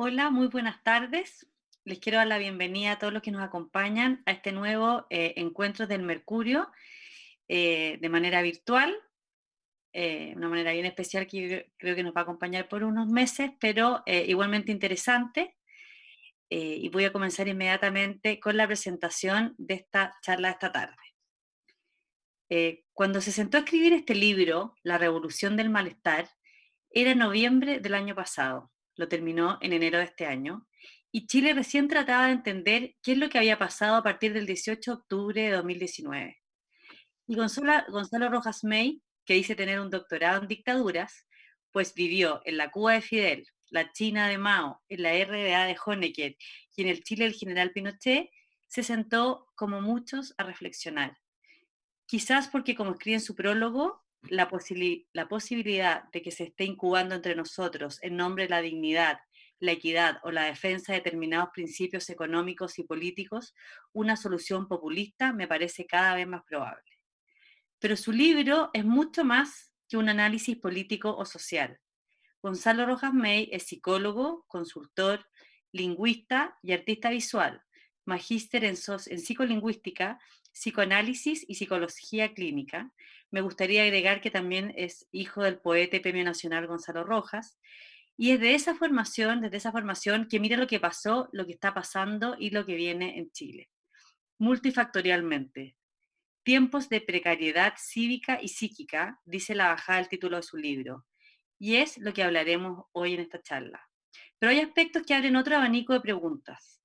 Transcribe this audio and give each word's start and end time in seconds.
Hola, 0.00 0.30
muy 0.30 0.46
buenas 0.46 0.80
tardes. 0.84 1.48
Les 1.82 1.98
quiero 1.98 2.18
dar 2.18 2.28
la 2.28 2.38
bienvenida 2.38 2.92
a 2.92 2.98
todos 3.00 3.12
los 3.12 3.20
que 3.20 3.32
nos 3.32 3.42
acompañan 3.42 4.22
a 4.26 4.30
este 4.30 4.52
nuevo 4.52 5.08
eh, 5.10 5.34
encuentro 5.38 5.88
del 5.88 6.04
Mercurio 6.04 6.70
eh, 7.48 7.98
de 8.00 8.08
manera 8.08 8.40
virtual, 8.40 8.96
eh, 9.92 10.34
una 10.36 10.48
manera 10.48 10.70
bien 10.70 10.86
especial 10.86 11.26
que 11.26 11.72
creo 11.78 11.96
que 11.96 12.04
nos 12.04 12.14
va 12.14 12.20
a 12.20 12.22
acompañar 12.22 12.68
por 12.68 12.84
unos 12.84 13.08
meses, 13.08 13.50
pero 13.58 14.04
igualmente 14.06 14.70
interesante. 14.70 15.56
y 16.48 16.88
voy 16.90 17.04
a 17.04 17.12
comenzar 17.12 17.48
inmediatamente 17.48 18.38
con 18.38 18.56
la 18.56 18.68
presentación 18.68 19.56
de 19.58 19.74
esta 19.74 20.16
charla 20.22 20.46
de 20.46 20.52
esta 20.52 20.70
tarde. 20.70 21.04
cuando 22.94 23.20
se 23.20 23.32
sentó 23.32 23.56
a 23.56 23.60
escribir 23.62 23.94
este 23.94 24.14
libro, 24.14 24.76
La 24.84 24.96
Revolución 24.96 25.56
del 25.56 25.70
Malestar, 25.70 26.28
era 26.88 27.16
noviembre 27.16 27.80
del 27.80 27.94
año 27.94 28.14
pasado 28.14 28.70
lo 28.98 29.08
terminó 29.08 29.58
en 29.62 29.72
enero 29.72 29.98
de 29.98 30.04
este 30.04 30.26
año, 30.26 30.68
y 31.10 31.26
Chile 31.26 31.54
recién 31.54 31.88
trataba 31.88 32.26
de 32.26 32.32
entender 32.32 32.96
qué 33.02 33.12
es 33.12 33.18
lo 33.18 33.30
que 33.30 33.38
había 33.38 33.58
pasado 33.58 33.96
a 33.96 34.02
partir 34.02 34.34
del 34.34 34.44
18 34.44 34.90
de 34.90 34.94
octubre 34.94 35.42
de 35.42 35.50
2019. 35.52 36.36
Y 37.28 37.34
Gonzalo, 37.34 37.84
Gonzalo 37.88 38.28
Rojas 38.28 38.64
May, 38.64 39.00
que 39.24 39.34
dice 39.34 39.54
tener 39.54 39.80
un 39.80 39.88
doctorado 39.88 40.42
en 40.42 40.48
dictaduras, 40.48 41.26
pues 41.70 41.94
vivió 41.94 42.42
en 42.44 42.56
la 42.56 42.70
Cuba 42.70 42.94
de 42.94 43.00
Fidel, 43.00 43.46
la 43.70 43.92
China 43.92 44.28
de 44.28 44.36
Mao, 44.36 44.82
en 44.88 45.02
la 45.02 45.12
RDA 45.12 45.64
de 45.66 45.76
Honecker 45.84 46.36
y 46.74 46.82
en 46.82 46.88
el 46.88 47.02
Chile 47.04 47.24
del 47.24 47.34
general 47.34 47.70
Pinochet, 47.72 48.30
se 48.66 48.82
sentó, 48.82 49.48
como 49.54 49.80
muchos, 49.80 50.34
a 50.38 50.42
reflexionar. 50.42 51.16
Quizás 52.06 52.48
porque, 52.48 52.74
como 52.74 52.92
escribe 52.92 53.16
en 53.16 53.20
su 53.20 53.34
prólogo, 53.34 54.04
la, 54.22 54.48
posibilidad 54.48 56.04
de 56.10 56.22
que 56.22 56.30
se 56.30 56.44
esté 56.44 56.64
incubando 56.64 57.14
entre 57.14 57.34
nosotros 57.34 57.98
en 58.02 58.16
nombre 58.16 58.44
de 58.44 58.50
la 58.50 58.60
dignidad, 58.60 59.18
la 59.60 59.72
equidad 59.72 60.18
o 60.22 60.30
la 60.30 60.44
defensa 60.44 60.92
de 60.92 60.98
determinados 60.98 61.50
principios 61.52 62.10
económicos 62.10 62.78
y 62.78 62.84
políticos, 62.84 63.54
una 63.92 64.16
solución 64.16 64.68
populista 64.68 65.32
me 65.32 65.48
parece 65.48 65.86
cada 65.86 66.14
vez 66.14 66.26
más 66.26 66.42
probable. 66.44 66.98
Pero 67.78 67.96
su 67.96 68.12
libro 68.12 68.70
es 68.72 68.84
mucho 68.84 69.24
más 69.24 69.72
que 69.88 69.96
un 69.96 70.08
análisis 70.08 70.56
político 70.56 71.16
o 71.16 71.24
social. 71.24 71.80
Gonzalo 72.42 72.86
Rojas 72.86 73.14
May 73.14 73.48
es 73.52 73.64
psicólogo, 73.64 74.44
consultor, 74.46 75.26
lingüista 75.72 76.56
y 76.62 76.72
artista 76.72 77.10
visual, 77.10 77.62
magíster 78.04 78.64
en, 78.64 78.76
en 79.06 79.20
psicolingüística 79.20 80.18
psicoanálisis 80.58 81.44
y 81.48 81.54
psicología 81.54 82.34
clínica. 82.34 82.92
Me 83.30 83.40
gustaría 83.40 83.84
agregar 83.84 84.20
que 84.20 84.30
también 84.30 84.72
es 84.76 85.06
hijo 85.12 85.42
del 85.42 85.58
poeta 85.58 85.96
y 85.96 86.00
premio 86.00 86.24
nacional 86.24 86.66
Gonzalo 86.66 87.04
Rojas. 87.04 87.58
Y 88.16 88.32
es 88.32 88.40
de 88.40 88.54
esa 88.54 88.74
formación, 88.74 89.40
desde 89.40 89.58
esa 89.58 89.70
formación, 89.70 90.26
que 90.26 90.40
mira 90.40 90.56
lo 90.56 90.66
que 90.66 90.80
pasó, 90.80 91.28
lo 91.32 91.46
que 91.46 91.52
está 91.52 91.72
pasando 91.72 92.36
y 92.38 92.50
lo 92.50 92.66
que 92.66 92.74
viene 92.74 93.18
en 93.18 93.30
Chile. 93.30 93.70
Multifactorialmente. 94.38 95.76
Tiempos 96.42 96.88
de 96.88 97.00
precariedad 97.00 97.74
cívica 97.76 98.40
y 98.42 98.48
psíquica, 98.48 99.20
dice 99.24 99.54
la 99.54 99.68
bajada 99.68 99.98
del 99.98 100.08
título 100.08 100.38
de 100.38 100.42
su 100.42 100.56
libro. 100.56 101.06
Y 101.60 101.76
es 101.76 101.98
lo 101.98 102.12
que 102.12 102.24
hablaremos 102.24 102.86
hoy 102.92 103.14
en 103.14 103.20
esta 103.20 103.40
charla. 103.40 103.88
Pero 104.38 104.50
hay 104.50 104.60
aspectos 104.60 105.04
que 105.04 105.14
abren 105.14 105.36
otro 105.36 105.56
abanico 105.56 105.92
de 105.92 106.00
preguntas. 106.00 106.77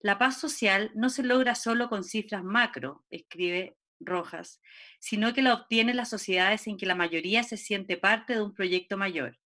La 0.00 0.18
paz 0.18 0.38
social 0.38 0.90
no 0.94 1.08
se 1.08 1.22
logra 1.22 1.54
solo 1.54 1.88
con 1.88 2.04
cifras 2.04 2.44
macro, 2.44 3.04
escribe 3.10 3.76
Rojas, 3.98 4.60
sino 4.98 5.32
que 5.32 5.42
la 5.42 5.54
obtienen 5.54 5.96
las 5.96 6.10
sociedades 6.10 6.66
en 6.66 6.76
que 6.76 6.86
la 6.86 6.94
mayoría 6.94 7.42
se 7.42 7.56
siente 7.56 7.96
parte 7.96 8.34
de 8.34 8.42
un 8.42 8.54
proyecto 8.54 8.96
mayor. 8.96 9.38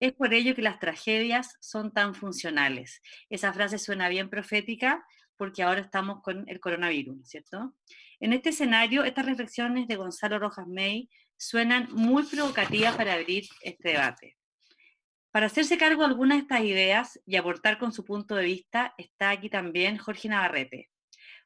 Es 0.00 0.12
por 0.12 0.34
ello 0.34 0.54
que 0.54 0.62
las 0.62 0.78
tragedias 0.78 1.56
son 1.60 1.92
tan 1.92 2.14
funcionales. 2.14 3.00
Esa 3.28 3.52
frase 3.52 3.78
suena 3.78 4.08
bien 4.08 4.28
profética 4.28 5.04
porque 5.36 5.62
ahora 5.62 5.80
estamos 5.80 6.22
con 6.22 6.48
el 6.48 6.60
coronavirus, 6.60 7.28
¿cierto? 7.28 7.74
En 8.18 8.32
este 8.32 8.50
escenario, 8.50 9.04
estas 9.04 9.26
reflexiones 9.26 9.86
de 9.86 9.96
Gonzalo 9.96 10.38
Rojas 10.38 10.66
May 10.66 11.08
suenan 11.36 11.88
muy 11.92 12.24
provocativas 12.24 12.96
para 12.96 13.14
abrir 13.14 13.44
este 13.62 13.90
debate. 13.90 14.37
Para 15.38 15.46
hacerse 15.46 15.78
cargo 15.78 16.02
de 16.02 16.08
algunas 16.08 16.38
de 16.38 16.42
estas 16.42 16.62
ideas 16.62 17.20
y 17.24 17.36
aportar 17.36 17.78
con 17.78 17.92
su 17.92 18.04
punto 18.04 18.34
de 18.34 18.42
vista, 18.42 18.96
está 18.98 19.30
aquí 19.30 19.48
también 19.48 19.96
Jorge 19.96 20.28
Navarrete. 20.28 20.90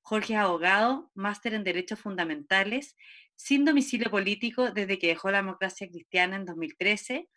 Jorge 0.00 0.32
es 0.32 0.38
abogado, 0.38 1.10
máster 1.14 1.53
en 1.53 1.62
Derechos 1.62 2.00
Fundamentales, 2.00 2.97
sin 3.36 3.66
domicilio 3.66 4.10
político 4.10 4.70
desde 4.70 4.98
que 4.98 5.08
dejó 5.08 5.31
la 5.31 5.42
democracia 5.42 5.86
cristiana 5.91 6.36
en 6.36 6.47
2013. 6.47 7.28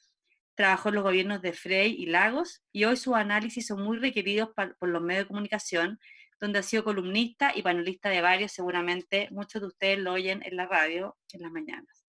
Trabajó 0.55 0.87
en 0.87 0.95
los 0.95 1.03
gobiernos 1.03 1.41
de 1.41 1.51
Frey 1.51 1.93
y 1.99 2.05
Lagos 2.05 2.63
y 2.71 2.85
hoy 2.85 2.95
sus 2.95 3.15
análisis 3.15 3.67
son 3.67 3.81
muy 3.81 3.97
requeridos 3.97 4.51
por 4.55 4.87
los 4.87 5.01
medios 5.01 5.25
de 5.25 5.27
comunicación, 5.27 5.99
donde 6.39 6.59
ha 6.59 6.63
sido 6.63 6.85
columnista 6.85 7.51
y 7.53 7.63
panelista 7.63 8.07
de 8.07 8.21
varios, 8.21 8.53
seguramente 8.53 9.27
muchos 9.29 9.61
de 9.61 9.67
ustedes 9.67 9.99
lo 9.99 10.13
oyen 10.13 10.41
en 10.45 10.55
la 10.55 10.67
radio 10.67 11.17
en 11.33 11.41
las 11.41 11.51
mañanas. 11.51 12.05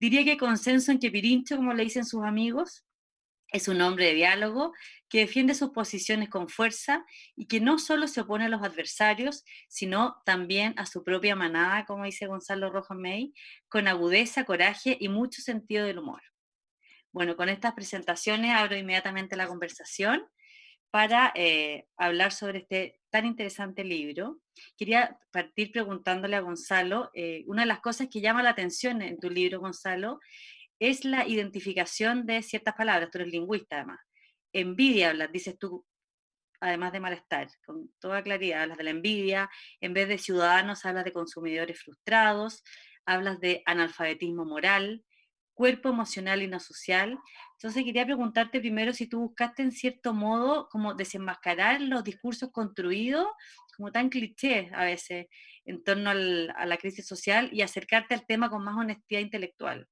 Diría 0.00 0.24
que 0.24 0.38
consenso 0.38 0.92
en 0.92 0.98
que 0.98 1.10
Pirincho, 1.10 1.56
como 1.56 1.74
le 1.74 1.84
dicen 1.84 2.06
sus 2.06 2.24
amigos, 2.24 2.85
es 3.52 3.68
un 3.68 3.80
hombre 3.80 4.06
de 4.06 4.14
diálogo 4.14 4.72
que 5.08 5.20
defiende 5.20 5.54
sus 5.54 5.70
posiciones 5.70 6.28
con 6.28 6.48
fuerza 6.48 7.04
y 7.36 7.46
que 7.46 7.60
no 7.60 7.78
solo 7.78 8.08
se 8.08 8.22
opone 8.22 8.46
a 8.46 8.48
los 8.48 8.62
adversarios, 8.62 9.44
sino 9.68 10.20
también 10.24 10.74
a 10.76 10.86
su 10.86 11.04
propia 11.04 11.36
manada, 11.36 11.84
como 11.84 12.04
dice 12.04 12.26
Gonzalo 12.26 12.70
Rojo 12.70 12.94
May, 12.94 13.32
con 13.68 13.88
agudeza, 13.88 14.44
coraje 14.44 14.96
y 14.98 15.08
mucho 15.08 15.42
sentido 15.42 15.86
del 15.86 15.98
humor. 15.98 16.22
Bueno, 17.12 17.36
con 17.36 17.48
estas 17.48 17.72
presentaciones 17.74 18.50
abro 18.52 18.76
inmediatamente 18.76 19.36
la 19.36 19.46
conversación 19.46 20.26
para 20.90 21.32
eh, 21.34 21.86
hablar 21.96 22.32
sobre 22.32 22.58
este 22.58 23.00
tan 23.10 23.26
interesante 23.26 23.84
libro. 23.84 24.40
Quería 24.76 25.18
partir 25.30 25.72
preguntándole 25.72 26.36
a 26.36 26.40
Gonzalo, 26.40 27.10
eh, 27.14 27.44
una 27.46 27.62
de 27.62 27.66
las 27.66 27.80
cosas 27.80 28.08
que 28.10 28.20
llama 28.20 28.42
la 28.42 28.50
atención 28.50 29.00
en 29.02 29.18
tu 29.18 29.30
libro, 29.30 29.60
Gonzalo, 29.60 30.20
es 30.78 31.04
la 31.04 31.26
identificación 31.26 32.26
de 32.26 32.42
ciertas 32.42 32.74
palabras. 32.74 33.10
Tú 33.10 33.18
eres 33.18 33.32
lingüista, 33.32 33.76
además. 33.76 34.00
Envidia, 34.52 35.10
hablas, 35.10 35.32
dices 35.32 35.58
tú, 35.58 35.84
además 36.60 36.92
de 36.92 37.00
malestar, 37.00 37.48
con 37.64 37.90
toda 37.98 38.22
claridad. 38.22 38.62
Hablas 38.62 38.78
de 38.78 38.84
la 38.84 38.90
envidia, 38.90 39.50
en 39.80 39.94
vez 39.94 40.08
de 40.08 40.18
ciudadanos, 40.18 40.84
hablas 40.84 41.04
de 41.04 41.12
consumidores 41.12 41.80
frustrados, 41.80 42.62
hablas 43.06 43.40
de 43.40 43.62
analfabetismo 43.66 44.44
moral, 44.44 45.04
cuerpo 45.54 45.88
emocional 45.88 46.42
y 46.42 46.48
no 46.48 46.60
social. 46.60 47.18
Entonces 47.54 47.84
quería 47.84 48.04
preguntarte 48.04 48.60
primero 48.60 48.92
si 48.92 49.08
tú 49.08 49.20
buscaste 49.20 49.62
en 49.62 49.72
cierto 49.72 50.12
modo 50.12 50.68
como 50.68 50.94
desenmascarar 50.94 51.80
los 51.80 52.04
discursos 52.04 52.50
construidos, 52.52 53.26
como 53.76 53.90
tan 53.90 54.10
clichés 54.10 54.70
a 54.72 54.84
veces, 54.84 55.26
en 55.64 55.82
torno 55.82 56.10
a 56.10 56.66
la 56.66 56.76
crisis 56.76 57.06
social 57.06 57.48
y 57.52 57.62
acercarte 57.62 58.14
al 58.14 58.26
tema 58.26 58.50
con 58.50 58.64
más 58.64 58.76
honestidad 58.76 59.20
intelectual. 59.20 59.88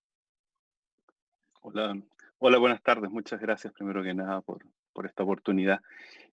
Hola, 1.67 1.99
hola, 2.41 2.59
buenas 2.59 2.83
tardes. 2.83 3.11
Muchas 3.11 3.41
gracias 3.41 3.73
primero 3.73 4.03
que 4.03 4.13
nada 4.13 4.43
por, 4.43 4.67
por 4.93 5.07
esta 5.07 5.23
oportunidad. 5.23 5.81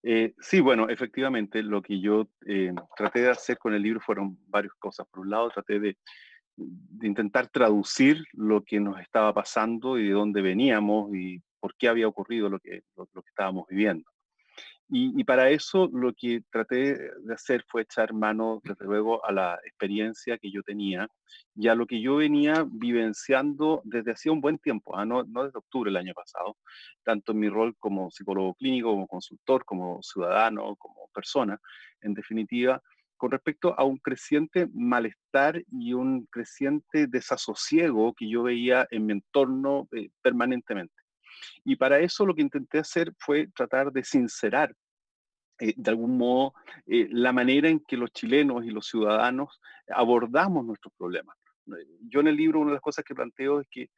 Eh, 0.03 0.33
sí, 0.41 0.59
bueno, 0.59 0.89
efectivamente, 0.89 1.63
lo 1.63 1.81
que 1.81 2.01
yo 2.01 2.27
eh, 2.45 2.73
traté 2.97 3.21
de 3.21 3.29
hacer 3.29 3.57
con 3.57 3.73
el 3.73 3.81
libro 3.81 4.01
fueron 4.01 4.37
varias 4.47 4.73
cosas. 4.73 5.07
Por 5.07 5.21
un 5.21 5.29
lado, 5.29 5.49
traté 5.49 5.79
de, 5.79 5.97
intentar 7.01 7.47
traducir 7.47 8.25
lo 8.33 8.61
que 8.61 8.81
nos 8.81 8.99
estaba 8.99 9.33
pasando 9.33 9.97
y 9.97 10.07
de 10.07 10.13
dónde 10.13 10.41
veníamos 10.41 11.15
y 11.15 11.41
por 11.61 11.77
qué 11.77 11.87
había 11.87 12.09
ocurrido 12.09 12.49
lo 12.49 12.59
que, 12.59 12.83
lo 12.97 13.21
que 13.21 13.29
estábamos 13.29 13.65
viviendo. 13.69 14.11
Y, 14.93 15.23
para 15.23 15.49
eso 15.49 15.89
lo 15.93 16.11
que 16.13 16.43
traté 16.51 17.13
de 17.21 17.33
hacer 17.33 17.63
fue 17.69 17.83
echar 17.83 18.11
mano, 18.11 18.59
desde 18.61 18.83
luego, 18.83 19.25
a 19.25 19.31
la 19.31 19.57
experiencia 19.63 20.37
que 20.37 20.51
yo 20.51 20.63
tenía 20.63 21.07
y 21.55 21.69
a 21.69 21.75
lo 21.75 21.87
que 21.87 22.01
yo 22.01 22.17
venía 22.17 22.65
vivenciando 22.69 23.81
desde 23.85 24.11
hacía 24.11 24.33
un 24.33 24.41
buen 24.41 24.57
tiempo, 24.57 24.97
¿ah? 24.97 25.05
no, 25.05 25.23
no 25.23 25.45
desde 25.45 25.59
octubre 25.59 25.89
del 25.89 25.95
año 25.95 26.13
pasado, 26.13 26.57
tanto 27.03 27.31
en 27.31 27.39
mi 27.39 27.47
rol 27.47 27.73
como 27.79 28.11
psicólogo 28.11 28.53
clínico, 28.55 28.89
como 28.89 29.07
consultor, 29.07 29.63
como 29.63 30.03
ciudadano, 30.03 30.75
como 30.75 31.07
persona, 31.13 31.57
en 32.01 32.13
definitiva, 32.13 32.83
con 33.15 33.31
respecto 33.31 33.73
a 33.79 33.85
un 33.85 33.97
creciente 33.97 34.67
malestar 34.73 35.63
y 35.71 35.93
un 35.93 36.25
creciente 36.25 37.07
desasosiego 37.07 38.13
que 38.13 38.29
yo 38.29 38.43
veía 38.43 38.85
en 38.91 39.05
mi 39.05 39.13
entorno 39.13 39.87
eh, 39.93 40.09
permanentemente. 40.21 41.00
Y 41.63 41.75
para 41.75 41.99
eso 41.99 42.25
lo 42.25 42.35
que 42.35 42.41
intenté 42.41 42.79
hacer 42.79 43.13
fue 43.17 43.47
tratar 43.55 43.91
de 43.91 44.03
sincerar 44.03 44.75
eh, 45.59 45.73
de 45.75 45.91
algún 45.91 46.17
modo 46.17 46.53
eh, 46.87 47.07
la 47.11 47.31
manera 47.31 47.69
en 47.69 47.79
que 47.79 47.97
los 47.97 48.11
chilenos 48.11 48.65
y 48.65 48.71
los 48.71 48.87
ciudadanos 48.87 49.61
abordamos 49.87 50.65
nuestros 50.65 50.93
problemas. 50.97 51.37
Yo 52.09 52.19
en 52.19 52.27
el 52.27 52.35
libro 52.35 52.59
una 52.59 52.71
de 52.71 52.75
las 52.75 52.81
cosas 52.81 53.05
que 53.05 53.15
planteo 53.15 53.61
es 53.61 53.67
que 53.69 53.89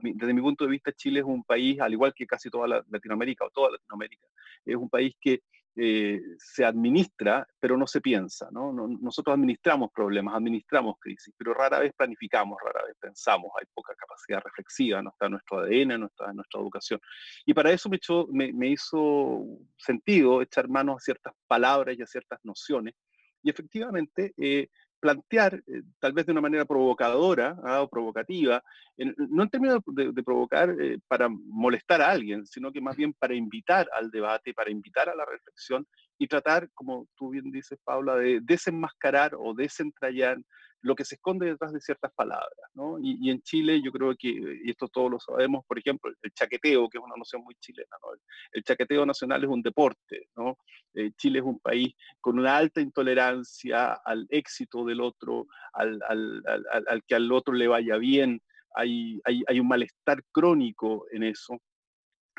desde 0.00 0.34
mi 0.34 0.40
punto 0.40 0.64
de 0.64 0.70
vista 0.70 0.92
Chile 0.92 1.20
es 1.20 1.26
un 1.26 1.44
país, 1.44 1.80
al 1.80 1.92
igual 1.92 2.14
que 2.14 2.26
casi 2.26 2.50
toda 2.50 2.82
Latinoamérica 2.88 3.44
o 3.44 3.50
toda 3.50 3.70
Latinoamérica, 3.72 4.26
es 4.64 4.76
un 4.76 4.88
país 4.88 5.14
que 5.20 5.42
eh, 5.80 6.20
se 6.38 6.64
administra, 6.64 7.46
pero 7.60 7.76
no 7.76 7.86
se 7.86 8.00
piensa. 8.00 8.48
¿no? 8.50 8.72
Nosotros 8.72 9.34
administramos 9.34 9.90
problemas, 9.94 10.34
administramos 10.34 10.96
crisis, 10.98 11.32
pero 11.38 11.54
rara 11.54 11.78
vez 11.78 11.92
planificamos, 11.96 12.58
rara 12.64 12.84
vez 12.84 12.96
pensamos, 12.98 13.52
hay 13.56 13.64
poca 13.72 13.94
capacidad 13.94 14.42
reflexiva, 14.44 15.00
no 15.00 15.10
está 15.10 15.28
nuestro 15.28 15.60
ADN, 15.60 16.00
no 16.00 16.06
está 16.06 16.32
nuestra 16.32 16.60
educación. 16.60 17.00
Y 17.46 17.54
para 17.54 17.70
eso 17.70 17.88
me, 18.32 18.52
me 18.52 18.68
hizo 18.70 19.44
sentido 19.76 20.42
echar 20.42 20.68
mano 20.68 20.96
a 20.96 21.00
ciertas 21.00 21.32
palabras 21.46 21.96
y 21.96 22.02
a 22.02 22.06
ciertas 22.06 22.40
nociones. 22.42 22.94
Y 23.40 23.50
efectivamente, 23.50 24.32
eh, 24.36 24.68
plantear, 25.00 25.62
eh, 25.66 25.82
tal 26.00 26.12
vez 26.12 26.26
de 26.26 26.32
una 26.32 26.40
manera 26.40 26.64
provocadora 26.64 27.56
¿ah? 27.64 27.82
o 27.82 27.88
provocativa, 27.88 28.62
no 28.96 29.42
en 29.42 29.50
términos 29.50 29.80
de, 29.86 30.22
provocar 30.22 30.74
eh, 30.80 30.98
para 31.06 31.28
molestar 31.28 32.02
a 32.02 32.10
alguien, 32.10 32.46
sino 32.46 32.72
que 32.72 32.80
más 32.80 32.96
bien 32.96 33.12
para 33.12 33.34
invitar 33.34 33.88
al 33.92 34.10
debate, 34.10 34.54
para 34.54 34.70
invitar 34.70 35.08
a 35.08 35.14
la 35.14 35.24
reflexión 35.24 35.86
y 36.18 36.26
tratar, 36.26 36.68
como 36.74 37.06
tú 37.16 37.30
bien 37.30 37.50
dices, 37.50 37.78
Paula, 37.84 38.16
de 38.16 38.40
desenmascarar 38.42 39.34
o 39.38 39.54
desentrañar 39.54 40.38
lo 40.82 40.94
que 40.94 41.04
se 41.04 41.16
esconde 41.16 41.46
detrás 41.46 41.72
de 41.72 41.80
ciertas 41.80 42.12
palabras. 42.14 42.70
¿no? 42.74 42.98
Y, 43.00 43.30
en 43.30 43.42
Chile 43.42 43.80
yo 43.82 43.90
creo 43.90 44.14
que, 44.16 44.28
y 44.28 44.70
esto 44.70 44.88
todos 44.88 45.10
lo 45.10 45.20
sabemos, 45.20 45.64
por 45.66 45.78
ejemplo, 45.78 46.12
el 46.22 46.32
chaqueteo, 46.32 46.88
que 46.88 46.98
es 46.98 47.04
una 47.04 47.16
noción 47.16 47.42
muy 47.42 47.54
chilena, 47.56 47.96
¿no? 48.02 48.12
el, 48.52 48.62
chaqueteo 48.62 49.04
nacional 49.04 49.42
es 49.42 49.50
un 49.50 49.62
deporte. 49.62 50.28
¿no? 50.36 50.58
Eh, 50.94 51.10
Chile 51.16 51.40
es 51.40 51.44
un 51.44 51.58
país 51.58 51.94
con 52.20 52.38
una 52.38 52.56
alta 52.56 52.80
intolerancia 52.80 53.94
al 54.04 54.26
éxito 54.30 54.84
del 54.84 55.00
otro, 55.00 55.46
al, 55.72 56.00
al, 56.08 56.42
al, 56.46 56.84
al 56.88 57.04
que 57.04 57.14
al 57.14 57.30
otro 57.32 57.54
le 57.54 57.68
vaya 57.68 57.96
bien. 57.96 58.40
Hay, 58.74 59.20
hay, 59.24 59.42
hay, 59.46 59.60
un 59.60 59.66
malestar 59.66 60.22
crónico 60.30 61.06
en 61.10 61.24
eso. 61.24 61.58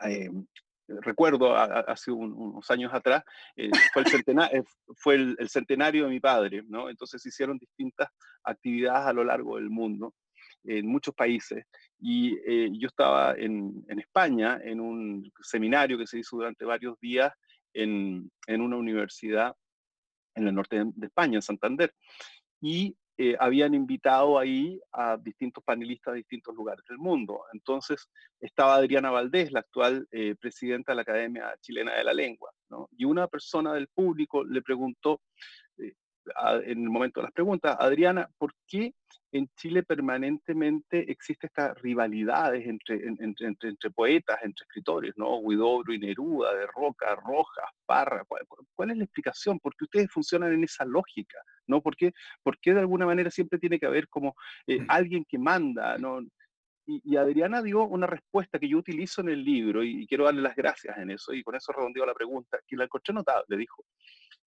Eh, 0.06 0.30
recuerdo 1.02 1.56
hace 1.56 2.12
unos 2.12 2.70
años 2.72 2.94
atrás, 2.94 3.24
eh, 3.56 3.70
fue, 3.94 4.04
el, 5.16 5.32
eh, 5.32 5.36
el, 5.38 5.50
centenario 5.50 6.06
de 6.06 6.10
mi 6.10 6.20
padre, 6.20 6.64
¿no? 6.68 6.90
Entonces 6.90 7.26
hicieron 7.26 7.58
distintas 7.58 8.10
actividades 8.44 9.08
a 9.08 9.14
lo 9.14 9.24
largo 9.24 9.58
del 9.58 9.70
mundo, 9.70 10.14
en 10.64 10.88
muchos 10.88 11.14
países, 11.16 11.66
y 12.00 12.36
eh, 12.46 12.70
yo 12.74 12.88
estaba 12.88 13.34
en, 13.34 13.86
en, 13.88 14.00
España 14.00 14.60
en 14.62 14.80
un 14.82 15.32
seminario 15.42 15.98
que 15.98 16.08
se 16.08 16.20
hizo 16.20 16.38
durante 16.38 16.66
varios 16.66 17.00
días 17.00 17.32
en, 17.74 18.30
en 18.46 18.62
una 18.62 18.78
universidad 18.78 19.56
en 20.36 20.48
el 20.48 20.56
norte 20.56 20.84
de 20.84 21.08
España, 21.08 21.36
en 21.36 21.42
Santander, 21.42 21.94
y 22.62 22.96
eh, 23.22 23.36
habían 23.38 23.74
invitado 23.74 24.40
ahí 24.40 24.80
a 24.94 25.18
distintos 25.18 25.62
panelistas 25.62 26.14
de 26.14 26.20
distintos 26.20 26.56
lugares 26.56 26.86
del 26.88 27.00
mundo. 27.00 27.42
Entonces 27.52 28.08
estaba 28.40 28.76
Adriana 28.76 29.12
Valdés, 29.12 29.52
la 29.52 29.60
actual 29.60 30.08
eh, 30.12 30.36
presidenta 30.40 30.94
de 30.94 30.96
la 30.96 31.02
Academia 31.02 31.54
Chilena 31.60 31.96
de 31.96 32.06
la 32.06 32.14
Lengua, 32.14 32.50
y 32.96 33.04
una 33.04 33.28
persona 33.28 33.74
del 33.74 33.90
público 33.90 34.46
le 34.46 34.62
preguntó, 34.62 35.20
en 36.66 36.84
el 36.84 36.90
momento 36.90 37.20
de 37.20 37.26
las 37.26 37.34
preguntas, 37.34 37.76
Adriana, 37.80 38.30
¿por 38.38 38.54
qué 38.68 38.94
en 39.32 39.48
Chile 39.56 39.84
permanentemente 39.84 41.12
existe 41.12 41.48
estas 41.48 41.80
rivalidades 41.82 42.66
entre, 42.68 43.06
entre, 43.06 43.48
entre, 43.48 43.92
poetas, 43.92 44.40
entre 44.42 44.64
escritores, 44.64 45.14
¿no? 45.18 45.38
Huidobro 45.38 45.94
y 45.94 46.00
Neruda, 46.00 46.54
de 46.56 46.66
Roca, 46.68 47.16
Rojas, 47.16 47.70
Parra. 47.86 48.26
¿Cuál, 48.74 48.92
es 48.92 48.98
la 48.98 49.04
explicación? 49.04 49.60
¿Por 49.60 49.76
qué 49.76 49.86
ustedes 49.86 50.12
funcionan 50.12 50.54
en 50.54 50.64
esa 50.64 50.84
lógica? 50.86 51.38
¿no? 51.68 51.82
¿Por 51.82 51.96
qué, 51.96 52.12
de 52.64 52.80
alguna 52.80 53.06
manera 53.06 53.30
siempre 53.30 53.60
tiene 53.60 53.80
que 53.80 53.86
haber 53.86 54.08
como 54.08 54.36
eh, 54.66 54.80
mm. 54.80 54.86
alguien 54.90 55.26
que 55.26 55.38
manda, 55.38 55.98
¿no? 55.98 56.22
Y, 56.92 57.16
Adriana 57.18 57.62
dio 57.62 57.84
una 57.84 58.08
respuesta 58.08 58.58
que 58.58 58.68
yo 58.68 58.80
utilizo 58.80 59.22
en 59.22 59.30
el 59.30 59.46
libro 59.46 59.84
y, 59.84 60.08
quiero 60.08 60.26
darle 60.26 60.42
las 60.42 60.56
gracias 60.56 60.98
en 60.98 61.12
eso 61.12 61.34
y 61.34 61.44
con 61.44 61.54
eso 61.54 61.72
redondeo 61.72 62.04
la 62.04 62.16
pregunta, 62.16 62.58
que 62.68 62.76
la 62.76 62.86
encontré 62.86 63.14
notable, 63.14 63.58
dijo. 63.58 63.86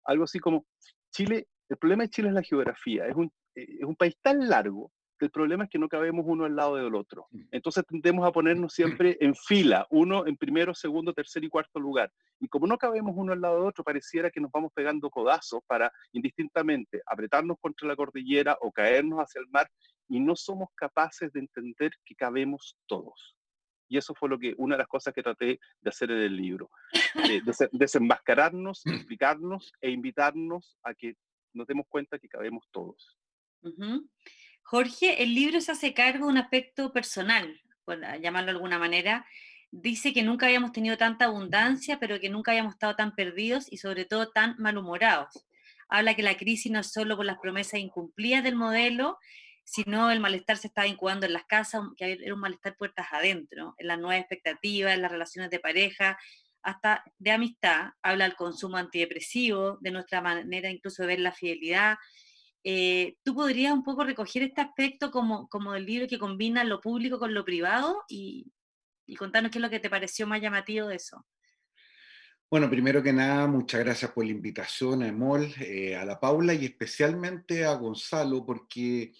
Algo 0.05 0.23
así 0.23 0.39
como, 0.39 0.65
Chile, 1.11 1.45
el 1.71 1.77
problema 1.77 2.03
de 2.03 2.09
Chile 2.09 2.27
es 2.27 2.33
la 2.33 2.43
geografía, 2.43 3.07
es 3.07 3.15
un, 3.15 3.31
eh, 3.55 3.77
es 3.79 3.85
un 3.85 3.95
país 3.95 4.17
tan 4.21 4.49
largo 4.49 4.91
que 5.17 5.25
el 5.25 5.31
problema 5.31 5.63
es 5.63 5.69
que 5.69 5.79
no 5.79 5.87
cabemos 5.87 6.25
uno 6.27 6.43
al 6.43 6.55
lado 6.55 6.75
del 6.75 6.95
otro. 6.95 7.27
Mm. 7.31 7.43
Entonces 7.51 7.85
tendemos 7.87 8.27
a 8.27 8.31
ponernos 8.33 8.73
siempre 8.73 9.17
en 9.21 9.35
fila, 9.35 9.87
uno 9.89 10.27
en 10.27 10.35
primero, 10.35 10.73
segundo, 10.73 11.13
tercer 11.13 11.45
y 11.45 11.49
cuarto 11.49 11.79
lugar. 11.79 12.11
Y 12.41 12.49
como 12.49 12.67
no 12.67 12.77
cabemos 12.77 13.13
uno 13.15 13.31
al 13.31 13.39
lado 13.39 13.59
del 13.59 13.67
otro, 13.67 13.85
pareciera 13.85 14.29
que 14.29 14.41
nos 14.41 14.51
vamos 14.51 14.73
pegando 14.73 15.09
codazos 15.09 15.61
para 15.65 15.89
indistintamente 16.11 17.01
apretarnos 17.05 17.57
contra 17.61 17.87
la 17.87 17.95
cordillera 17.95 18.57
o 18.59 18.71
caernos 18.71 19.19
hacia 19.19 19.39
el 19.39 19.47
mar 19.47 19.69
y 20.09 20.19
no 20.19 20.35
somos 20.35 20.67
capaces 20.75 21.31
de 21.31 21.39
entender 21.39 21.91
que 22.03 22.15
cabemos 22.15 22.75
todos. 22.85 23.37
Y 23.87 23.97
eso 23.97 24.13
fue 24.13 24.27
lo 24.27 24.37
que, 24.37 24.55
una 24.57 24.75
de 24.75 24.79
las 24.79 24.87
cosas 24.87 25.13
que 25.13 25.23
traté 25.23 25.59
de 25.79 25.89
hacer 25.89 26.11
en 26.11 26.19
el 26.19 26.35
libro, 26.35 26.69
de, 27.15 27.41
desenmascararnos, 27.71 28.85
explicarnos 28.85 29.71
e 29.79 29.89
invitarnos 29.89 30.77
a 30.83 30.93
que 30.93 31.15
nos 31.53 31.67
demos 31.67 31.85
cuenta 31.87 32.19
que 32.19 32.27
cabemos 32.27 32.67
todos. 32.71 33.17
Jorge, 34.63 35.23
el 35.23 35.35
libro 35.35 35.61
se 35.61 35.71
hace 35.71 35.93
cargo 35.93 36.25
de 36.25 36.31
un 36.31 36.37
aspecto 36.37 36.93
personal, 36.93 37.61
por 37.83 37.99
llamarlo 38.19 38.47
de 38.47 38.57
alguna 38.57 38.79
manera. 38.79 39.25
Dice 39.71 40.13
que 40.13 40.23
nunca 40.23 40.47
habíamos 40.47 40.71
tenido 40.71 40.97
tanta 40.97 41.25
abundancia, 41.25 41.99
pero 41.99 42.19
que 42.19 42.29
nunca 42.29 42.51
habíamos 42.51 42.73
estado 42.73 42.95
tan 42.95 43.15
perdidos 43.15 43.71
y 43.71 43.77
sobre 43.77 44.05
todo 44.05 44.29
tan 44.29 44.55
malhumorados. 44.57 45.45
Habla 45.87 46.15
que 46.15 46.23
la 46.23 46.37
crisis 46.37 46.71
no 46.71 46.79
es 46.79 46.91
solo 46.91 47.17
por 47.17 47.25
las 47.25 47.39
promesas 47.39 47.79
incumplidas 47.79 48.43
del 48.43 48.55
modelo, 48.55 49.17
sino 49.63 50.11
el 50.11 50.19
malestar 50.19 50.57
se 50.57 50.67
estaba 50.67 50.87
incubando 50.87 51.25
en 51.25 51.33
las 51.33 51.45
casas, 51.45 51.81
que 51.97 52.13
era 52.21 52.33
un 52.33 52.39
malestar 52.39 52.75
puertas 52.75 53.07
adentro, 53.11 53.75
en 53.77 53.87
las 53.87 53.99
nuevas 53.99 54.19
expectativas, 54.19 54.93
en 54.93 55.01
las 55.01 55.11
relaciones 55.11 55.49
de 55.51 55.59
pareja, 55.59 56.17
hasta 56.63 57.03
de 57.17 57.31
amistad. 57.31 57.91
Habla 58.01 58.25
del 58.25 58.35
consumo 58.35 58.77
antidepresivo, 58.77 59.77
de 59.81 59.91
nuestra 59.91 60.21
manera 60.21 60.69
incluso 60.69 61.03
de 61.03 61.07
ver 61.07 61.19
la 61.19 61.31
fidelidad, 61.31 61.97
eh, 62.63 63.17
¿Tú 63.23 63.33
podrías 63.33 63.73
un 63.73 63.83
poco 63.83 64.03
recoger 64.03 64.43
este 64.43 64.61
aspecto 64.61 65.09
como, 65.09 65.47
como 65.49 65.73
el 65.73 65.85
libro 65.85 66.07
que 66.07 66.19
combina 66.19 66.63
lo 66.63 66.79
público 66.79 67.17
con 67.17 67.33
lo 67.33 67.43
privado 67.43 68.03
y, 68.07 68.51
contarnos 69.17 69.51
qué 69.51 69.57
es 69.57 69.61
lo 69.61 69.69
que 69.69 69.79
te 69.79 69.89
pareció 69.89 70.25
más 70.25 70.41
llamativo 70.41 70.87
de 70.87 70.95
eso? 70.95 71.25
Bueno, 72.49 72.69
primero 72.69 73.03
que 73.03 73.11
nada, 73.11 73.45
muchas 73.47 73.81
gracias 73.81 74.11
por 74.11 74.25
la 74.25 74.31
invitación 74.31 75.03
a 75.03 75.07
Emol, 75.07 75.53
eh, 75.59 75.95
a 75.95 76.05
la 76.05 76.19
Paula 76.19 76.53
y 76.53 76.65
especialmente 76.65 77.65
a 77.65 77.73
Gonzalo, 77.73 78.45
porque 78.45 79.11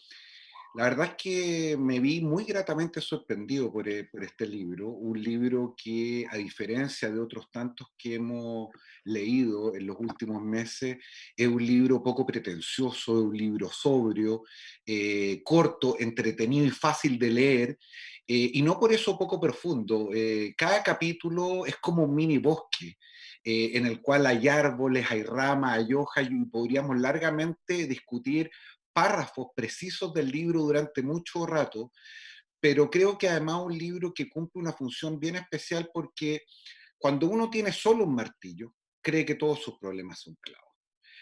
la 0.73 0.85
verdad 0.85 1.07
es 1.07 1.15
que 1.15 1.77
me 1.77 2.00
vi 2.00 2.22
muy 2.22 2.45
gratamente 2.45 3.01
sorprendido 3.01 3.72
por, 3.72 3.89
eh, 3.89 4.05
por, 4.05 4.24
este 4.24 4.48
libro, 4.48 4.88
un 4.88 5.22
libro 5.22 5.75
que 5.75 6.25
a 6.29 6.38
diferencia 6.38 7.10
de 7.10 7.19
otros 7.19 7.51
tantos 7.51 7.89
que 7.98 8.15
hemos 8.15 8.69
leído 9.03 9.75
en 9.75 9.86
los 9.86 9.98
últimos 10.00 10.41
meses, 10.41 10.98
es 11.36 11.48
un 11.48 11.65
libro 11.65 12.01
poco 12.01 12.25
pretencioso, 12.25 13.19
es 13.19 13.25
un 13.25 13.36
libro 13.36 13.69
sobrio, 13.69 14.43
eh, 14.86 15.41
corto, 15.43 15.98
entretenido 16.00 16.65
y 16.65 16.72
fácil 16.72 17.19
de 17.19 17.29
leer, 17.29 17.77
eh, 18.25 18.51
y 18.53 18.62
no 18.62 18.79
por 18.79 18.93
eso 18.93 19.17
poco 19.17 19.39
profundo. 19.41 20.10
cada 20.55 20.81
capítulo 20.84 21.65
es 21.65 21.75
como 21.77 22.03
un 22.03 22.15
mini 22.15 22.38
bosque. 22.38 22.98
en 23.43 23.88
el 23.88 24.01
cual 24.01 24.27
hay 24.27 24.48
árboles, 24.48 25.10
hay 25.10 25.24
ramas, 25.24 25.79
hay 25.79 25.93
hojas, 25.95 26.27
y 26.29 26.45
podríamos 26.45 27.00
largamente 27.00 27.88
discutir 27.88 28.51
párrafos 28.93 29.48
precisos 29.55 30.13
del 30.13 30.29
libro 30.29 30.62
durante 30.62 31.01
mucho 31.01 31.45
rato, 31.45 31.91
pero 32.60 32.89
creo 32.89 33.17
que 33.17 33.29
además 33.29 33.62
un 33.63 33.77
libro 33.77 34.13
que 34.13 34.29
cumple 34.29 34.62
una 34.62 34.74
función 34.74 35.19
bien 35.19 35.36
especial 35.36 35.89
porque 35.93 36.43
cuando 36.98 37.27
uno 37.27 37.50
tiene 37.50 37.71
solo 37.71 38.05
un 38.05 38.15
martillo, 38.15 38.75
cree 39.01 39.25
que 39.25 39.36
todos 39.36 39.62
sus 39.62 39.77
problemas 39.79 40.19
son 40.19 40.36
clavos. 40.39 40.71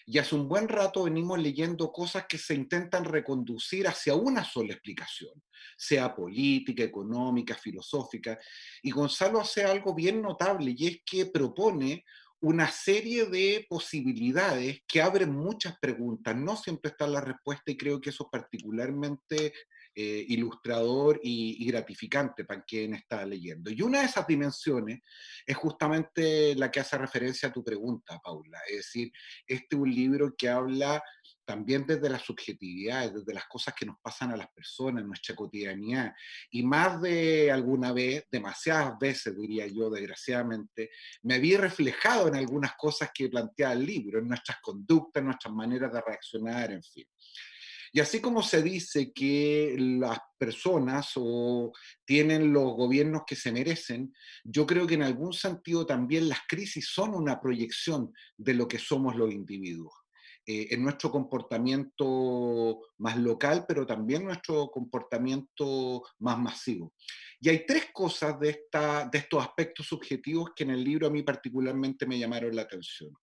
Y 0.05 0.17
hace 0.17 0.35
un 0.35 0.47
buen 0.49 0.67
rato 0.67 1.03
venimos 1.03 1.39
leyendo 1.39 1.91
cosas 1.91 2.25
que 2.27 2.39
se 2.39 2.55
intentan 2.55 3.05
reconducir 3.05 3.87
hacia 3.87 4.15
una 4.15 4.43
sola 4.43 4.73
explicación, 4.73 5.31
sea 5.77 6.15
política, 6.15 6.83
económica, 6.83 7.55
filosófica. 7.55 8.37
Y 8.81 8.89
Gonzalo 8.89 9.39
hace 9.39 9.63
algo 9.63 9.93
bien 9.93 10.21
notable 10.21 10.73
y 10.75 10.87
es 10.87 11.01
que 11.05 11.27
propone 11.27 12.03
una 12.41 12.71
serie 12.71 13.25
de 13.25 13.65
posibilidades 13.67 14.81
que 14.87 15.01
abren 15.01 15.31
muchas 15.31 15.77
preguntas. 15.79 16.35
No 16.35 16.55
siempre 16.55 16.91
está 16.91 17.07
la 17.07 17.21
respuesta 17.21 17.71
y 17.71 17.77
creo 17.77 17.99
que 17.99 18.11
eso 18.11 18.23
es 18.23 18.29
particularmente 18.31 19.53
eh, 19.95 20.25
ilustrador 20.29 21.19
y, 21.21 21.65
gratificante 21.65 22.45
para 22.45 22.63
quien 22.63 22.93
está 22.93 23.25
leyendo. 23.25 23.69
Y 23.69 23.81
una 23.81 23.99
de 23.99 24.05
esas 24.05 24.25
dimensiones 24.25 25.01
es 25.45 25.57
justamente 25.57 26.55
la 26.55 26.71
que 26.71 26.79
hace 26.79 26.97
referencia 26.97 27.49
a 27.49 27.53
tu 27.53 27.63
pregunta, 27.63 28.19
Paula. 28.23 28.59
Es 28.69 28.77
decir, 28.77 29.11
este 29.45 29.75
es 29.75 29.81
un 29.81 29.93
libro 29.93 30.35
que 30.37 30.47
habla 30.47 31.03
también 31.49 31.83
desde 31.87 32.11
la 32.11 32.19
subjetividad, 32.19 33.11
desde 33.11 33.33
las 33.33 33.47
cosas 33.47 33.73
que 33.73 33.83
nos 33.83 33.97
pasan 33.99 34.31
a 34.31 34.37
las 34.37 34.51
personas, 34.51 35.03
nuestra 35.03 35.35
cotidianidad. 35.35 36.13
Y 36.51 36.61
más 36.61 37.01
de 37.01 37.51
alguna 37.51 37.91
vez, 37.91 38.27
demasiadas 38.31 38.99
veces 38.99 39.35
diría 39.35 39.65
yo, 39.65 39.89
desgraciadamente, 39.89 40.91
me 41.23 41.39
vi 41.39 41.57
reflejado 41.57 42.27
en 42.27 42.35
algunas 42.35 42.73
cosas 42.77 43.09
que 43.11 43.29
plantea 43.29 43.73
el 43.73 43.83
libro, 43.83 44.19
en 44.19 44.27
nuestras 44.27 44.59
conductas, 44.61 45.21
en 45.21 45.25
nuestras 45.25 45.51
maneras 45.51 45.91
de 45.91 46.01
reaccionar, 46.01 46.71
en 46.71 46.83
fin. 46.83 47.07
Y 47.93 47.99
así 47.99 48.21
como 48.21 48.43
se 48.43 48.61
dice 48.61 49.11
que 49.11 49.75
las 49.79 50.19
personas 50.37 51.13
o 51.15 51.73
tienen 52.05 52.53
los 52.53 52.75
gobiernos 52.75 53.23
que 53.25 53.35
se 53.35 53.51
merecen, 53.51 54.13
yo 54.43 54.67
creo 54.67 54.85
que 54.85 54.93
en 54.93 55.01
algún 55.01 55.33
sentido 55.33 55.83
también 55.83 56.29
las 56.29 56.41
crisis 56.47 56.89
son 56.93 57.15
una 57.15 57.41
proyección 57.41 58.13
de 58.37 58.53
lo 58.53 58.67
que 58.67 58.77
somos 58.77 59.15
los 59.15 59.33
individuos. 59.33 59.95
Eh, 60.51 60.73
en 60.73 60.81
nuestro 60.81 61.11
comportamiento 61.11 62.81
más 62.97 63.15
local, 63.17 63.65
pero 63.67 63.85
también 63.85 64.23
nuestro 64.23 64.71
comportamiento 64.71 66.01
más 66.17 66.39
masivo. 66.39 66.91
Y 67.39 67.49
hay 67.49 67.67
tres 67.67 67.89
cosas 67.93 68.39
de, 68.39 68.49
esta, 68.49 69.07
de 69.11 69.19
estos 69.19 69.43
aspectos 69.43 69.85
subjetivos 69.85 70.49
que 70.55 70.63
en 70.63 70.71
el 70.71 70.83
libro 70.83 71.05
a 71.05 71.11
mí 71.11 71.21
particularmente 71.21 72.07
me 72.07 72.17
llamaron 72.17 72.55
la 72.55 72.63
atención. 72.63 73.15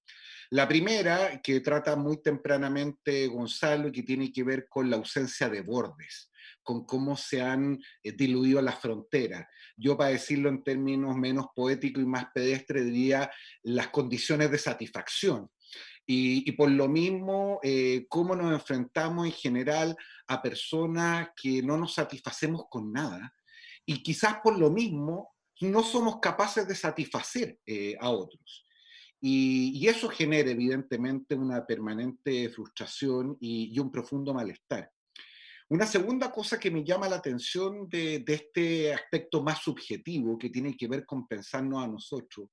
La 0.50 0.68
primera, 0.68 1.42
que 1.42 1.59
trata 1.59 1.97
muy 1.97 2.23
tempranamente 2.23 3.26
Gonzalo 3.26 3.88
y 3.88 3.92
que 3.92 4.04
tiene 4.04 4.33
que 4.33 4.45
ver 4.45 4.68
con 4.68 4.88
la 4.88 4.95
ausencia 4.95 5.49
de 5.49 5.62
bordes, 5.62 6.30
con 6.62 6.87
cómo 6.87 7.16
se 7.16 7.42
han 7.42 7.76
eh, 8.04 8.12
diluido 8.12 8.62
las 8.62 8.78
fronteras. 8.78 9.49
Yo, 9.76 9.97
para 9.97 10.11
decirlo 10.11 10.49
en 10.49 10.62
términos 10.62 11.16
menos 11.16 11.47
poéticos 11.56 12.04
y 12.04 12.06
más 12.06 12.26
pedestres, 12.33 12.85
diría 12.85 13.28
las 13.64 13.88
condiciones 13.88 14.49
de 14.49 14.59
satisfacción. 14.59 15.50
Y, 16.09 16.53
por 16.53 16.71
lo 16.71 16.89
mismo, 16.89 17.59
eh, 17.63 18.07
cómo 18.09 18.37
nos 18.37 18.53
enfrentamos 18.53 19.27
en 19.27 19.33
general 19.33 19.97
a 20.29 20.41
personas 20.41 21.31
que 21.41 21.63
no 21.63 21.77
nos 21.77 21.95
satisfacemos 21.95 22.67
con 22.71 22.93
nada. 22.93 23.35
Y 23.85 24.03
quizás 24.03 24.39
por 24.43 24.57
lo 24.57 24.71
mismo 24.71 25.35
no 25.61 25.83
somos 25.83 26.21
capaces 26.21 26.69
de 26.69 26.75
satisfacer 26.75 27.59
eh, 27.67 27.97
a 27.99 28.11
otros. 28.11 28.67
Y, 29.21 29.87
eso 29.89 30.09
genera 30.09 30.51
evidentemente 30.51 31.35
una 31.35 31.67
permanente 31.67 32.49
frustración 32.51 33.37
y, 33.41 33.77
un 33.79 33.91
profundo 33.91 34.35
malestar. 34.35 34.93
Una 35.69 35.85
segunda 35.85 36.31
cosa 36.31 36.61
que 36.61 36.71
me 36.71 36.85
llama 36.85 37.09
la 37.09 37.17
atención 37.17 37.89
de, 37.89 38.23
este 38.25 38.95
aspecto 38.95 39.43
más 39.43 39.59
subjetivo 39.59 40.39
que 40.39 40.49
tiene 40.49 40.77
que 40.77 40.87
ver 40.87 41.05
con 41.05 41.27
pensarnos 41.27 41.83
a 41.83 41.89
nosotros, 41.89 42.51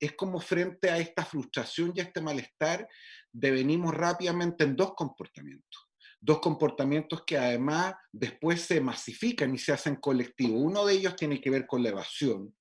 es 0.00 0.12
como 0.12 0.40
frente 0.40 0.90
a 0.90 0.96
esta 0.96 1.22
frustración 1.22 1.92
y 1.94 2.00
a 2.00 2.04
este 2.04 2.22
malestar 2.22 2.88
devenimos 3.30 3.94
rápidamente 3.94 4.64
en 4.64 4.74
dos 4.74 4.94
comportamientos. 4.94 5.86
Dos 6.18 6.40
comportamientos 6.40 7.24
que 7.26 7.36
además 7.36 7.94
después 8.10 8.62
se 8.62 8.80
masifican 8.80 9.54
y 9.54 9.58
se 9.58 9.74
hacen 9.74 9.96
colectivos. 9.96 10.58
Uno 10.58 10.86
de 10.86 10.94
ellos 10.94 11.14
tiene 11.14 11.42
que 11.42 11.50
ver 11.50 11.66
con 11.66 11.82
la 11.82 11.90
evasión, 11.90 12.55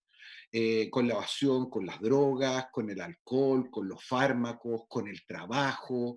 eh, 0.58 0.90
con 0.90 1.06
la 1.06 1.16
evasión, 1.16 1.70
con 1.70 1.86
las 1.86 2.00
drogas, 2.00 2.68
con 2.72 2.90
el 2.90 3.02
alcohol, 3.02 3.70
con 3.70 3.90
los 3.90 4.02
fármacos, 4.02 4.84
con 4.88 5.06
el 5.06 5.26
trabajo, 5.26 6.16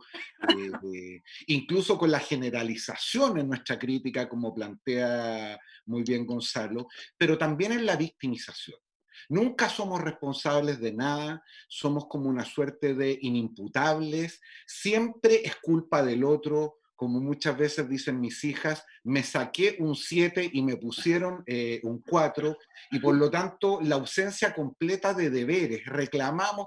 eh, 0.48 0.70
eh, 0.94 1.22
incluso 1.48 1.98
con 1.98 2.12
la 2.12 2.20
generalización 2.20 3.38
en 3.38 3.48
nuestra 3.48 3.76
crítica, 3.76 4.28
como 4.28 4.54
plantea 4.54 5.58
muy 5.86 6.04
bien 6.04 6.24
Gonzalo, 6.24 6.86
pero 7.16 7.36
también 7.36 7.72
en 7.72 7.84
la 7.84 7.96
victimización. 7.96 8.78
Nunca 9.28 9.68
somos 9.68 10.00
responsables 10.00 10.78
de 10.78 10.92
nada, 10.92 11.42
somos 11.66 12.06
como 12.06 12.28
una 12.28 12.44
suerte 12.44 12.94
de 12.94 13.18
inimputables, 13.20 14.40
siempre 14.64 15.42
es 15.44 15.56
culpa 15.56 16.04
del 16.04 16.22
otro, 16.22 16.78
como 16.98 17.20
muchas 17.20 17.56
veces 17.56 17.88
dicen 17.88 18.20
mis 18.20 18.42
hijas, 18.42 18.84
me 19.04 19.22
saqué 19.22 19.76
un 19.78 19.94
7 19.94 20.50
y 20.52 20.62
me 20.62 20.76
pusieron 20.76 21.44
eh, 21.46 21.78
un 21.84 22.02
4, 22.02 22.58
y 22.90 22.98
por 22.98 23.14
lo 23.14 23.30
tanto 23.30 23.78
la 23.80 23.94
ausencia 23.94 24.52
completa 24.52 25.14
de 25.14 25.30
deberes. 25.30 25.86
Reclamamos 25.86 26.66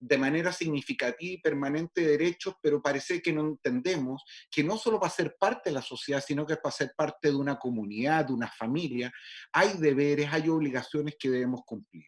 de 0.00 0.16
manera 0.16 0.52
significativa 0.52 1.34
y 1.34 1.42
permanente 1.42 2.00
derechos, 2.00 2.54
pero 2.62 2.80
parece 2.80 3.20
que 3.20 3.30
no 3.30 3.42
entendemos 3.42 4.24
que 4.50 4.64
no 4.64 4.78
solo 4.78 4.98
va 4.98 5.08
a 5.08 5.10
ser 5.10 5.36
parte 5.38 5.68
de 5.68 5.74
la 5.74 5.82
sociedad, 5.82 6.24
sino 6.26 6.46
que 6.46 6.54
va 6.54 6.60
a 6.64 6.70
ser 6.70 6.94
parte 6.96 7.28
de 7.28 7.36
una 7.36 7.58
comunidad, 7.58 8.24
de 8.24 8.32
una 8.32 8.48
familia. 8.48 9.12
Hay 9.52 9.74
deberes, 9.76 10.32
hay 10.32 10.48
obligaciones 10.48 11.16
que 11.20 11.28
debemos 11.28 11.60
cumplir. 11.66 12.06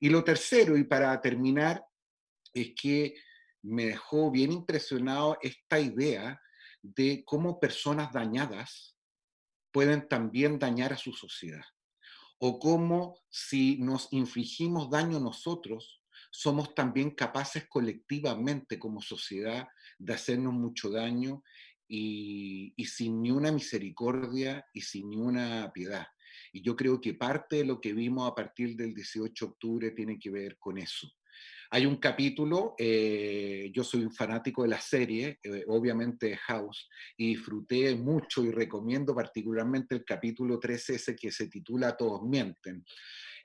Y 0.00 0.08
lo 0.08 0.24
tercero, 0.24 0.76
y 0.76 0.82
para 0.82 1.20
terminar, 1.20 1.84
es 2.52 2.72
que 2.74 3.14
me 3.62 3.84
dejó 3.84 4.32
bien 4.32 4.50
impresionado 4.50 5.38
esta 5.40 5.78
idea 5.78 6.40
de 6.82 7.24
cómo 7.24 7.60
personas 7.60 8.12
dañadas 8.12 8.96
pueden 9.72 10.08
también 10.08 10.58
dañar 10.58 10.92
a 10.92 10.98
su 10.98 11.12
sociedad. 11.12 11.64
O 12.38 12.58
cómo 12.58 13.18
si 13.28 13.78
nos 13.78 14.08
infligimos 14.12 14.90
daño 14.90 15.20
nosotros, 15.20 16.00
somos 16.30 16.74
también 16.74 17.10
capaces 17.10 17.66
colectivamente 17.68 18.78
como 18.78 19.00
sociedad 19.00 19.68
de 19.98 20.14
hacernos 20.14 20.54
mucho 20.54 20.90
daño 20.90 21.42
y, 21.86 22.72
sin 22.86 23.20
ni 23.20 23.30
una 23.30 23.50
misericordia 23.50 24.64
y 24.72 24.80
sin 24.80 25.10
ni 25.10 25.16
una 25.16 25.70
piedad. 25.72 26.06
Y 26.52 26.62
yo 26.62 26.76
creo 26.76 27.00
que 27.00 27.14
parte 27.14 27.56
de 27.56 27.64
lo 27.64 27.80
que 27.80 27.92
vimos 27.92 28.30
a 28.30 28.34
partir 28.34 28.76
del 28.76 28.94
18 28.94 29.44
de 29.44 29.50
octubre 29.50 29.90
tiene 29.90 30.18
que 30.18 30.30
ver 30.30 30.56
con 30.58 30.78
eso. 30.78 31.10
Hay 31.72 31.86
un 31.86 31.98
capítulo, 31.98 32.74
eh, 32.78 33.70
yo 33.72 33.84
soy 33.84 34.02
un 34.02 34.12
fanático 34.12 34.64
de 34.64 34.68
la 34.70 34.80
serie, 34.80 35.38
eh, 35.40 35.64
obviamente 35.68 36.36
House, 36.36 36.88
y 37.16 37.28
disfruté 37.28 37.94
mucho 37.94 38.42
y 38.44 38.50
recomiendo 38.50 39.14
particularmente 39.14 39.94
el 39.94 40.04
capítulo 40.04 40.58
13 40.58 40.96
ese 40.96 41.14
que 41.14 41.30
se 41.30 41.46
titula 41.46 41.96
Todos 41.96 42.22
mienten. 42.24 42.84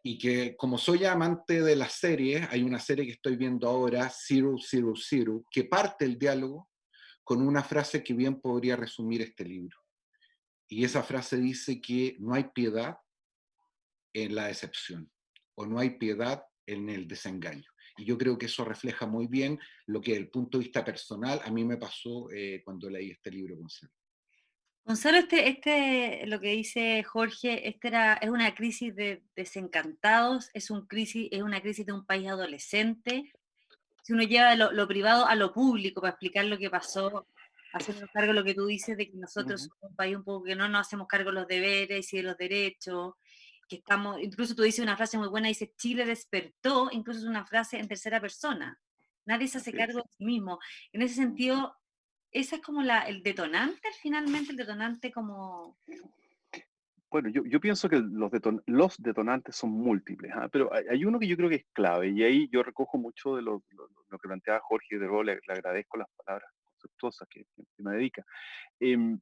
Y 0.02 0.18
que 0.18 0.56
como 0.58 0.80
soy 0.80 1.06
amante 1.06 1.62
de 1.62 1.76
las 1.76 1.94
series, 1.94 2.48
hay 2.50 2.64
una 2.64 2.80
serie 2.80 3.06
que 3.06 3.12
estoy 3.12 3.36
viendo 3.36 3.68
ahora, 3.68 4.10
Zero, 4.10 4.56
Zero, 4.60 4.94
Zero, 4.96 5.44
que 5.52 5.66
parte 5.66 6.06
el 6.06 6.18
diálogo 6.18 6.72
con 7.24 7.44
una 7.48 7.64
frase 7.64 8.04
que 8.04 8.16
bien 8.16 8.42
podría 8.42 8.76
resumir 8.76 9.22
este 9.22 9.46
libro. 9.46 9.78
Y 10.68 10.84
esa 10.84 11.04
frase 11.04 11.38
dice 11.38 11.80
que 11.80 12.18
no 12.20 12.34
hay 12.34 12.46
piedad 12.46 12.98
en 14.14 14.34
la 14.34 14.48
decepción 14.48 15.12
o 15.54 15.68
no 15.68 15.78
hay 15.78 15.92
piedad 15.92 16.44
en 16.66 16.90
el 16.90 17.08
desengaño. 17.08 17.75
Y 17.98 18.06
yo 18.06 18.18
creo 18.18 18.38
que 18.38 18.48
eso 18.48 18.66
refleja 18.66 19.06
muy 19.06 19.28
bien 19.28 19.60
lo 19.86 20.02
que 20.02 20.12
desde 20.12 20.24
el 20.24 20.30
punto 20.30 20.58
de 20.58 20.66
vista 20.66 20.84
personal 20.84 21.42
a 21.44 21.52
mí 21.52 21.64
me 21.64 21.78
pasó 21.78 22.30
eh, 22.32 22.62
cuando 22.64 22.90
leí 22.90 23.12
este 23.12 23.32
libro, 23.32 23.56
Gonzalo. 23.56 23.92
Gonzalo, 24.86 25.18
este, 25.18 25.50
este, 25.50 26.28
lo 26.28 26.40
que 26.40 26.50
dice 26.50 27.02
Jorge, 27.04 27.68
este 27.68 27.88
era, 27.88 28.14
es 28.16 28.30
una 28.30 28.54
crisis 28.54 28.96
de 28.96 29.24
desencantados, 29.36 30.52
es, 30.54 30.70
un 30.70 30.86
crisis, 30.86 31.28
es 31.32 31.42
una 31.42 31.60
crisis 31.60 31.88
de 31.88 31.94
un 31.94 32.06
país 32.06 32.28
adolescente. 32.28 33.32
Si 34.04 34.14
uno 34.14 34.22
lleva 34.22 34.56
lo, 34.56 34.88
privado 34.88 35.26
a 35.26 35.34
lo 35.34 35.52
público 35.52 36.02
para 36.02 36.12
explicar 36.12 36.46
lo 36.46 36.60
que 36.60 36.70
pasó, 36.70 37.28
haciendo 37.74 38.08
cargo 38.14 38.34
de 38.34 38.40
lo 38.40 38.46
que 38.46 38.54
tú 38.54 38.68
dices, 38.68 38.96
de 38.96 39.10
que 39.10 39.18
nosotros 39.18 39.64
somos 39.64 39.78
un 39.90 39.96
país 39.96 40.16
un 40.16 40.24
poco 40.24 40.46
que 40.46 40.56
no 40.56 40.70
nos 40.70 40.82
hacemos 40.82 41.08
cargo 41.08 41.32
de 41.32 41.36
los 41.36 41.48
deberes 41.48 42.14
y 42.14 42.18
de 42.18 42.24
los 42.24 42.38
derechos, 42.38 43.16
que 43.68 43.78
estamos, 43.78 44.22
incluso 44.22 44.56
tú 44.56 44.64
dices 44.64 44.84
una 44.84 44.98
frase 44.98 45.18
muy 45.18 45.28
buena, 45.28 45.48
dice 45.48 45.74
Chile 45.78 46.06
despertó, 46.06 46.90
incluso 46.92 47.20
es 47.20 47.26
una 47.26 47.46
frase 47.46 47.80
en 47.80 47.88
tercera 47.88 48.20
persona. 48.22 48.80
Nadie 49.26 49.48
se 49.48 49.58
hace 49.58 49.74
cargo 49.74 50.00
de 50.00 50.10
sí 50.18 50.26
mismo. 50.26 50.60
En 50.92 51.02
ese 51.02 51.16
sentido, 51.16 51.76
ese 52.32 52.58
es 52.58 52.62
como 52.62 52.84
la, 52.84 53.02
el 53.02 53.24
detonante, 53.24 53.90
finalmente, 54.02 54.52
el 54.52 54.58
detonante 54.58 55.12
como... 55.12 55.78
Bueno, 57.10 57.30
yo, 57.30 57.46
yo 57.46 57.62
pienso 57.62 57.88
que 57.88 57.98
los, 57.98 58.32
los 58.66 58.98
detonantes 58.98 59.56
son 59.56 59.72
múltiples, 59.72 60.32
¿ah? 60.36 60.50
pero 60.52 60.70
hay, 60.74 61.06
uno 61.06 61.18
que 61.18 61.28
yo 61.28 61.38
creo 61.38 61.50
que 61.50 61.56
es 61.56 61.66
clave, 61.72 62.10
y 62.10 62.24
ahí 62.24 62.50
yo 62.52 62.62
recojo 62.62 62.98
mucho 62.98 63.38
de 63.38 63.42
lo, 63.42 63.64
lo, 64.10 64.20
que 64.20 64.28
planteaba 64.28 64.60
Jorge 64.60 65.00
de 65.00 65.08
le, 65.08 65.40
le, 65.48 65.54
agradezco 65.54 65.98
las 65.98 66.10
palabras 66.26 66.52
conceptuosas 66.66 67.28
que, 67.30 67.46
me 67.78 67.94
dedica. 67.94 68.26
Em, 68.82 69.18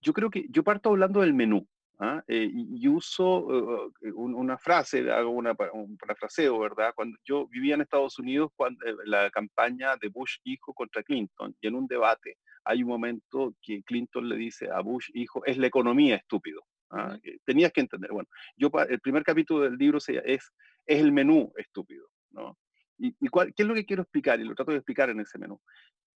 yo 0.00 0.12
creo 0.14 0.30
que 0.30 0.46
yo 0.48 0.64
parto 0.64 0.88
hablando 0.88 1.20
del 1.20 1.34
menú, 1.34 1.68
¿ah? 1.98 2.22
Eh, 2.26 2.50
y, 2.52 2.88
uso 2.88 3.90
eh, 4.02 4.12
una 4.12 4.58
frase, 4.58 5.10
hago 5.10 5.30
una, 5.30 5.54
un 5.72 5.96
parafraseo, 5.96 6.58
¿verdad? 6.58 6.92
Cuando 6.94 7.18
yo 7.24 7.46
vivía 7.48 7.74
en 7.74 7.82
Estados 7.82 8.18
Unidos, 8.18 8.50
cuando 8.56 8.84
eh, 8.84 8.94
la 9.04 9.30
campaña 9.30 9.96
de 9.96 10.08
Bush 10.08 10.36
hijo 10.44 10.74
contra 10.74 11.02
Clinton, 11.02 11.54
y 11.60 11.66
en 11.66 11.74
un 11.74 11.86
debate 11.86 12.38
hay 12.64 12.82
un 12.82 12.88
momento 12.88 13.54
que 13.60 13.82
Clinton 13.82 14.28
le 14.28 14.36
dice 14.36 14.70
a 14.70 14.80
Bush 14.80 15.10
hijo, 15.14 15.44
es 15.44 15.58
la 15.58 15.66
economía 15.66 16.16
estúpido. 16.16 16.62
¿ah? 16.90 17.18
Tenías 17.44 17.72
que 17.72 17.80
entender, 17.80 18.10
bueno, 18.10 18.28
yo 18.56 18.70
el 18.88 19.00
primer 19.00 19.24
capítulo 19.24 19.60
del 19.60 19.76
libro 19.76 19.98
es, 19.98 20.08
es 20.08 20.52
el 20.86 21.12
menú 21.12 21.52
estúpido, 21.56 22.06
¿no? 22.30 22.58
¿Y, 22.98 23.16
y 23.18 23.28
cuál, 23.28 23.52
qué 23.54 23.62
es 23.62 23.68
lo 23.68 23.74
que 23.74 23.84
quiero 23.84 24.02
explicar? 24.02 24.38
Y 24.40 24.44
lo 24.44 24.54
trato 24.54 24.70
de 24.70 24.78
explicar 24.78 25.10
en 25.10 25.20
ese 25.20 25.38
menú. 25.38 25.60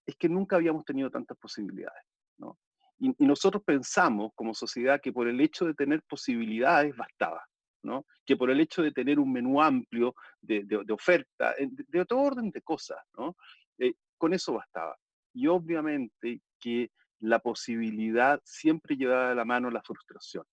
Es 0.04 0.14
que 0.16 0.28
nunca 0.28 0.54
habíamos 0.56 0.84
tenido 0.84 1.10
tantas 1.10 1.36
posibilidades, 1.36 2.04
¿no? 2.38 2.56
Y, 2.98 3.14
nosotros 3.24 3.62
pensamos 3.64 4.32
como 4.34 4.54
sociedad 4.54 5.00
que 5.00 5.12
por 5.12 5.28
el 5.28 5.40
hecho 5.40 5.66
de 5.66 5.74
tener 5.74 6.02
posibilidades 6.02 6.96
bastaba, 6.96 7.44
¿no? 7.82 8.06
que 8.24 8.36
por 8.36 8.50
el 8.50 8.60
hecho 8.60 8.82
de 8.82 8.92
tener 8.92 9.18
un 9.18 9.32
menú 9.32 9.60
amplio 9.60 10.14
de, 10.40 10.64
de, 10.64 10.92
oferta, 10.92 11.54
de, 11.58 12.04
todo 12.06 12.20
orden 12.20 12.50
de 12.50 12.62
cosas, 12.62 12.98
¿no? 13.16 13.36
Eh, 13.78 13.94
con 14.16 14.32
eso 14.32 14.54
bastaba. 14.54 14.96
Y 15.34 15.46
obviamente 15.46 16.40
que 16.58 16.90
la 17.20 17.38
posibilidad 17.38 18.40
siempre 18.44 18.96
lleva 18.96 19.30
a 19.30 19.34
la 19.34 19.44
mano 19.44 19.70
la 19.70 19.82
frustración. 19.82 20.44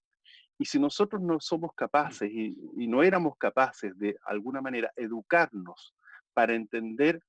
Y 0.57 0.65
si 0.65 0.79
nosotros 0.79 1.21
no 1.21 1.39
somos 1.39 1.71
capaces 1.75 2.29
y, 2.31 2.55
y, 2.77 2.87
no 2.87 3.01
éramos 3.03 3.37
capaces 3.37 3.97
de 3.97 4.15
alguna 4.25 4.61
manera 4.61 4.91
educarnos 4.95 5.95
para 6.33 6.53
entender 6.53 7.21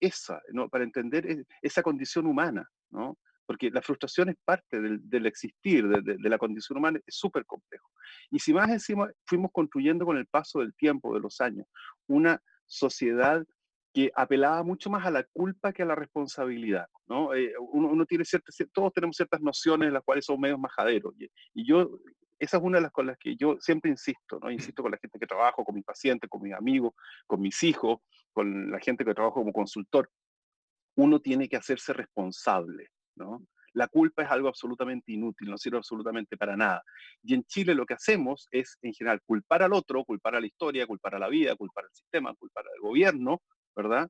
esa, 0.00 0.42
¿no? 0.52 0.68
para 0.68 0.84
entender 0.84 1.46
esa 1.62 1.82
condición 1.82 2.26
humana, 2.26 2.68
¿no? 2.90 3.16
Porque 3.46 3.70
la 3.70 3.82
frustración 3.82 4.28
es 4.28 4.36
parte 4.44 4.80
del, 4.80 5.26
existir, 5.26 5.86
de, 5.88 6.16
de, 6.18 6.28
la 6.28 6.38
condición 6.38 6.78
humana, 6.78 6.98
es 7.06 7.16
súper 7.16 7.46
complejo. 7.46 7.90
Y 8.30 8.38
si 8.38 8.52
más 8.52 8.68
encima 8.70 9.10
fuimos 9.24 9.50
construyendo 9.52 10.04
con 10.04 10.16
el 10.16 10.26
paso 10.26 10.60
del 10.60 10.74
tiempo, 10.74 11.14
de 11.14 11.20
los 11.20 11.40
años, 11.40 11.66
una 12.06 12.40
sociedad 12.66 13.44
que 13.96 14.10
apelaba 14.14 14.62
mucho 14.62 14.90
más 14.90 15.06
a 15.06 15.10
la 15.10 15.24
culpa 15.24 15.72
que 15.72 15.82
a 15.82 15.86
la 15.86 15.94
responsabilidad, 15.94 16.86
¿no? 17.06 17.32
Eh, 17.32 17.54
uno, 17.58 18.04
tiene 18.04 18.26
ciertas, 18.26 18.54
todos 18.70 18.92
tenemos 18.92 19.16
ciertas 19.16 19.40
nociones 19.40 19.88
en 19.88 19.94
las 19.94 20.02
cuales 20.02 20.26
son 20.26 20.38
medios 20.38 20.58
majaderos, 20.58 21.14
y, 21.18 21.30
y, 21.54 21.66
yo, 21.66 21.98
esa 22.38 22.58
es 22.58 22.62
una 22.62 22.76
de 22.76 22.82
las 22.82 22.92
con 22.92 23.06
las 23.06 23.16
que 23.16 23.36
yo 23.36 23.56
siempre 23.58 23.90
insisto, 23.90 24.38
¿no? 24.42 24.50
Insisto 24.50 24.82
con 24.82 24.92
la 24.92 24.98
gente 24.98 25.18
que 25.18 25.26
trabajo, 25.26 25.64
con 25.64 25.74
mis 25.74 25.84
pacientes, 25.84 26.28
con 26.28 26.42
mis 26.42 26.52
amigos, 26.52 26.92
con 27.26 27.40
mis 27.40 27.62
hijos, 27.62 28.00
con 28.34 28.70
la 28.70 28.80
gente 28.80 29.02
que 29.02 29.14
trabajo 29.14 29.36
como 29.36 29.52
consultor, 29.54 30.10
uno 30.96 31.20
tiene 31.20 31.48
que 31.48 31.56
hacerse 31.56 31.94
responsable, 31.94 32.90
¿no? 33.16 33.42
La 33.72 33.88
culpa 33.88 34.22
es 34.22 34.30
algo 34.30 34.48
absolutamente 34.48 35.12
inútil, 35.12 35.50
no 35.50 35.58
sirve 35.58 35.76
absolutamente 35.76 36.36
para 36.38 36.56
nada. 36.56 36.82
Y 37.22 37.34
en 37.34 37.44
Chile 37.44 37.74
lo 37.74 37.84
que 37.84 37.94
hacemos 37.94 38.48
es, 38.50 38.78
en 38.80 38.94
general, 38.94 39.20
culpar 39.26 39.62
al 39.62 39.74
otro, 39.74 40.02
culpar 40.04 40.34
a 40.34 40.40
la 40.40 40.46
historia, 40.46 40.86
culpar 40.86 41.14
a 41.14 41.18
la 41.18 41.28
vida, 41.28 41.54
culpar 41.56 41.84
al 41.84 41.92
sistema, 41.92 42.34
culpar 42.34 42.64
al 42.66 42.80
gobierno, 42.80 43.42
¿verdad? 43.74 44.08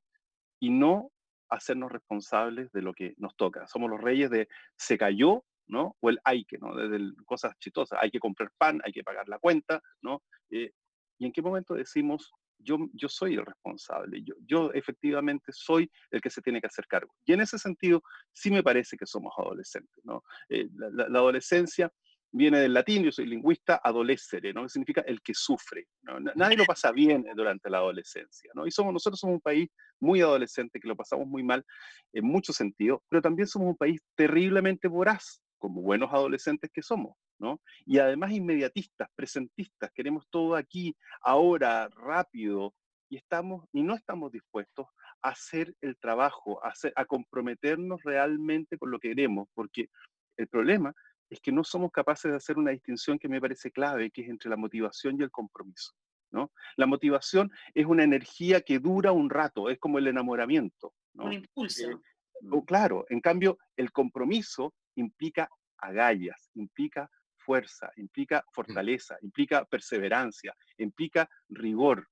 Y 0.61 0.69
no 0.69 1.11
hacernos 1.49 1.91
responsables 1.91 2.71
de 2.71 2.81
lo 2.81 2.93
que 2.93 3.13
nos 3.17 3.35
toca. 3.35 3.67
Somos 3.67 3.89
los 3.89 3.99
reyes 3.99 4.29
de 4.29 4.47
se 4.77 4.97
cayó, 4.97 5.43
¿no? 5.67 5.97
O 5.99 6.09
el 6.09 6.19
hay 6.23 6.45
que, 6.45 6.57
¿no? 6.57 6.73
Desde 6.73 7.13
cosas 7.25 7.57
chistosas. 7.59 7.99
Hay 8.01 8.09
que 8.09 8.19
comprar 8.19 8.51
pan, 8.57 8.79
hay 8.85 8.93
que 8.93 9.03
pagar 9.03 9.27
la 9.27 9.39
cuenta, 9.39 9.81
¿no? 10.01 10.23
Eh, 10.49 10.71
¿Y 11.19 11.25
en 11.25 11.31
qué 11.31 11.41
momento 11.41 11.73
decimos, 11.73 12.31
yo, 12.59 12.77
yo 12.93 13.09
soy 13.09 13.35
el 13.35 13.45
responsable, 13.45 14.21
yo, 14.23 14.35
yo 14.45 14.71
efectivamente 14.73 15.51
soy 15.51 15.89
el 16.11 16.21
que 16.21 16.29
se 16.29 16.41
tiene 16.41 16.61
que 16.61 16.67
hacer 16.67 16.87
cargo? 16.87 17.13
Y 17.25 17.33
en 17.33 17.41
ese 17.41 17.57
sentido, 17.57 18.01
sí 18.31 18.51
me 18.51 18.63
parece 18.63 18.97
que 18.97 19.05
somos 19.05 19.33
adolescentes, 19.37 20.03
¿no? 20.03 20.23
Eh, 20.49 20.67
la, 20.73 21.07
la, 21.09 21.19
adolescencia 21.19 21.91
viene 22.31 22.59
del 22.59 22.73
latín, 22.73 23.03
yo 23.03 23.11
soy 23.11 23.25
lingüista, 23.25 23.79
adolescere, 23.83 24.53
¿no? 24.53 24.63
Que 24.63 24.69
significa 24.69 25.01
el 25.01 25.21
que 25.21 25.33
sufre. 25.33 25.87
¿no? 26.03 26.19
Nadie 26.19 26.57
lo 26.57 26.65
pasa 26.75 26.91
bien 26.91 27.25
durante 27.35 27.69
la 27.69 27.77
adolescencia, 27.77 28.51
¿no? 28.53 28.67
Y 28.67 28.71
somos, 28.71 28.93
nosotros 28.93 29.19
somos 29.19 29.35
un 29.35 29.41
país 29.41 29.69
muy 29.99 30.21
adolescente, 30.21 30.79
que 30.79 30.87
lo 30.87 30.95
pasamos 30.95 31.27
muy 31.27 31.43
mal 31.43 31.65
en 32.13 32.25
muchos 32.25 32.55
sentidos, 32.55 33.01
pero 33.09 33.21
también 33.21 33.47
somos 33.47 33.69
un 33.69 33.77
país 33.77 34.01
terriblemente 34.15 34.87
voraz, 34.87 35.41
como 35.57 35.81
buenos 35.81 36.11
adolescentes 36.13 36.69
que 36.71 36.81
somos, 36.81 37.15
¿no? 37.39 37.61
Y 37.85 37.99
además 37.99 38.31
inmediatistas, 38.31 39.09
presentistas, 39.15 39.91
queremos 39.93 40.27
todo 40.29 40.55
aquí, 40.55 40.95
ahora, 41.21 41.87
rápido, 41.89 42.73
y 43.09 43.17
estamos, 43.17 43.65
y 43.71 43.83
no 43.83 43.95
estamos 43.95 44.31
dispuestos 44.31 44.87
a 45.21 45.29
hacer 45.29 45.73
el 45.81 45.97
trabajo, 45.97 46.63
a, 46.63 46.69
hacer, 46.69 46.93
a 46.95 47.05
comprometernos 47.05 48.01
realmente 48.03 48.77
con 48.77 48.91
lo 48.91 48.99
que 48.99 49.09
queremos, 49.09 49.47
porque 49.53 49.89
el 50.37 50.47
problema 50.47 50.93
es 51.29 51.39
que 51.41 51.51
no 51.51 51.63
somos 51.63 51.91
capaces 51.91 52.31
de 52.31 52.37
hacer 52.37 52.57
una 52.57 52.71
distinción 52.71 53.19
que 53.19 53.29
me 53.29 53.41
parece 53.41 53.71
clave, 53.71 54.11
que 54.11 54.21
es 54.21 54.29
entre 54.29 54.49
la 54.49 54.57
motivación 54.57 55.19
y 55.19 55.23
el 55.23 55.31
compromiso. 55.31 55.93
¿no? 56.31 56.51
La 56.75 56.85
motivación 56.85 57.51
es 57.73 57.85
una 57.85 58.03
energía 58.03 58.61
que 58.61 58.79
dura 58.79 59.11
un 59.11 59.29
rato, 59.29 59.69
es 59.69 59.79
como 59.79 59.97
el 59.97 60.07
enamoramiento. 60.07 60.93
¿no? 61.13 61.25
Un 61.25 61.33
impulso. 61.33 61.89
Eh, 61.89 62.63
claro, 62.65 63.05
en 63.09 63.19
cambio, 63.19 63.57
el 63.75 63.91
compromiso 63.91 64.73
implica 64.95 65.49
agallas, 65.77 66.49
implica 66.55 67.09
fuerza, 67.47 67.89
implica 67.95 68.39
mm. 68.39 68.51
fortaleza, 68.53 69.17
implica 69.21 69.63
perseverancia, 69.63 70.53
implica 70.77 71.29
rigor. 71.47 72.05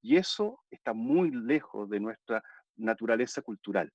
Y 0.00 0.16
eso 0.16 0.60
está 0.70 0.94
muy 0.94 1.30
lejos 1.30 1.90
de 1.90 2.00
nuestra 2.00 2.42
naturaleza 2.76 3.42
cultural. 3.42 3.92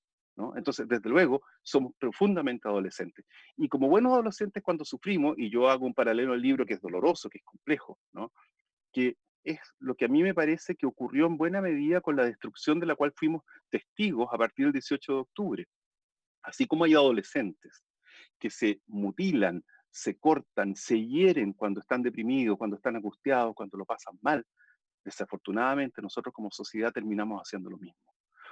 Entonces, 0.56 0.88
desde 0.88 1.10
luego, 1.10 1.42
somos 1.64 1.94
profundamente 1.98 2.68
adolescentes. 2.68 3.26
Y 3.58 3.68
como 3.68 3.90
buenos 3.90 4.14
adolescentes, 4.14 4.62
cuando 4.62 4.86
sufrimos, 4.86 5.34
y 5.36 5.50
yo 5.50 5.68
hago 5.68 5.88
un 5.88 5.96
paralelo 5.96 6.34
al 6.34 6.42
libro 6.42 6.64
que 6.64 6.76
es 6.76 6.82
doloroso, 6.82 7.28
que 7.28 7.40
es 7.40 7.44
complejo, 7.44 7.98
¿no? 8.14 8.32
que 8.94 9.18
es 9.44 9.60
lo 9.80 9.96
que 9.96 10.06
a 10.06 10.08
mí 10.08 10.22
me 10.22 10.36
parece 10.36 10.76
que 10.76 10.86
ocurrió 10.86 11.26
en 11.26 11.38
buena 11.38 11.60
medida 11.60 12.02
con 12.02 12.16
la 12.16 12.26
destrucción 12.26 12.80
de 12.80 12.86
la 12.86 12.96
cual 12.96 13.14
fuimos 13.16 13.42
testigos 13.72 14.30
a 14.32 14.38
partir 14.38 14.66
del 14.66 14.74
18 14.74 15.12
de 15.12 15.20
octubre. 15.20 15.66
Así 16.44 16.68
como 16.68 16.84
hay 16.84 16.94
adolescentes 16.94 17.84
que 18.40 18.52
se 18.52 18.80
mutilan, 18.86 19.64
se 19.98 20.16
cortan, 20.16 20.76
se 20.76 21.04
hieren 21.04 21.54
cuando 21.54 21.80
están 21.80 22.04
deprimidos, 22.04 22.56
cuando 22.56 22.76
están 22.76 22.96
angustiados, 22.96 23.56
cuando 23.56 23.80
lo 23.80 23.86
pasan 23.86 24.16
mal, 24.22 24.46
desafortunadamente 25.04 26.04
nosotros 26.04 26.34
como 26.36 26.52
sociedad 26.52 26.92
terminamos 26.92 27.42
haciendo 27.42 27.72
lo 27.72 27.78
mismo. 27.78 28.00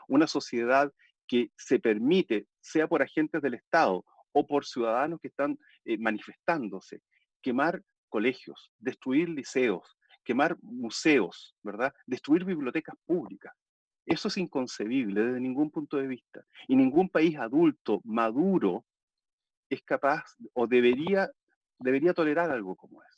Una 0.07 0.25
sociedad 0.25 0.91
que 1.27 1.51
se 1.55 1.79
permite, 1.79 2.47
sea 2.61 2.87
por 2.87 3.03
agentes 3.03 3.43
del 3.43 3.53
Estado 3.53 4.03
o 4.31 4.47
por 4.47 4.65
ciudadanos 4.65 5.19
que 5.21 5.27
están 5.27 5.59
eh, 5.85 5.99
manifestándose, 5.99 7.01
quemar 7.43 7.79
colegios, 8.09 8.71
destruir 8.79 9.29
liceos, 9.29 9.97
quemar 10.23 10.57
museos, 10.63 11.55
¿verdad? 11.61 11.93
Destruir 12.07 12.43
bibliotecas 12.43 12.95
públicas. 13.05 13.53
Eso 14.07 14.29
es 14.29 14.37
inconcebible 14.37 15.23
desde 15.23 15.39
ningún 15.39 15.69
punto 15.69 15.97
de 15.97 16.07
vista. 16.07 16.43
Y 16.67 16.75
ningún 16.75 17.07
país 17.07 17.37
adulto, 17.37 18.01
maduro, 18.03 18.83
es 19.75 19.83
capaz 19.83 20.23
o 20.53 20.67
debería, 20.67 21.29
debería 21.79 22.13
tolerar 22.13 22.51
algo 22.51 22.75
como 22.75 23.01
eso. 23.03 23.15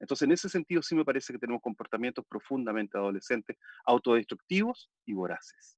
Entonces, 0.00 0.26
en 0.26 0.32
ese 0.32 0.48
sentido, 0.48 0.82
sí 0.82 0.94
me 0.94 1.04
parece 1.04 1.32
que 1.32 1.38
tenemos 1.38 1.60
comportamientos 1.62 2.24
profundamente 2.28 2.96
adolescentes, 2.96 3.56
autodestructivos 3.84 4.90
y 5.04 5.12
voraces. 5.12 5.76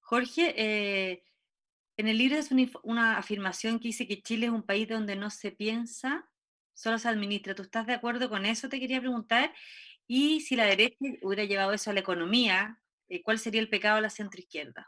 Jorge, 0.00 0.54
eh, 0.56 1.24
en 1.96 2.08
el 2.08 2.18
libro 2.18 2.36
es 2.36 2.50
una, 2.82 3.16
afirmación 3.16 3.78
que 3.78 3.88
dice 3.88 4.06
que 4.06 4.20
Chile 4.20 4.46
es 4.46 4.52
un 4.52 4.62
país 4.62 4.88
donde 4.88 5.16
no 5.16 5.30
se 5.30 5.50
piensa, 5.50 6.28
solo 6.74 6.98
se 6.98 7.08
administra. 7.08 7.54
¿Tú 7.54 7.62
estás 7.62 7.86
de 7.86 7.94
acuerdo 7.94 8.28
con 8.28 8.44
eso? 8.44 8.68
Te 8.68 8.78
quería 8.78 9.00
preguntar. 9.00 9.54
Y 10.06 10.40
si 10.40 10.54
la 10.54 10.64
derecha 10.64 10.96
hubiera 11.22 11.44
llevado 11.44 11.72
eso 11.72 11.90
a 11.90 11.94
la 11.94 12.00
economía, 12.00 12.78
eh, 13.08 13.22
¿cuál 13.22 13.38
sería 13.38 13.60
el 13.60 13.70
pecado 13.70 13.96
de 13.96 14.02
la 14.02 14.10
centroizquierda? 14.10 14.86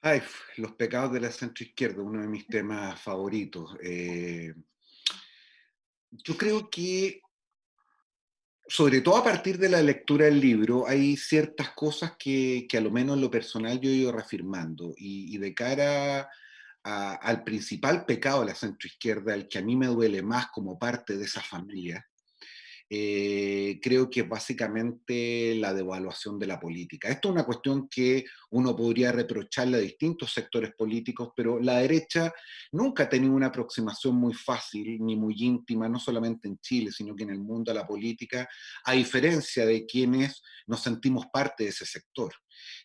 Ay, 0.00 0.22
los 0.56 0.72
pecados 0.72 1.12
de 1.12 1.20
la 1.20 1.32
centroizquierda, 1.32 2.02
uno 2.02 2.20
de 2.20 2.28
mis 2.28 2.46
temas 2.46 3.00
favoritos. 3.00 3.76
Eh, 3.82 4.54
yo 6.10 6.36
creo 6.36 6.70
que 6.70 7.20
sobre 8.68 9.00
todo 9.00 9.16
a 9.16 9.24
partir 9.24 9.58
de 9.58 9.70
la 9.70 9.82
lectura 9.82 10.26
del 10.26 10.40
libro, 10.40 10.86
hay 10.86 11.16
ciertas 11.16 11.70
cosas 11.70 12.12
que, 12.18 12.66
que 12.68 12.76
a 12.76 12.80
lo 12.82 12.90
menos 12.90 13.16
en 13.16 13.22
lo 13.22 13.30
personal 13.30 13.80
yo 13.80 13.88
he 13.88 13.94
ido 13.94 14.12
reafirmando. 14.12 14.94
Y, 14.96 15.34
y 15.34 15.38
de 15.38 15.54
cara 15.54 16.28
al 16.82 17.44
principal 17.44 18.06
pecado 18.06 18.40
de 18.40 18.46
la 18.46 18.54
centroizquierda, 18.54 19.34
el 19.34 19.48
que 19.48 19.58
a 19.58 19.62
mí 19.62 19.76
me 19.76 19.88
duele 19.88 20.22
más 20.22 20.48
como 20.48 20.78
parte 20.78 21.16
de 21.16 21.24
esa 21.24 21.42
familia, 21.42 22.06
eh, 22.90 23.78
creo 23.82 24.08
que 24.08 24.22
básicamente 24.22 25.54
la 25.56 25.74
devaluación 25.74 26.38
de 26.38 26.46
la 26.46 26.58
política. 26.58 27.08
Esto 27.08 27.28
es 27.28 27.32
una 27.32 27.44
cuestión 27.44 27.88
que 27.88 28.24
uno 28.50 28.74
podría 28.74 29.12
reprocharle 29.12 29.76
a 29.76 29.80
distintos 29.80 30.32
sectores 30.32 30.72
políticos, 30.74 31.30
pero 31.36 31.60
la 31.60 31.78
derecha 31.78 32.32
nunca 32.72 33.04
ha 33.04 33.08
tenido 33.08 33.34
una 33.34 33.48
aproximación 33.48 34.14
muy 34.14 34.32
fácil 34.32 34.98
ni 35.00 35.16
muy 35.16 35.34
íntima, 35.38 35.88
no 35.88 35.98
solamente 35.98 36.48
en 36.48 36.58
Chile, 36.58 36.90
sino 36.90 37.14
que 37.14 37.24
en 37.24 37.30
el 37.30 37.40
mundo 37.40 37.70
a 37.70 37.74
la 37.74 37.86
política, 37.86 38.48
a 38.84 38.92
diferencia 38.92 39.66
de 39.66 39.84
quienes 39.84 40.42
nos 40.66 40.82
sentimos 40.82 41.26
parte 41.26 41.64
de 41.64 41.70
ese 41.70 41.84
sector 41.84 42.32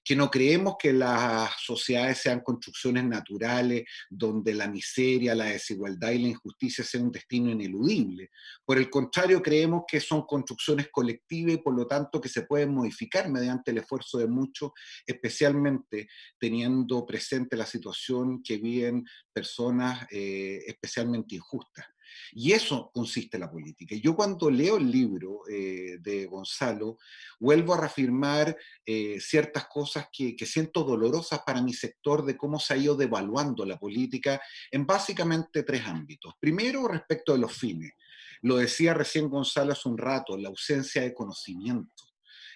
que 0.04 0.16
no 0.16 0.30
creemos 0.30 0.76
que 0.80 0.94
las 0.94 1.52
sociedades 1.62 2.18
sean 2.20 2.42
construcciones 2.42 3.06
naturales 3.06 3.84
donde 4.10 4.54
la 4.54 4.68
miseria, 4.68 5.36
la 5.36 5.46
desigualdad 5.46 6.12
y 6.12 6.20
la 6.20 6.28
injusticia 6.30 6.84
sean 6.84 7.06
un 7.06 7.12
destino 7.12 7.52
ineludible. 7.52 8.30
Por 8.66 8.78
el 8.78 8.90
contrario, 8.90 9.42
creemos 9.42 9.84
que 9.88 10.00
son 10.00 10.24
construcciones 10.24 10.90
colectivas 10.92 11.56
y 11.56 11.58
por 11.58 11.76
lo 11.76 11.88
tanto 11.88 12.20
que 12.20 12.30
se 12.30 12.44
pueden 12.44 12.74
modificar 12.74 13.30
mediante 13.30 13.72
el 13.72 13.78
esfuerzo 13.80 14.18
de 14.18 14.28
muchos, 14.28 14.72
especialmente 15.06 16.08
teniendo 16.40 17.06
presente 17.06 17.56
la 17.56 17.66
situación 17.66 18.42
que 18.44 18.58
viven 18.58 19.06
personas 19.32 20.08
eh, 20.12 20.64
especialmente 20.68 21.36
injustas. 21.36 21.93
Y 22.32 22.52
eso 22.52 22.92
consiste 22.94 23.38
la 23.38 23.52
política. 23.52 23.96
Yo 23.96 24.16
cuando 24.16 24.50
leo 24.50 24.78
el 24.78 24.90
libro 24.92 25.42
eh, 25.50 25.98
de 26.00 26.26
Gonzalo, 26.26 26.98
vuelvo 27.40 27.74
a 27.74 27.82
reafirmar 27.82 28.56
eh, 28.86 29.20
ciertas 29.20 29.68
cosas 29.68 30.08
que, 30.12 30.36
que, 30.36 30.46
siento 30.46 30.84
dolorosas 30.84 31.42
para 31.46 31.62
mi 31.62 31.74
sector 31.74 32.26
de 32.26 32.38
cómo 32.38 32.60
se 32.60 32.74
ha 32.74 32.78
ido 32.78 32.96
devaluando 32.96 33.66
la 33.66 33.78
política 33.78 34.42
en 34.72 34.86
básicamente 34.86 35.64
tres 35.64 35.86
ámbitos. 35.86 36.34
Primero, 36.40 36.88
respecto 36.88 37.34
de 37.34 37.40
los 37.40 37.54
fines. 37.54 37.94
Lo 38.42 38.58
decía 38.58 38.94
recién 38.94 39.30
Gonzalo 39.30 39.72
hace 39.72 39.88
un 39.88 39.98
rato, 39.98 40.38
la 40.38 40.50
ausencia 40.50 41.02
de 41.02 41.14
conocimiento. 41.14 42.13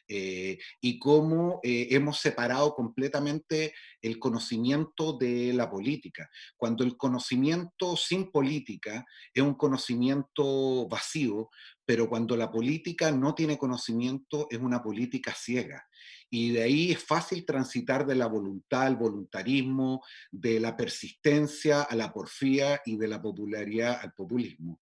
Eh, 0.09 0.57
y 0.79 0.99
cómo 0.99 1.59
eh, 1.63 1.87
hemos 1.91 2.19
separado 2.19 2.73
completamente 2.73 3.73
el 4.01 4.19
conocimiento 4.19 5.17
de 5.17 5.51
la 5.53 5.69
política. 5.69 6.29
Cuando 6.55 6.85
el 6.85 6.95
conocimiento 6.95 7.97
sin 7.97 8.31
política 8.31 9.05
es 9.33 9.43
un 9.43 9.55
conocimiento 9.55 10.87
vacío, 10.87 11.49
pero 11.85 12.07
cuando 12.07 12.37
la 12.37 12.51
política 12.51 13.11
no 13.11 13.35
tiene 13.35 13.57
conocimiento 13.57 14.47
es 14.49 14.59
una 14.59 14.81
política 14.81 15.33
ciega. 15.33 15.85
Y 16.29 16.51
de 16.51 16.63
ahí 16.63 16.91
es 16.91 17.03
fácil 17.03 17.45
transitar 17.45 18.05
de 18.05 18.15
la 18.15 18.27
voluntad 18.27 18.83
al 18.83 18.95
voluntarismo, 18.95 20.03
de 20.31 20.59
la 20.59 20.75
persistencia 20.75 21.83
a 21.83 21.95
la 21.95 22.11
porfía 22.11 22.81
y 22.85 22.97
de 22.97 23.07
la 23.07 23.21
popularidad 23.21 23.99
al 24.01 24.13
populismo. 24.13 24.79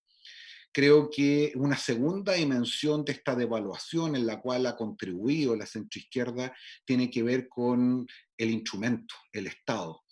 Creo 0.76 1.10
que 1.10 1.54
una 1.56 1.78
segunda 1.78 2.34
dimensión 2.34 3.06
de 3.06 3.14
esta 3.14 3.34
devaluación 3.34 4.14
en 4.18 4.28
la 4.28 4.42
cual 4.42 4.66
ha 4.66 4.76
contribuido 4.76 5.56
la 5.56 5.66
centroizquierda 5.66 6.54
tiene 6.84 7.10
que 7.10 7.24
ver 7.24 7.48
con 7.48 8.06
el 8.38 8.50
instrumento, 8.50 9.16
el 9.32 9.48
Estado. 9.48 10.04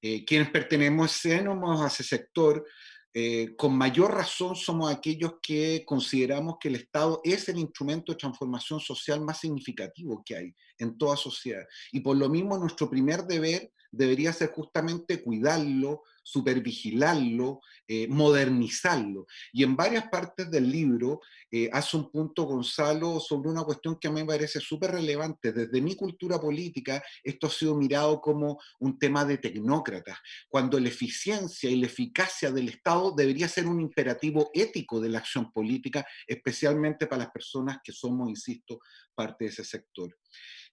Eh, 0.00 0.24
quienes 0.24 0.50
pertenecemos 0.50 1.24
a 1.24 1.86
ese 1.86 2.02
sector 2.02 2.66
eh, 3.14 3.54
con 3.56 3.78
mayor 3.78 4.12
razón 4.12 4.56
somos 4.56 4.92
aquellos 4.92 5.34
que 5.40 5.84
consideramos 5.86 6.56
que 6.60 6.66
el 6.66 6.74
Estado 6.74 7.20
es 7.22 7.48
el 7.48 7.58
instrumento 7.58 8.10
de 8.10 8.18
transformación 8.18 8.80
social 8.80 9.20
más 9.20 9.38
significativo 9.38 10.20
que 10.26 10.36
hay 10.36 10.54
en 10.78 10.98
toda 10.98 11.16
sociedad. 11.16 11.64
Y 11.92 12.00
por 12.00 12.16
lo 12.16 12.28
mismo 12.28 12.58
nuestro 12.58 12.90
primer 12.90 13.22
deber 13.22 13.70
debería 13.92 14.32
ser 14.32 14.50
justamente 14.50 15.22
cuidarlo, 15.22 16.02
supervigilarlo, 16.22 17.60
eh, 17.86 18.06
modernizarlo. 18.08 19.26
Y 19.52 19.64
en 19.64 19.76
varias 19.76 20.08
partes 20.08 20.50
del 20.50 20.70
libro 20.70 21.20
eh, 21.50 21.68
hace 21.72 21.96
un 21.96 22.10
punto 22.10 22.44
Gonzalo 22.44 23.20
sobre 23.20 23.50
una 23.50 23.64
cuestión 23.64 23.98
que 23.98 24.08
a 24.08 24.10
mí 24.10 24.20
me 24.20 24.26
parece 24.26 24.60
súper 24.60 24.92
relevante. 24.92 25.52
Desde 25.52 25.80
mi 25.80 25.94
cultura 25.94 26.40
política, 26.40 27.02
esto 27.22 27.46
ha 27.46 27.50
sido 27.50 27.76
mirado 27.76 28.20
como 28.20 28.58
un 28.80 28.98
tema 28.98 29.24
de 29.24 29.38
tecnócratas, 29.38 30.18
cuando 30.48 30.78
la 30.78 30.88
eficiencia 30.88 31.70
y 31.70 31.76
la 31.76 31.86
eficacia 31.86 32.50
del 32.50 32.68
Estado 32.68 33.12
debería 33.16 33.48
ser 33.48 33.66
un 33.66 33.80
imperativo 33.80 34.50
ético 34.54 35.00
de 35.00 35.08
la 35.08 35.18
acción 35.18 35.52
política, 35.52 36.06
especialmente 36.26 37.06
para 37.06 37.24
las 37.24 37.32
personas 37.32 37.78
que 37.82 37.92
somos, 37.92 38.28
insisto, 38.28 38.80
parte 39.14 39.44
de 39.44 39.50
ese 39.50 39.64
sector. 39.64 40.16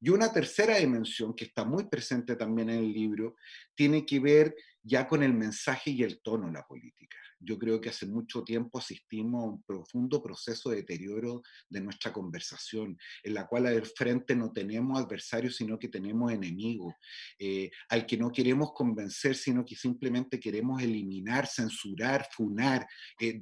Y 0.01 0.09
una 0.09 0.31
tercera 0.31 0.77
dimensión 0.77 1.33
que 1.33 1.45
está 1.45 1.65
muy 1.65 1.85
presente 1.85 2.35
también 2.35 2.69
en 2.69 2.79
el 2.79 2.93
libro 2.93 3.35
tiene 3.75 4.05
que 4.05 4.19
ver 4.19 4.55
ya 4.81 5.07
con 5.07 5.23
el 5.23 5.33
mensaje 5.33 5.91
y 5.91 6.03
el 6.03 6.21
tono 6.21 6.47
de 6.47 6.53
la 6.53 6.65
política. 6.65 7.17
Yo 7.39 7.57
creo 7.57 7.79
que 7.79 7.89
hace 7.89 8.05
mucho 8.05 8.43
tiempo 8.43 8.79
asistimos 8.79 9.43
a 9.43 9.47
un 9.47 9.63
profundo 9.63 10.21
proceso 10.21 10.69
de 10.69 10.77
deterioro 10.77 11.41
de 11.69 11.81
nuestra 11.81 12.11
conversación, 12.11 12.97
en 13.23 13.33
la 13.33 13.47
cual 13.47 13.67
al 13.67 13.85
frente 13.85 14.35
no 14.35 14.51
tenemos 14.51 14.99
adversarios, 14.99 15.55
sino 15.55 15.79
que 15.79 15.87
tenemos 15.87 16.31
enemigos, 16.31 16.93
eh, 17.37 17.71
al 17.89 18.05
que 18.05 18.17
no 18.17 18.31
queremos 18.31 18.73
convencer, 18.73 19.35
sino 19.35 19.65
que 19.65 19.75
simplemente 19.75 20.39
queremos 20.39 20.81
eliminar, 20.81 21.47
censurar, 21.47 22.27
funar, 22.31 22.85
eh, 23.19 23.39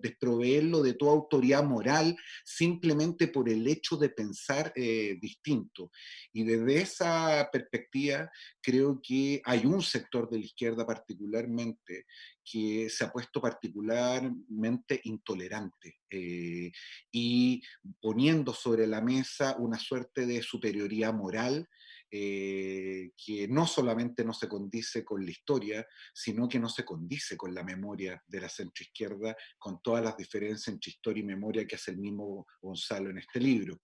desproveerlo 0.00 0.82
de 0.82 0.94
toda 0.94 1.12
autoridad 1.12 1.64
moral 1.64 2.16
simplemente 2.44 3.28
por 3.28 3.48
el 3.48 3.66
hecho 3.66 3.96
de 3.96 4.08
pensar 4.08 4.72
eh, 4.74 5.18
distinto. 5.20 5.90
Y 6.32 6.44
desde 6.44 6.80
esa 6.80 7.48
perspectiva, 7.52 8.30
creo 8.62 9.00
que 9.02 9.42
hay 9.44 9.66
un 9.66 9.82
sector 9.82 10.30
de 10.30 10.38
la 10.38 10.44
izquierda 10.44 10.86
particularmente 10.86 12.06
que 12.44 12.88
se 12.90 13.04
ha 13.04 13.12
puesto 13.12 13.40
particularmente 13.40 15.00
intolerante 15.04 16.00
eh, 16.10 16.70
y 17.10 17.62
poniendo 18.00 18.52
sobre 18.52 18.86
la 18.86 19.00
mesa 19.00 19.56
una 19.58 19.78
suerte 19.78 20.26
de 20.26 20.42
superioridad 20.42 21.14
moral 21.14 21.68
eh, 22.16 23.10
que 23.16 23.48
no 23.48 23.66
solamente 23.66 24.24
no 24.24 24.32
se 24.32 24.46
condice 24.46 25.04
con 25.04 25.24
la 25.24 25.32
historia, 25.32 25.84
sino 26.12 26.48
que 26.48 26.60
no 26.60 26.68
se 26.68 26.84
condice 26.84 27.36
con 27.36 27.52
la 27.52 27.64
memoria 27.64 28.22
de 28.28 28.40
la 28.40 28.48
centroizquierda, 28.48 29.34
con 29.58 29.82
todas 29.82 30.04
las 30.04 30.16
diferencias 30.16 30.68
entre 30.68 30.90
historia 30.90 31.22
y 31.22 31.26
memoria 31.26 31.66
que 31.66 31.74
hace 31.74 31.90
el 31.90 31.98
mismo 31.98 32.46
Gonzalo 32.62 33.10
en 33.10 33.18
este 33.18 33.40
libro. 33.40 33.80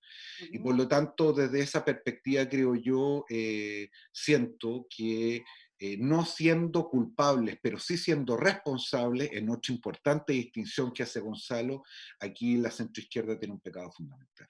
Y 0.53 0.61
por 0.61 0.77
lo 0.77 0.87
tanto, 0.87 1.33
desde 1.33 1.61
esa 1.61 1.85
perspectiva, 1.85 2.49
creo 2.49 2.77
yo, 2.77 3.25
eh, 3.29 3.89
siento 4.13 4.87
que 4.89 5.43
eh, 5.83 5.97
no 5.99 6.27
siendo 6.27 6.91
culpables, 6.91 7.59
pero 7.63 7.79
sí 7.79 7.97
siendo 7.97 8.37
responsables, 8.37 9.33
en 9.33 9.49
otra 9.49 9.75
importante 9.75 10.35
distinción 10.35 10.93
que 10.93 11.05
hace 11.05 11.21
Gonzalo, 11.21 11.83
aquí 12.19 12.59
la 12.59 12.71
centroizquierda 12.71 13.39
tiene 13.39 13.55
un 13.55 13.61
pecado 13.61 13.91
fundamental. 13.91 14.47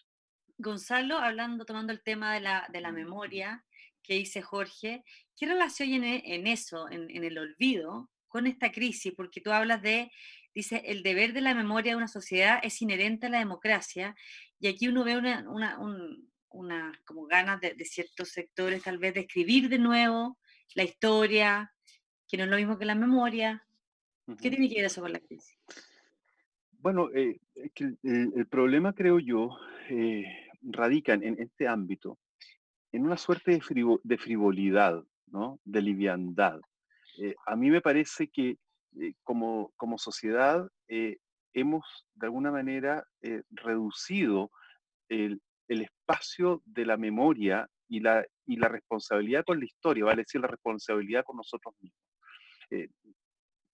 Gonzalo, 0.58 1.18
hablando, 1.18 1.64
tomando 1.64 1.92
el 1.92 2.02
tema 2.02 2.34
de 2.34 2.40
la, 2.40 2.66
de 2.72 2.80
la 2.80 2.90
memoria 2.90 3.64
que 4.02 4.14
dice 4.14 4.42
Jorge, 4.42 5.04
¿qué 5.36 5.46
relación 5.46 5.88
tiene 5.88 6.20
en 6.26 6.48
eso, 6.48 6.90
en, 6.90 7.22
el 7.22 7.38
olvido, 7.38 8.10
con 8.26 8.48
esta 8.48 8.72
crisis? 8.72 9.12
Porque 9.16 9.40
tú 9.40 9.52
hablas 9.52 9.82
de, 9.82 10.10
dice, 10.52 10.82
el 10.84 11.04
deber 11.04 11.32
de 11.32 11.42
la 11.42 11.54
memoria 11.54 11.92
de 11.92 11.96
una 11.96 12.08
sociedad 12.08 12.58
es 12.64 12.82
inherente 12.82 13.26
a 13.26 13.30
la 13.30 13.38
democracia, 13.38 14.16
y 14.58 14.66
aquí 14.66 14.88
uno 14.88 15.04
ve 15.04 15.16
una, 15.16 15.46
una, 16.50 17.00
como 17.04 17.26
ganas 17.26 17.60
de, 17.60 17.74
de, 17.74 17.84
ciertos 17.84 18.30
sectores 18.30 18.82
tal 18.82 18.98
vez 18.98 19.14
de 19.14 19.20
escribir 19.20 19.68
de 19.68 19.78
nuevo, 19.78 20.39
la 20.74 20.84
historia, 20.84 21.72
que 22.28 22.36
no 22.36 22.44
es 22.44 22.50
lo 22.50 22.56
mismo 22.56 22.78
que 22.78 22.84
la 22.84 22.94
memoria. 22.94 23.64
¿Qué 24.40 24.50
tiene 24.50 24.68
que 24.68 24.76
ver 24.76 24.84
eso 24.84 25.00
con 25.00 25.12
la 25.12 25.18
crisis? 25.18 25.58
Bueno, 26.78 27.10
eh, 27.14 27.40
el, 28.02 28.46
problema, 28.46 28.94
creo 28.94 29.18
yo, 29.18 29.50
eh, 29.88 30.24
radica 30.62 31.14
en, 31.14 31.38
este 31.38 31.68
ámbito, 31.68 32.18
en 32.92 33.04
una 33.04 33.16
suerte 33.16 33.50
de, 33.52 33.98
de 34.02 34.18
frivolidad, 34.18 35.02
¿no? 35.26 35.60
de 35.64 35.82
liviandad. 35.82 36.60
Eh, 37.18 37.34
a 37.46 37.56
mí 37.56 37.70
me 37.70 37.80
parece 37.80 38.28
que 38.28 38.56
como, 39.22 39.72
como 39.76 39.98
sociedad 39.98 40.68
hemos, 41.52 42.06
de 42.14 42.26
alguna 42.26 42.50
manera, 42.50 43.04
reducido 43.50 44.50
el, 45.08 45.40
el 45.68 45.82
espacio 45.82 46.62
de 46.64 46.86
la 46.86 46.96
memoria 46.96 47.68
y 47.88 48.00
la, 48.00 48.24
y 48.50 48.56
la 48.56 48.68
responsabilidad 48.68 49.44
con 49.46 49.60
la 49.60 49.64
historia, 49.64 50.04
vale 50.04 50.22
decir, 50.22 50.40
la 50.40 50.48
responsabilidad 50.48 51.22
con 51.24 51.36
nosotros 51.36 51.72
mismos. 51.80 52.02
Eh, 52.70 52.88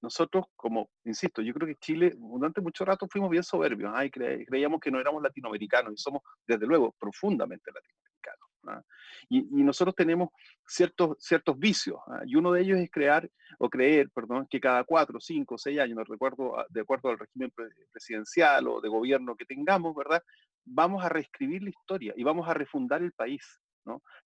nosotros, 0.03 0.45
como, 0.55 0.91
insisto, 1.05 1.41
yo 1.41 1.55
creo 1.55 1.67
que 1.67 1.77
Chile, 1.77 2.15
durante 2.15 2.61
mucho 2.61 2.85
rato 2.85 3.09
fuimos 3.11 3.31
bien 3.31 3.43
soberbios, 3.43 3.91
¿ah? 3.95 4.05
creíamos 4.11 4.81
que 4.81 4.91
no 4.91 5.01
éramos 5.01 5.23
latinoamericanos 5.23 5.95
y 5.95 5.97
somos, 5.97 6.23
desde 6.47 6.67
luego, 6.67 6.95
profundamente 6.99 7.73
latinoamericanos. 7.73 8.49
¿ah? 8.69 8.83
Y, 9.31 9.63
nosotros 9.65 9.95
tenemos 9.97 10.29
ciertos, 10.67 11.17
ciertos 11.19 11.59
vicios, 11.59 11.99
¿ah? 12.09 12.21
y 12.27 12.37
uno 12.37 12.53
de 12.53 12.61
ellos 12.61 12.79
es 12.79 12.91
crear, 12.91 13.31
o 13.59 13.71
creer, 13.71 14.11
perdón, 14.11 14.47
que 14.51 14.61
cada 14.61 14.85
cuatro, 14.85 15.19
cinco, 15.21 15.57
seis 15.57 15.79
años, 15.79 15.97
no 15.97 16.05
recuerdo, 16.05 16.55
de 16.69 16.83
acuerdo 16.83 17.09
al 17.09 17.19
régimen 17.19 17.51
presidencial 17.91 18.69
o 18.69 18.83
de 18.83 18.91
gobierno 18.91 19.37
que 19.37 19.47
tengamos, 19.47 19.97
¿verdad? 19.97 20.23
Vamos 20.67 21.03
a 21.03 21.09
reescribir 21.09 21.63
la 21.63 21.71
historia 21.71 22.13
y 22.15 22.25
vamos 22.25 22.47
a 22.47 22.53
refundar 22.53 23.03
el 23.03 23.13
país. 23.13 23.63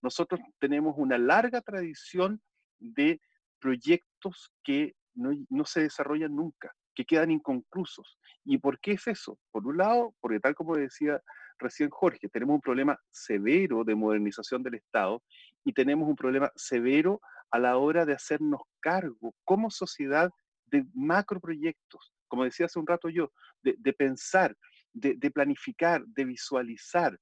Nosotros 0.02 0.40
tenemos 0.58 0.94
una 0.96 1.18
larga 1.18 1.60
tradición 1.60 2.40
de 2.78 3.20
proyectos 3.60 4.52
que 4.64 4.94
no, 5.14 5.64
se 5.64 5.82
desarrollan 5.82 6.34
nunca, 6.34 6.72
que 6.94 7.04
quedan 7.04 7.30
inconclusos. 7.30 8.18
¿Y 8.44 8.58
por 8.58 8.80
qué 8.80 8.92
es 8.92 9.06
eso? 9.06 9.38
Por 9.50 9.66
un 9.66 9.76
lado, 9.76 10.14
porque 10.20 10.40
tal 10.40 10.54
como 10.54 10.76
decía 10.76 11.20
recién 11.58 11.90
Jorge, 11.90 12.28
tenemos 12.28 12.54
un 12.54 12.60
problema 12.60 12.98
severo 13.10 13.84
de 13.84 13.94
modernización 13.94 14.62
del 14.62 14.76
Estado 14.76 15.22
y 15.64 15.72
tenemos 15.72 16.08
un 16.08 16.16
problema 16.16 16.50
severo 16.56 17.20
a 17.50 17.58
la 17.58 17.76
hora 17.76 18.06
de 18.06 18.14
hacernos 18.14 18.62
cargo 18.80 19.34
como 19.44 19.70
sociedad 19.70 20.30
de 20.66 20.86
macroproyectos, 20.94 22.14
como 22.28 22.44
decía 22.44 22.66
hace 22.66 22.78
un 22.78 22.86
rato 22.86 23.08
yo, 23.08 23.32
de, 23.62 23.92
pensar, 23.92 24.56
de, 24.92 25.30
planificar, 25.30 26.04
de 26.06 26.24
visualizar, 26.24 27.18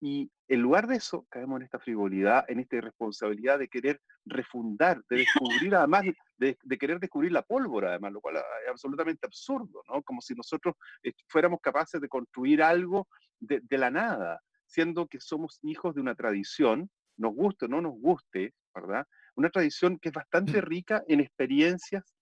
y 0.00 0.30
en 0.48 0.62
lugar 0.62 0.86
de 0.86 0.96
eso, 0.96 1.26
caemos 1.28 1.58
en 1.58 1.64
esta 1.64 1.78
frivolidad, 1.78 2.46
en 2.48 2.58
esta 2.58 2.76
irresponsabilidad 2.76 3.58
de 3.58 3.68
querer 3.68 4.00
refundar, 4.24 5.02
de 5.10 5.18
descubrir 5.18 5.74
además, 5.74 6.04
de, 6.38 6.56
querer 6.78 6.98
descubrir 6.98 7.32
la 7.32 7.42
pólvora, 7.42 7.90
además, 7.90 8.12
lo 8.12 8.20
cual 8.22 8.36
es 8.36 8.70
absolutamente 8.70 9.26
absurdo, 9.26 9.82
¿no? 9.88 10.02
Como 10.02 10.22
si 10.22 10.34
nosotros 10.34 10.74
eh, 11.02 11.12
fuéramos 11.28 11.60
capaces 11.60 12.00
de 12.00 12.08
construir 12.08 12.62
algo 12.62 13.08
de, 13.38 13.62
la 13.78 13.90
nada, 13.90 14.40
siendo 14.66 15.06
que 15.06 15.20
somos 15.20 15.58
hijos 15.62 15.94
de 15.94 16.00
una 16.00 16.14
tradición, 16.14 16.90
nos 17.18 17.34
guste 17.34 17.66
o 17.66 17.68
no 17.68 17.82
nos 17.82 17.92
guste, 17.92 18.54
¿verdad? 18.74 19.06
Una 19.36 19.50
tradición 19.50 19.98
que 19.98 20.08
es 20.08 20.14
bastante 20.14 20.62
rica 20.62 21.04
en 21.08 21.20
experiencias 21.20 22.14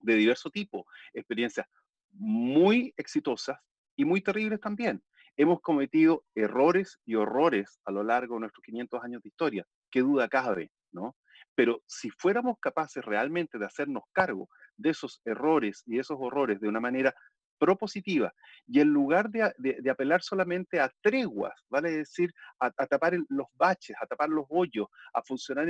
de 0.00 0.14
diverso 0.14 0.50
tipo, 0.50 0.86
experiencias 1.12 1.66
muy 2.12 2.94
exitosas 2.96 3.58
y 3.96 4.04
muy 4.04 4.20
terribles 4.20 4.60
también. 4.60 5.02
Hemos 5.36 5.60
cometido 5.60 6.24
errores 6.34 6.98
y 7.06 7.14
horrores 7.14 7.80
a 7.84 7.92
lo 7.92 8.02
largo 8.02 8.34
de 8.34 8.40
nuestros 8.40 8.62
500 8.64 9.02
años 9.02 9.22
de 9.22 9.28
historia, 9.28 9.64
qué 9.90 10.00
duda 10.00 10.28
cabe, 10.28 10.70
¿no? 10.92 11.16
Pero 11.54 11.82
si 11.86 12.10
fuéramos 12.10 12.56
capaces 12.60 13.04
realmente 13.04 13.58
de 13.58 13.66
hacernos 13.66 14.04
cargo 14.12 14.48
de 14.76 14.90
esos 14.90 15.20
errores 15.24 15.82
y 15.86 15.98
esos 15.98 16.18
horrores 16.20 16.60
de 16.60 16.68
una 16.68 16.80
manera 16.80 17.14
propositiva 17.62 18.34
y 18.66 18.80
en 18.80 18.88
lugar 18.88 19.30
de, 19.30 19.88
apelar 19.88 20.20
solamente 20.20 20.80
a 20.80 20.92
treguas, 21.00 21.54
vale 21.68 21.92
decir, 21.92 22.34
a, 22.58 22.72
tapar 22.72 23.16
los 23.28 23.46
baches, 23.54 23.94
a 24.00 24.06
tapar 24.06 24.30
los 24.30 24.46
hoyos, 24.48 24.88
a 25.14 25.22
funcionar 25.22 25.68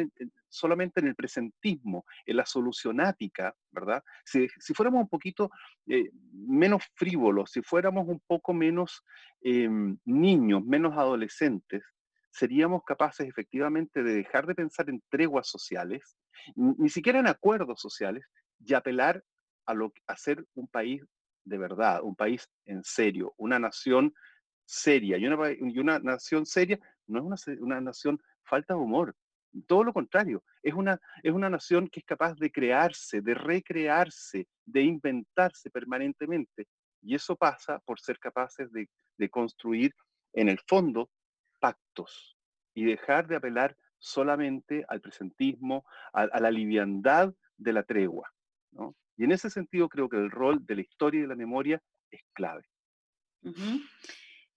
solamente 0.49 1.01
en 1.01 1.09
el 1.09 1.15
presentismo, 1.15 2.07
en 2.25 2.37
la 2.39 2.47
solucionática, 2.47 3.55
¿verdad? 3.71 4.03
Si, 4.25 4.49
fuéramos 4.75 5.03
un 5.03 5.09
poquito 5.11 5.51
eh, 5.87 6.09
menos 6.33 6.83
frívolos, 6.95 7.51
si 7.51 7.61
fuéramos 7.61 8.09
un 8.09 8.23
poco 8.27 8.55
menos 8.55 9.05
em, 9.43 9.99
niños, 10.07 10.65
menos 10.65 10.97
adolescentes, 10.97 11.83
seríamos 12.31 12.85
capaces 12.85 13.29
efectivamente 13.29 14.03
de 14.03 14.15
dejar 14.15 14.47
de 14.47 14.55
pensar 14.55 14.89
en 14.89 15.03
treguas 15.11 15.47
sociales, 15.47 16.17
ni 16.57 16.89
siquiera 16.89 17.19
en 17.19 17.27
acuerdos 17.27 17.83
sociales, 17.83 18.25
y 18.65 18.73
apelar 18.73 19.23
a, 19.67 19.75
lo, 19.75 19.93
a 20.07 20.17
ser 20.17 20.47
un 20.55 20.69
país 20.69 21.03
de 21.45 21.59
verdad, 21.59 22.03
un 22.03 22.15
país 22.15 22.49
en 22.65 22.83
serio, 22.85 23.35
una 23.37 23.59
nación 23.59 24.15
seria. 24.65 25.19
Y 25.19 25.27
una, 25.27 25.99
nación 25.99 26.47
seria 26.47 26.79
no 27.07 27.35
es 27.35 27.47
una, 27.61 27.81
nación 27.81 28.21
falta 28.45 28.75
de 28.75 28.81
humor. 28.81 29.15
Todo 29.67 29.85
lo 29.85 29.93
contrario, 29.93 30.43
es 30.63 30.73
una, 30.73 30.99
es 31.23 31.33
una 31.33 31.51
nación 31.51 31.89
que 31.89 32.01
es 32.01 32.07
capaz 32.07 32.35
de 32.37 32.51
crearse, 32.51 33.21
de 33.21 33.35
recrearse, 33.35 34.47
de 34.65 34.83
inventarse 34.83 35.71
permanentemente. 35.71 36.69
Y 37.03 37.15
eso 37.15 37.37
pasa 37.37 37.81
por 37.81 38.01
ser 38.01 38.19
capaces 38.19 38.73
de, 38.73 38.89
de 39.19 39.29
construir, 39.29 39.95
en 40.35 40.49
el 40.49 40.59
fondo, 40.67 41.11
pactos 41.61 42.39
y 42.75 42.85
dejar 42.85 43.27
de 43.27 43.37
apelar 43.37 43.77
solamente 43.99 44.85
al 44.89 45.03
presentismo, 45.03 45.85
a, 46.13 46.23
a 46.23 46.41
la 46.41 46.51
liviandad 46.51 47.35
de 47.59 47.73
la 47.73 47.83
tregua. 47.83 48.33
¿no? 48.73 48.97
Y 49.17 49.25
en 49.25 49.33
ese 49.33 49.51
sentido 49.51 49.89
creo 49.89 50.09
que 50.09 50.17
el 50.17 50.31
rol 50.31 50.65
de 50.65 50.77
la 50.77 50.81
historia 50.83 51.19
y 51.19 51.23
de 51.23 51.29
la 51.29 51.37
memoria 51.37 51.83
es 52.11 52.21
clave. 52.33 52.63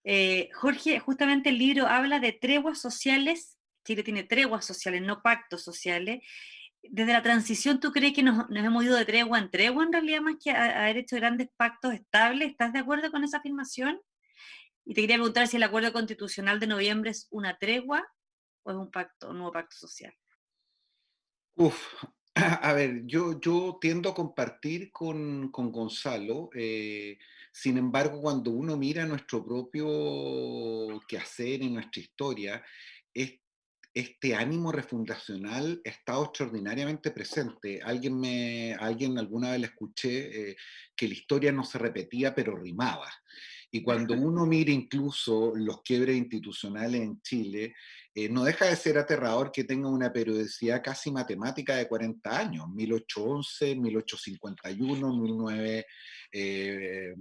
eh, 0.04 0.50
Jorge, 0.54 1.00
justamente 1.00 1.50
el 1.50 1.58
libro 1.58 1.88
habla 1.88 2.20
de 2.20 2.32
treguas 2.32 2.80
sociales, 2.80 3.58
Chile 3.84 4.04
tiene 4.04 4.24
treguas 4.24 4.66
sociales, 4.66 5.02
no 5.02 5.22
pactos 5.22 5.64
sociales. 5.64 6.24
Desde 6.82 7.14
la 7.14 7.24
transición, 7.24 7.80
¿tú 7.80 7.92
crees 7.92 8.14
que 8.14 8.22
nos, 8.22 8.50
nos 8.50 8.64
hemos 8.64 8.84
ido 8.84 8.96
de 8.96 9.06
tregua 9.06 9.40
en 9.40 9.50
tregua 9.50 9.84
en 9.84 9.92
realidad 9.92 10.22
más 10.22 10.36
que 10.44 10.52
a, 10.52 10.84
haber 10.84 10.98
hecho 10.98 11.16
grandes 11.16 11.50
pactos 11.58 11.94
estables? 11.94 12.50
¿Estás 12.50 12.74
de 12.74 12.80
acuerdo 12.80 13.12
con 13.12 13.24
esa 13.24 13.38
afirmación? 13.38 14.00
Y 14.86 14.94
te 14.94 15.02
quería 15.02 15.16
preguntar 15.16 15.48
si 15.48 15.58
el 15.58 15.64
acuerdo 15.64 15.92
constitucional 15.92 16.60
de 16.60 16.68
noviembre 16.68 17.10
es 17.10 17.28
una 17.32 17.58
tregua 17.58 18.06
o 18.64 18.72
es 18.72 18.78
un 18.78 18.92
pacto, 18.92 19.32
un 19.32 19.38
nuevo 19.38 19.54
pacto 19.54 19.76
social. 19.76 20.14
Uf, 21.56 22.04
a 22.62 22.74
ver, 22.74 23.06
yo, 23.06 23.40
yo 23.40 23.78
tiendo 23.80 24.10
a 24.10 24.16
compartir 24.16 24.92
con, 24.92 25.50
con 25.52 25.72
Gonzalo, 25.72 26.50
eh, 26.54 27.18
sin 27.52 27.78
embargo, 27.78 28.22
cuando 28.22 28.52
uno 28.52 28.78
mira 28.78 29.06
nuestro 29.06 29.46
propio 29.46 31.00
quehacer 31.08 31.62
y 31.62 31.70
nuestra 31.70 32.02
historia, 32.02 32.64
es, 33.14 33.40
este 33.94 34.36
ánimo 34.36 34.74
refundacional 34.74 35.80
está 35.84 36.22
extraordinariamente 36.22 37.12
presente. 37.12 37.82
Alguien, 37.82 38.20
me, 38.20 38.74
alguien 38.74 39.18
alguna 39.18 39.52
vez 39.52 39.62
le 39.62 39.68
escuché 39.68 40.50
eh, 40.50 40.56
que 40.96 41.08
la 41.08 41.14
historia 41.14 41.52
no 41.54 41.64
se 41.64 41.78
repetía, 41.78 42.36
pero 42.36 42.58
rimaba. 42.58 43.10
Y 43.72 43.82
cuando 43.82 44.14
uno 44.20 44.46
mira 44.46 44.72
incluso 44.72 45.54
los 45.56 45.82
quiebres 45.82 46.18
institucionales 46.18 47.02
en 47.02 47.22
Chile, 47.22 47.74
eh, 48.18 48.30
no 48.30 48.46
deja 48.46 48.68
de 48.68 48.78
ser 48.78 48.98
aterrador 48.98 49.52
que 49.52 49.66
tenga 49.66 49.90
una 49.90 50.14
periodicidad 50.14 50.82
casi 50.82 51.12
matemática 51.12 51.76
de 51.76 51.86
40 51.86 52.40
años, 52.40 52.70
1811, 52.70 53.76
1851, 53.76 55.22
19, 55.22 55.86
eh, 56.32 57.14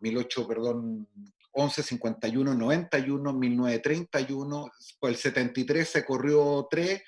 18, 0.00 0.48
perdón, 0.48 1.06
11, 1.52 1.82
51, 1.82 2.54
91, 2.54 3.32
1931, 3.34 4.70
pues 4.98 5.12
el 5.12 5.20
73 5.20 5.86
se 5.86 6.04
corrió 6.04 6.66
3 6.70 7.02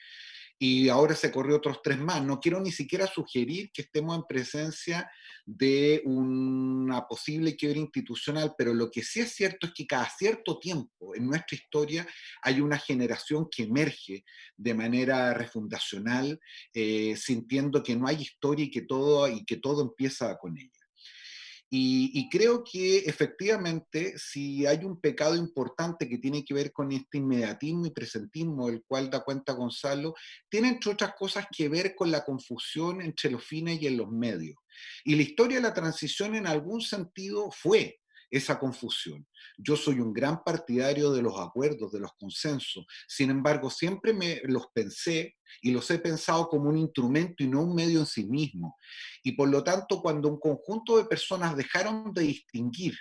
y 0.59 0.89
ahora 0.89 1.15
se 1.15 1.33
corrió 1.33 1.57
otros 1.57 1.81
tres 1.83 1.99
más. 1.99 2.25
No 2.25 2.41
quiero 2.41 2.61
ni 2.61 2.73
siquiera 2.73 3.07
sugerir 3.07 3.71
que 3.73 3.83
estemos 3.83 4.17
en 4.17 4.25
presencia 4.25 5.11
de 5.45 6.01
una 6.05 7.07
posible 7.07 7.57
quiebra 7.57 7.79
institucional, 7.79 8.55
pero 8.57 8.73
lo 8.73 8.91
que 8.91 9.03
sí 9.03 9.21
es 9.21 9.33
cierto 9.33 9.67
es 9.67 9.75
que 9.75 9.87
cada 9.87 10.09
cierto 10.09 10.59
tiempo 10.59 11.15
en 11.15 11.27
nuestra 11.27 11.57
historia 11.57 12.07
hay 12.43 12.61
una 12.61 12.79
generación 12.79 13.49
que 13.51 13.65
emerge 13.65 14.25
de 14.57 14.75
manera 14.75 15.35
refundacional, 15.35 16.41
eh, 16.73 17.17
sintiendo 17.17 17.83
que 17.83 17.97
no 17.97 18.07
hay 18.07 18.23
historia 18.23 18.65
y 18.65 18.71
que 18.71 18.83
todo, 18.83 19.29
y 19.29 19.45
que 19.45 19.57
todo 19.57 19.83
empieza 19.83 20.37
con 20.39 20.57
ella. 20.57 20.84
Y, 21.77 22.29
creo 22.29 22.63
que 22.63 22.99
efectivamente, 22.99 24.17
si 24.17 24.65
hay 24.65 24.85
un 24.85 25.01
pecado 25.01 25.35
importante 25.35 26.09
que 26.09 26.19
tiene 26.19 26.45
que 26.45 26.55
ver 26.55 26.71
con 26.71 26.93
este 26.93 27.19
inmediatismo 27.19 27.87
y 27.87 27.91
presentismo 27.91 28.69
del 28.69 28.85
cual 28.87 29.11
da 29.11 29.25
cuenta 29.25 29.55
Gonzalo, 29.55 30.15
tiene 30.49 30.69
entre 30.69 30.93
otras 30.93 31.15
cosas 31.19 31.47
que 31.51 31.69
ver 31.69 31.97
con 31.97 32.13
la 32.13 32.25
confusión 32.25 33.03
entre 33.03 33.29
los 33.29 33.43
fines 33.43 33.83
y 33.83 33.89
en 33.89 33.97
los 33.97 34.09
medios. 34.09 34.57
Y 35.03 35.17
la 35.17 35.23
historia 35.23 35.57
de 35.57 35.65
la 35.65 35.75
transición 35.75 36.37
en 36.37 36.47
algún 36.47 36.81
sentido 36.81 37.51
fue 37.51 37.99
esa 38.37 38.59
confusión. 38.59 39.27
Yo 39.57 39.77
soy 39.77 40.01
un 40.01 40.13
gran 40.13 40.43
partidario 40.43 41.13
de 41.13 41.23
los 41.23 41.39
acuerdos, 41.39 41.93
de 41.93 42.01
los 42.01 42.13
consensos. 42.19 42.85
Sin 43.07 43.31
embargo, 43.31 43.71
siempre 43.71 44.13
me 44.13 44.41
los 44.45 44.67
pensé 44.75 45.37
y 45.63 45.71
los 45.71 45.89
he 45.91 45.99
pensado 45.99 46.49
como 46.49 46.69
un 46.69 46.77
instrumento 46.77 47.45
y 47.45 47.47
no 47.47 47.63
un 47.63 47.75
medio 47.75 48.01
en 48.01 48.07
sí 48.07 48.25
mismo. 48.25 48.77
Y 49.23 49.33
por 49.33 49.49
lo 49.49 49.63
tanto, 49.63 50.03
cuando 50.03 50.29
un 50.29 50.41
conjunto 50.41 50.97
de 50.97 51.05
personas 51.05 51.57
dejaron 51.57 52.13
de 52.13 52.23
distinguir 52.23 52.97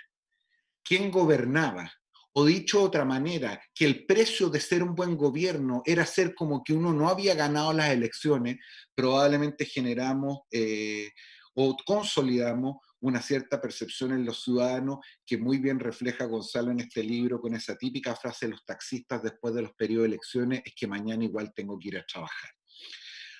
quién 0.84 1.10
gobernaba, 1.10 1.90
o 2.36 2.44
dicho 2.44 2.80
de 2.80 2.84
otra 2.84 3.04
manera, 3.04 3.60
que 3.74 3.84
el 3.84 4.06
precio 4.06 4.50
de 4.50 4.60
ser 4.60 4.82
un 4.82 4.94
buen 4.94 5.16
gobierno 5.16 5.82
era 5.84 6.04
ser 6.04 6.34
como 6.34 6.62
que 6.64 6.72
uno 6.72 6.92
no 6.92 7.08
había 7.08 7.34
ganado 7.34 7.72
las 7.72 7.90
elecciones, 7.90 8.56
probablemente 8.94 9.64
generamos 9.64 10.40
eh, 10.50 11.10
o 11.54 11.76
consolidamos 11.86 12.78
una 13.04 13.20
cierta 13.20 13.60
percepción 13.60 14.12
en 14.12 14.24
los 14.24 14.42
ciudadanos 14.42 14.98
que 15.26 15.36
muy 15.36 15.58
bien 15.58 15.78
refleja 15.78 16.24
Gonzalo 16.24 16.70
en 16.70 16.80
este 16.80 17.02
libro 17.02 17.38
con 17.38 17.54
esa 17.54 17.76
típica 17.76 18.16
frase 18.16 18.46
de 18.46 18.52
los 18.52 18.64
taxistas 18.64 19.22
después 19.22 19.54
de 19.54 19.60
los 19.60 19.74
periodos 19.74 20.04
de 20.04 20.08
elecciones, 20.08 20.62
es 20.64 20.74
que 20.74 20.86
mañana 20.86 21.22
igual 21.22 21.52
tengo 21.54 21.78
que 21.78 21.88
ir 21.88 21.98
a 21.98 22.06
trabajar. 22.06 22.50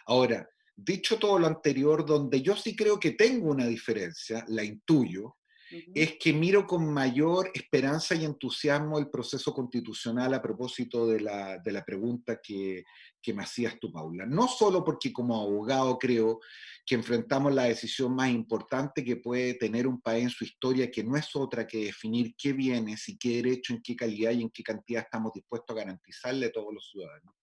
Ahora, 0.07 0.47
dicho 0.77 1.19
todo 1.19 1.39
lo 1.39 1.47
anterior, 1.47 2.05
donde 2.05 2.43
yo 2.43 2.55
sí 2.57 2.77
creo 2.77 3.01
que 3.01 3.13
tengo 3.13 3.51
una 3.51 3.67
diferencia, 3.67 4.45
la 4.49 4.63
intuyo, 4.63 5.37
es 5.95 6.19
que 6.21 6.35
miro 6.35 6.67
con 6.67 6.93
mayor 6.93 7.51
esperanza 7.55 8.15
y 8.15 8.27
entusiasmo 8.27 8.99
el 8.99 9.09
proceso 9.09 9.55
constitucional 9.55 10.35
a 10.35 10.43
propósito 10.43 11.07
de 11.07 11.21
la, 11.21 11.59
de 11.59 11.73
la 11.73 11.83
pregunta 11.83 12.39
que, 12.41 12.85
que, 13.25 13.33
me 13.35 13.43
hacías 13.43 13.79
tú, 13.81 13.91
Paula. 13.91 14.27
No 14.27 14.49
solo 14.49 14.85
porque 14.85 15.13
como 15.13 15.41
abogado 15.41 15.99
creo 15.99 16.41
que 16.85 16.95
enfrentamos 16.95 17.55
la 17.55 17.65
decisión 17.65 18.15
más 18.15 18.31
importante 18.31 19.05
que 19.05 19.17
puede 19.17 19.55
tener 19.55 19.87
un 19.87 20.01
país 20.01 20.25
en 20.25 20.31
su 20.31 20.45
historia, 20.45 20.91
que 20.91 21.03
no 21.03 21.17
es 21.17 21.35
otra 21.35 21.67
que 21.67 21.87
definir 21.87 22.35
qué 22.37 22.53
bienes 22.53 23.09
y 23.09 23.17
qué 23.17 23.37
derecho, 23.37 23.73
en 23.73 23.83
qué 23.83 23.97
calidad 23.97 24.33
y 24.33 24.43
en 24.43 24.51
qué 24.51 24.63
cantidad 24.63 25.03
estamos 25.03 25.33
dispuestos 25.33 25.75
a 25.75 25.81
garantizarle 25.81 26.47
a 26.47 26.53
todos 26.53 26.75
los 26.75 26.89
ciudadanos 26.91 27.35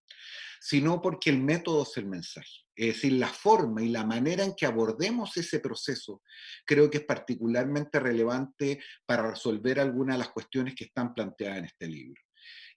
sino 0.64 1.02
porque 1.02 1.32
el 1.32 1.40
método 1.40 1.82
es 1.82 1.98
el 1.98 2.06
mensaje. 2.06 2.62
Es 2.76 2.96
decir, 2.96 3.14
la 3.14 3.28
forma 3.28 3.82
y 3.82 3.90
la 3.90 4.06
manera 4.06 4.44
en 4.44 4.54
que 4.56 4.68
abordemos 4.68 5.36
ese 5.36 5.60
proceso 5.60 6.22
creo 6.66 6.90
que 6.90 7.00
es 7.00 7.04
particularmente 7.04 8.00
relevante 8.00 8.80
para 9.06 9.28
resolver 9.28 9.80
algunas 9.80 10.16
de 10.16 10.20
las 10.20 10.30
cuestiones 10.30 10.76
que 10.76 10.86
están 10.86 11.16
planteadas 11.16 11.58
en 11.58 11.66
este 11.66 11.88
libro. 11.88 12.22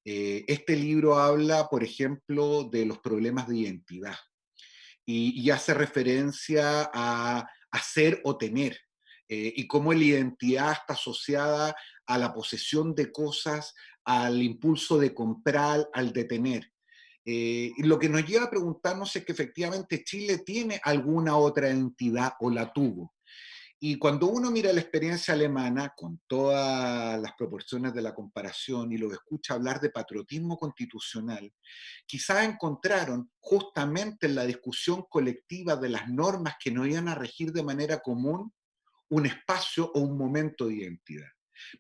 Eh, 0.05 0.45
este 0.49 0.77
libro 0.77 1.19
habla, 1.19 1.69
por 1.69 1.83
ejemplo, 1.83 2.64
de 2.64 2.85
los 2.85 2.99
problemas 2.99 3.49
de 3.49 3.57
identidad 3.57 4.17
y, 5.07 5.51
hace 5.51 5.75
referencia 5.75 6.90
a 6.93 7.49
hacer 7.71 8.21
o 8.25 8.37
tener 8.37 8.79
eh, 9.29 9.53
y 9.57 9.67
cómo 9.67 9.93
la 9.93 10.05
identidad 10.05 10.73
está 10.73 10.95
asociada 10.95 11.75
a 12.07 12.19
la 12.19 12.33
posesión 12.35 12.95
de 12.95 13.11
cosas, 13.11 13.75
al 14.05 14.43
impulso 14.43 14.99
de 14.99 15.14
comprar, 15.14 15.88
al 15.93 16.12
de 16.12 16.25
tener. 16.25 16.71
Eh, 17.25 17.73
lo 17.79 17.99
que 17.99 18.11
nos 18.11 18.27
lleva 18.27 18.45
a 18.45 18.51
preguntarnos 18.51 19.17
es 19.17 19.25
que 19.25 19.33
efectivamente 19.33 20.05
Chile 20.05 20.43
tiene 20.45 20.79
alguna 20.85 21.37
otra 21.37 21.71
entidad 21.71 22.35
o 22.40 22.51
la 22.51 22.71
tuvo. 22.71 23.14
Y 23.87 23.99
cuando 23.99 24.29
uno 24.29 24.51
mira 24.51 24.73
la 24.73 24.81
experiencia 24.81 25.35
alemana, 25.35 25.92
con 25.94 26.23
todas 26.27 27.20
las 27.20 27.33
proporciones 27.35 27.92
de 27.92 28.01
la 28.01 28.14
comparación, 28.14 28.90
y 28.90 28.97
lo 28.97 29.12
escucha 29.12 29.53
hablar 29.53 29.79
de 29.79 29.90
patriotismo 29.90 30.57
constitucional, 30.57 31.53
quizás 32.07 32.47
encontraron 32.47 33.31
justamente 33.38 34.25
en 34.25 34.37
la 34.37 34.47
discusión 34.47 35.05
colectiva 35.11 35.77
de 35.77 35.90
las 35.90 36.09
normas 36.09 36.55
que 36.59 36.70
nos 36.70 36.88
iban 36.88 37.09
a 37.09 37.14
regir 37.14 37.53
de 37.53 37.62
manera 37.62 37.99
común 37.99 38.51
un 39.11 39.27
espacio 39.27 39.92
o 39.92 40.01
un 40.01 40.16
momento 40.16 40.66
de 40.66 40.77
identidad. 40.77 41.29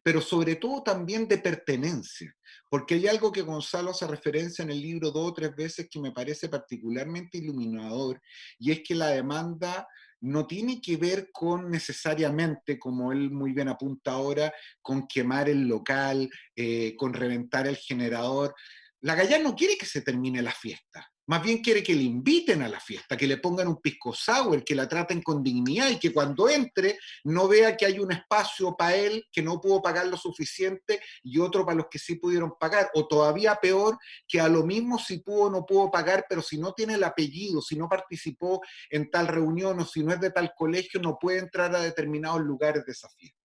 Pero 0.02 0.20
sobre 0.20 0.56
todo 0.56 0.82
también 0.82 1.26
de 1.26 1.38
pertenencia, 1.38 2.36
porque 2.68 2.96
hay 2.96 3.06
algo 3.08 3.32
que 3.32 3.40
Gonzalo 3.40 3.92
hace 3.92 4.06
referencia 4.06 4.62
en 4.62 4.70
el 4.70 4.82
libro 4.82 5.10
dos 5.10 5.30
o 5.30 5.32
tres 5.32 5.56
veces 5.56 5.88
que 5.90 6.00
me 6.00 6.12
parece 6.12 6.50
particularmente 6.50 7.38
iluminador, 7.38 8.20
y 8.58 8.72
es 8.72 8.82
que 8.86 8.94
la 8.94 9.08
demanda 9.08 9.88
no 10.24 10.46
tiene 10.46 10.80
que 10.80 10.96
ver 10.96 11.30
con 11.30 11.70
necesariamente, 11.70 12.78
como 12.78 13.12
él 13.12 13.30
muy 13.30 13.52
bien 13.52 13.68
apunta 13.68 14.12
ahora, 14.12 14.52
con 14.80 15.06
quemar 15.06 15.50
el 15.50 15.68
local, 15.68 16.30
eh, 16.56 16.96
con 16.96 17.12
reventar 17.12 17.66
el 17.66 17.76
generador. 17.76 18.54
La 19.02 19.14
Gallá 19.14 19.38
no 19.38 19.54
quiere 19.54 19.76
que 19.76 19.84
se 19.84 20.00
termine 20.00 20.40
la 20.40 20.52
fiesta. 20.52 21.12
Más 21.26 21.42
bien 21.42 21.62
quiere 21.62 21.82
que 21.82 21.94
le 21.94 22.02
inviten 22.02 22.62
a 22.62 22.68
la 22.68 22.80
fiesta, 22.80 23.16
que 23.16 23.26
le 23.26 23.38
pongan 23.38 23.68
un 23.68 23.80
pisco 23.80 24.12
sour, 24.12 24.62
que 24.62 24.74
la 24.74 24.88
traten 24.88 25.22
con 25.22 25.42
dignidad 25.42 25.88
y 25.90 25.98
que 25.98 26.12
cuando 26.12 26.48
entre 26.48 26.98
no 27.24 27.48
vea 27.48 27.76
que 27.76 27.86
hay 27.86 27.98
un 27.98 28.12
espacio 28.12 28.76
para 28.76 28.94
él 28.96 29.26
que 29.32 29.42
no 29.42 29.60
pudo 29.60 29.80
pagar 29.80 30.06
lo 30.06 30.16
suficiente 30.16 31.00
y 31.22 31.38
otro 31.38 31.64
para 31.64 31.78
los 31.78 31.86
que 31.90 31.98
sí 31.98 32.16
pudieron 32.16 32.54
pagar. 32.58 32.90
O 32.94 33.08
todavía 33.08 33.56
peor, 33.56 33.98
que 34.28 34.40
a 34.40 34.48
lo 34.48 34.64
mismo 34.64 34.98
si 34.98 35.18
pudo 35.18 35.44
o 35.44 35.50
no 35.50 35.64
pudo 35.64 35.90
pagar, 35.90 36.26
pero 36.28 36.42
si 36.42 36.58
no 36.58 36.74
tiene 36.74 36.94
el 36.94 37.04
apellido, 37.04 37.62
si 37.62 37.76
no 37.76 37.88
participó 37.88 38.60
en 38.90 39.10
tal 39.10 39.28
reunión 39.28 39.80
o 39.80 39.86
si 39.86 40.04
no 40.04 40.12
es 40.12 40.20
de 40.20 40.30
tal 40.30 40.52
colegio, 40.54 41.00
no 41.00 41.18
puede 41.18 41.38
entrar 41.38 41.74
a 41.74 41.80
determinados 41.80 42.42
lugares 42.42 42.84
de 42.84 42.92
esa 42.92 43.08
fiesta. 43.08 43.38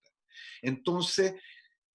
Entonces, 0.61 1.33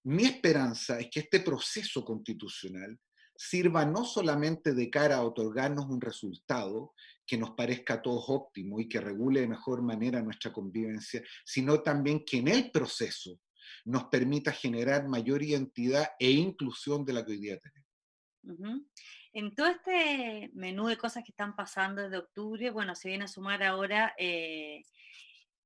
mi 0.05 0.25
esperanza 0.25 0.99
es 0.99 1.09
que 1.11 1.21
este 1.21 1.41
proceso 1.41 2.05
constitucional 2.05 2.99
sirva 3.37 3.85
no 3.85 4.05
solamente 4.05 4.75
de 4.75 4.91
cara 4.91 5.17
a 5.17 5.25
otorgarnos 5.25 5.87
un 5.87 6.01
resultado 6.01 6.95
que 7.27 7.39
nos 7.39 7.53
parezca 7.53 7.95
a 7.95 8.03
todos 8.03 8.25
óptimo 8.29 8.81
y 8.81 8.89
que 8.89 9.01
regule 9.01 9.41
de 9.41 9.49
mejor 9.49 9.83
manera 9.83 10.23
nuestra 10.23 10.53
convivencia, 10.53 11.23
sino 11.45 11.81
también 11.81 12.25
que 12.25 12.39
en 12.39 12.49
el 12.49 12.71
proceso 12.71 13.41
nos 13.85 14.05
permita 14.05 14.53
generar 14.53 15.09
mayor 15.09 15.43
identidad 15.43 16.11
e 16.19 16.31
inclusión 16.31 17.05
de 17.05 17.13
la 17.13 17.25
que 17.25 17.33
hoy 17.33 17.39
día 17.39 17.59
tenemos. 17.59 18.85
En 19.33 19.55
todo 19.55 19.69
este 19.69 20.51
menú 20.55 20.87
de 20.87 20.99
cosas 20.99 21.25
que 21.25 21.33
están 21.33 21.57
pasando 21.57 22.03
desde 22.03 22.19
octubre, 22.19 22.71
bueno, 22.71 22.95
se 22.95 23.09
viene 23.09 23.25
a 23.25 23.29
sumar 23.29 23.63
ahora 23.63 24.15
eh, 24.19 24.83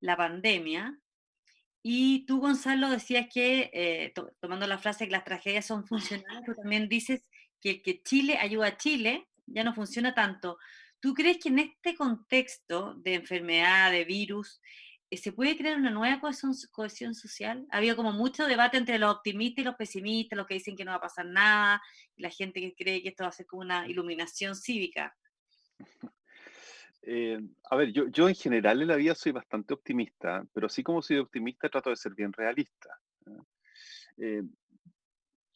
la 0.00 0.16
pandemia. 0.16 0.98
Y 1.82 2.24
tú, 2.26 2.40
Gonzalo, 2.40 2.88
decías 2.88 3.26
que, 3.32 3.70
eh, 3.72 4.14
tomando 4.40 4.66
la 4.66 4.78
frase 4.78 5.06
que 5.06 5.12
las 5.12 5.24
tragedias 5.24 5.66
son 5.66 5.86
funcionales, 6.22 6.44
tú 6.44 6.54
también 6.54 6.88
dices 6.88 7.24
que 7.60 7.82
que 7.82 8.02
Chile 8.02 8.38
ayuda 8.38 8.68
a 8.68 8.76
Chile 8.76 9.28
ya 9.46 9.64
no 9.64 9.74
funciona 9.74 10.14
tanto. 10.14 10.58
¿Tú 11.00 11.14
crees 11.14 11.38
que 11.38 11.48
en 11.48 11.60
este 11.60 11.94
contexto 11.94 12.94
de 12.94 13.14
enfermedad, 13.14 13.92
de 13.92 14.04
virus, 14.04 14.60
eh, 15.10 15.16
se 15.16 15.32
puede 15.32 15.56
crear 15.56 15.76
una 15.76 15.90
nueva 15.90 16.20
cohesión, 16.20 17.14
social? 17.14 17.66
Ha 17.70 17.78
habido 17.78 17.96
como 17.96 18.12
mucho 18.12 18.46
debate 18.46 18.78
entre 18.78 18.98
los 18.98 19.14
optimistas 19.14 19.62
y 19.62 19.66
los 19.66 19.76
pesimistas, 19.76 20.36
los 20.36 20.46
que 20.46 20.54
dicen 20.54 20.76
que 20.76 20.84
no 20.84 20.90
va 20.90 20.96
a 20.96 21.02
pasar 21.02 21.26
nada, 21.26 21.80
y 22.16 22.22
la 22.22 22.30
gente 22.30 22.60
que 22.60 22.74
cree 22.74 23.02
que 23.02 23.10
esto 23.10 23.24
va 23.24 23.28
a 23.28 23.32
ser 23.32 23.46
como 23.46 23.62
una 23.62 23.88
iluminación 23.88 24.54
cívica. 24.54 25.16
Eh, 27.10 27.40
a 27.70 27.76
ver, 27.76 27.90
yo, 27.90 28.08
yo 28.08 28.28
en 28.28 28.34
general 28.34 28.82
en 28.82 28.88
la 28.88 28.96
vida 28.96 29.14
soy 29.14 29.32
bastante 29.32 29.72
optimista, 29.72 30.44
pero 30.52 30.66
así 30.66 30.82
como 30.82 31.00
soy 31.00 31.16
optimista 31.16 31.70
trato 31.70 31.88
de 31.88 31.96
ser 31.96 32.12
bien 32.14 32.34
realista. 32.34 32.90
Eh, 34.18 34.42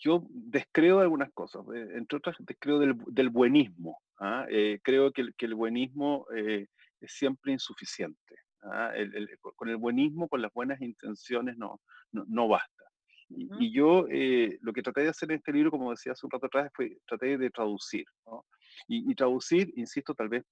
yo 0.03 0.27
descreo 0.31 1.01
algunas 1.01 1.33
cosas, 1.33 1.65
eh, 1.75 1.89
entre 1.95 2.19
otras 2.19 2.37
descreo 2.41 2.79
del, 2.79 2.97
del 3.07 3.31
buenismo. 3.31 4.01
¿ah? 4.19 4.47
Eh, 4.51 4.81
creo 4.83 5.13
que 5.13 5.23
el, 5.23 5.35
que 5.37 5.47
el 5.47 5.55
buenismo 5.55 6.27
eh, 6.35 6.67
es 7.01 7.13
siempre 7.13 7.53
insuficiente. 7.53 8.37
¿ah? 8.65 8.93
con 9.57 9.69
el 9.69 9.77
buenismo, 9.77 10.29
con 10.29 10.43
las 10.43 10.53
buenas 10.53 10.81
intenciones, 10.81 11.57
no, 11.57 11.81
no, 12.13 12.49
basta. 12.49 12.85
Y, 13.29 13.73
yo 13.73 14.07
lo 14.61 14.73
que 14.73 14.83
traté 14.83 15.03
de 15.03 15.09
hacer 15.09 15.31
en 15.31 15.39
este 15.39 15.53
libro, 15.53 15.71
como 15.71 15.91
decía 15.91 16.13
hace 16.13 16.27
un 16.27 16.31
rato 16.31 16.47
atrás, 16.47 16.71
fue 16.75 16.99
traté 17.07 17.39
de 17.39 17.51
traducir. 17.51 18.05
Y, 18.87 19.11
y, 19.11 19.15
traducir, 19.15 19.73
insisto, 19.77 20.15
tal 20.15 20.29
vez 20.29 20.45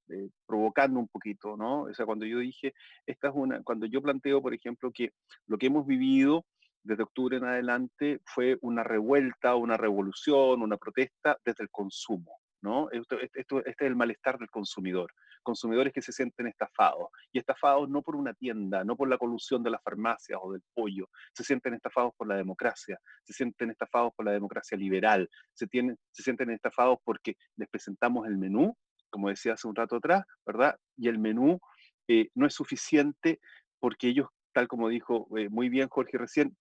provocando 0.47 0.99
un 0.99 1.09
poquito, 1.09 1.57
¿no? 1.57 1.83
O 1.83 1.95
sea, 1.95 2.07
cuando 2.07 2.25
yo 2.27 2.39
dije, 2.39 2.73
esta 3.07 3.29
es 3.29 3.35
una, 3.37 3.63
cuando 3.63 3.87
yo 3.87 4.03
planteo, 4.03 4.41
por 4.43 4.55
ejemplo, 4.55 4.91
que 4.93 5.11
lo 5.47 5.59
que 5.59 5.67
hemos 5.67 5.87
vivido 5.87 6.47
desde 6.83 7.03
octubre 7.03 7.37
en 7.37 7.45
adelante 7.45 8.21
fue 8.25 8.59
una 8.63 8.83
revuelta, 8.83 9.55
una 9.55 9.77
revolución, 9.77 10.63
una 10.63 10.77
protesta 10.77 11.39
desde 11.45 11.65
el 11.65 11.71
consumo. 11.71 12.41
¿no? 12.63 12.91
Esto, 12.91 13.19
este 13.19 13.41
es 13.41 13.77
el 13.81 13.97
malestar 13.97 14.39
del 14.39 14.51
consumidor. 14.51 15.13
Consumidores 15.43 15.93
que 15.93 16.03
se 16.03 16.13
sienten 16.13 16.47
estafados. 16.47 17.09
Y 17.33 17.39
estafados 17.39 17.89
no 17.89 18.03
por 18.03 18.17
una 18.17 18.35
tienda, 18.35 18.85
no 18.85 18.97
por 18.97 19.09
la 19.09 19.19
colusión 19.19 19.63
de 19.63 19.71
las 19.71 19.83
farmacias 19.83 20.39
o 20.43 20.53
del 20.53 20.63
pollo. 20.75 21.09
Se 21.33 21.45
sienten 21.45 21.75
estafados 21.75 22.13
por 22.17 22.29
la 22.29 22.37
democracia. 22.37 22.99
Se 23.25 23.33
sienten 23.33 23.71
estafados 23.71 24.13
por 24.15 24.27
la 24.27 24.33
democracia 24.33 24.77
liberal. 24.77 25.29
Se, 25.55 25.67
tienen, 25.67 25.99
se 26.11 26.23
sienten 26.23 26.51
estafados 26.51 26.99
porque 27.05 27.37
les 27.57 27.69
presentamos 27.69 28.27
el 28.27 28.37
menú, 28.37 28.77
como 29.09 29.29
decía 29.29 29.55
hace 29.55 29.67
un 29.67 29.75
rato 29.75 29.97
atrás, 29.97 30.25
¿verdad? 30.45 30.77
Y 30.97 31.09
el 31.09 31.19
menú 31.19 31.59
eh, 32.09 32.29
no 32.35 32.47
es 32.47 32.55
suficiente 32.55 33.41
porque 33.79 34.09
ellos, 34.09 34.29
tal 34.53 34.69
como 34.69 34.89
dijo 34.89 35.27
eh, 35.39 35.49
muy 35.49 35.69
bien 35.71 35.89
Jorge 35.89 36.19
recién, 36.19 36.55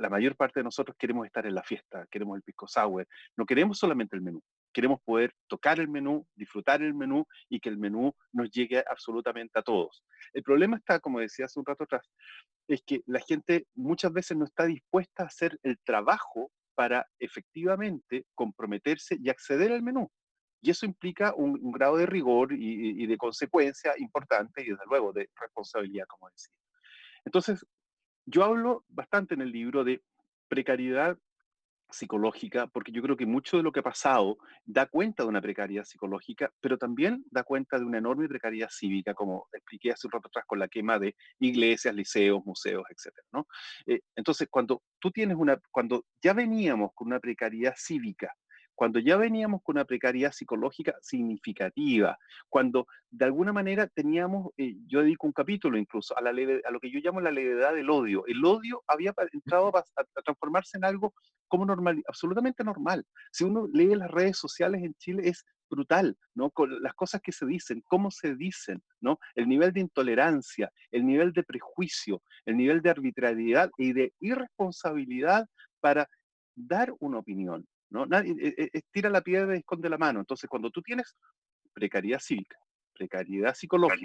la 0.00 0.08
mayor 0.08 0.36
parte 0.36 0.60
de 0.60 0.64
nosotros 0.64 0.96
queremos 0.98 1.26
estar 1.26 1.46
en 1.46 1.54
la 1.54 1.62
fiesta, 1.62 2.06
queremos 2.10 2.36
el 2.36 2.42
pisco 2.42 2.66
sour, 2.68 3.06
no 3.36 3.46
queremos 3.46 3.78
solamente 3.78 4.16
el 4.16 4.22
menú, 4.22 4.42
queremos 4.72 5.00
poder 5.02 5.32
tocar 5.46 5.80
el 5.80 5.88
menú, 5.88 6.26
disfrutar 6.34 6.82
el 6.82 6.94
menú 6.94 7.26
y 7.48 7.60
que 7.60 7.68
el 7.68 7.78
menú 7.78 8.14
nos 8.32 8.50
llegue 8.50 8.84
absolutamente 8.88 9.58
a 9.58 9.62
todos. 9.62 10.04
El 10.32 10.42
problema 10.42 10.76
está, 10.76 11.00
como 11.00 11.20
decía 11.20 11.46
hace 11.46 11.58
un 11.58 11.66
rato 11.66 11.84
atrás, 11.84 12.08
es 12.68 12.82
que 12.84 13.02
la 13.06 13.20
gente 13.20 13.66
muchas 13.74 14.12
veces 14.12 14.36
no 14.36 14.44
está 14.44 14.64
dispuesta 14.66 15.22
a 15.22 15.26
hacer 15.26 15.58
el 15.62 15.78
trabajo 15.84 16.50
para 16.74 17.06
efectivamente 17.18 18.26
comprometerse 18.34 19.16
y 19.20 19.30
acceder 19.30 19.72
al 19.72 19.82
menú. 19.82 20.10
Y 20.60 20.70
eso 20.70 20.84
implica 20.84 21.32
un, 21.34 21.70
grado 21.72 21.96
de 21.96 22.06
rigor 22.06 22.52
y, 22.52 23.02
y 23.02 23.06
de 23.06 23.16
consecuencia 23.16 23.94
importante 23.98 24.62
y 24.62 24.70
desde 24.70 24.84
luego 24.88 25.12
de 25.12 25.28
responsabilidad, 25.40 26.06
como 26.08 26.28
decía. 26.30 26.54
Entonces, 27.24 27.64
yo 28.26 28.44
hablo 28.44 28.84
bastante 28.88 29.34
en 29.34 29.40
el 29.40 29.52
libro 29.52 29.84
de 29.84 30.02
precariedad 30.48 31.16
psicológica, 31.88 32.66
porque 32.66 32.90
yo 32.90 33.00
creo 33.00 33.16
que 33.16 33.26
mucho 33.26 33.56
de 33.56 33.62
lo 33.62 33.70
que 33.70 33.80
ha 33.80 33.84
pasado 33.84 34.38
da 34.64 34.86
cuenta 34.86 35.22
de 35.22 35.28
una 35.28 35.40
precariedad 35.40 35.84
psicológica, 35.84 36.52
pero 36.60 36.76
también 36.78 37.24
da 37.30 37.44
cuenta 37.44 37.78
de 37.78 37.84
una 37.84 37.98
enorme 37.98 38.28
precariedad 38.28 38.68
cívica, 38.70 39.14
como 39.14 39.46
expliqué 39.52 39.92
hace 39.92 40.08
un 40.08 40.12
rato 40.12 40.26
atrás 40.26 40.44
con 40.46 40.58
la 40.58 40.68
quema 40.68 40.98
de 40.98 41.14
iglesias, 41.38 41.94
liceos, 41.94 42.44
museos, 42.44 42.84
etc. 42.90 43.14
Eh, 43.86 44.00
entonces, 44.16 44.48
cuando 44.50 44.82
tú 44.98 45.10
tienes 45.12 45.36
una, 45.36 45.60
cuando 45.70 46.04
ya 46.20 46.32
veníamos 46.32 46.90
con 46.94 47.06
una 47.06 47.20
precariedad 47.20 47.74
cívica 47.76 48.34
cuando 48.76 49.00
ya 49.00 49.16
veníamos 49.16 49.62
con 49.62 49.76
una 49.76 49.84
precariedad 49.84 50.32
psicológica 50.32 50.94
significativa, 51.00 52.18
cuando 52.48 52.86
de 53.10 53.24
alguna 53.24 53.52
manera 53.52 53.86
teníamos, 53.88 54.52
eh, 54.58 54.76
yo 54.86 55.00
dedico 55.00 55.26
un 55.26 55.32
capítulo 55.32 55.78
incluso 55.78 56.16
a, 56.16 56.20
la 56.20 56.30
a 56.30 56.70
lo 56.70 56.78
que 56.78 56.90
yo 56.90 57.00
llamo 57.02 57.20
la 57.20 57.30
levedad 57.30 57.74
del 57.74 57.88
odio. 57.90 58.24
El 58.26 58.44
odio 58.44 58.84
había 58.86 59.14
entrado 59.32 59.72
a, 59.76 60.22
transformarse 60.22 60.76
en 60.76 60.84
algo 60.84 61.14
como 61.48 61.64
normal, 61.64 62.02
absolutamente 62.06 62.62
normal. 62.62 63.04
Si 63.32 63.44
uno 63.44 63.66
lee 63.72 63.94
las 63.94 64.10
redes 64.10 64.36
sociales 64.36 64.82
en 64.82 64.94
Chile 64.94 65.28
es 65.28 65.44
brutal, 65.70 66.16
¿no? 66.34 66.50
Con 66.50 66.82
las 66.82 66.94
cosas 66.94 67.22
que 67.22 67.32
se 67.32 67.46
dicen, 67.46 67.82
cómo 67.86 68.10
se 68.10 68.36
dicen, 68.36 68.82
¿no? 69.00 69.18
El 69.34 69.48
nivel 69.48 69.72
de 69.72 69.80
intolerancia, 69.80 70.70
el 70.90 71.06
nivel 71.06 71.32
de 71.32 71.42
prejuicio, 71.42 72.22
el 72.44 72.58
nivel 72.58 72.82
de 72.82 72.90
arbitrariedad 72.90 73.70
y 73.78 73.94
de 73.94 74.12
irresponsabilidad 74.20 75.48
para 75.80 76.08
dar 76.54 76.92
una 77.00 77.18
opinión. 77.18 77.66
¿No? 77.90 78.06
Nadie, 78.06 78.34
e, 78.38 78.70
e, 78.72 78.82
tira 78.90 79.10
la 79.10 79.20
piedra 79.20 79.54
y 79.54 79.60
esconde 79.60 79.88
la 79.88 79.98
mano. 79.98 80.20
Entonces, 80.20 80.48
cuando 80.48 80.70
tú 80.70 80.82
tienes 80.82 81.16
precariedad 81.72 82.20
cívica, 82.20 82.58
precariedad 82.92 83.54
psicológica, 83.54 83.96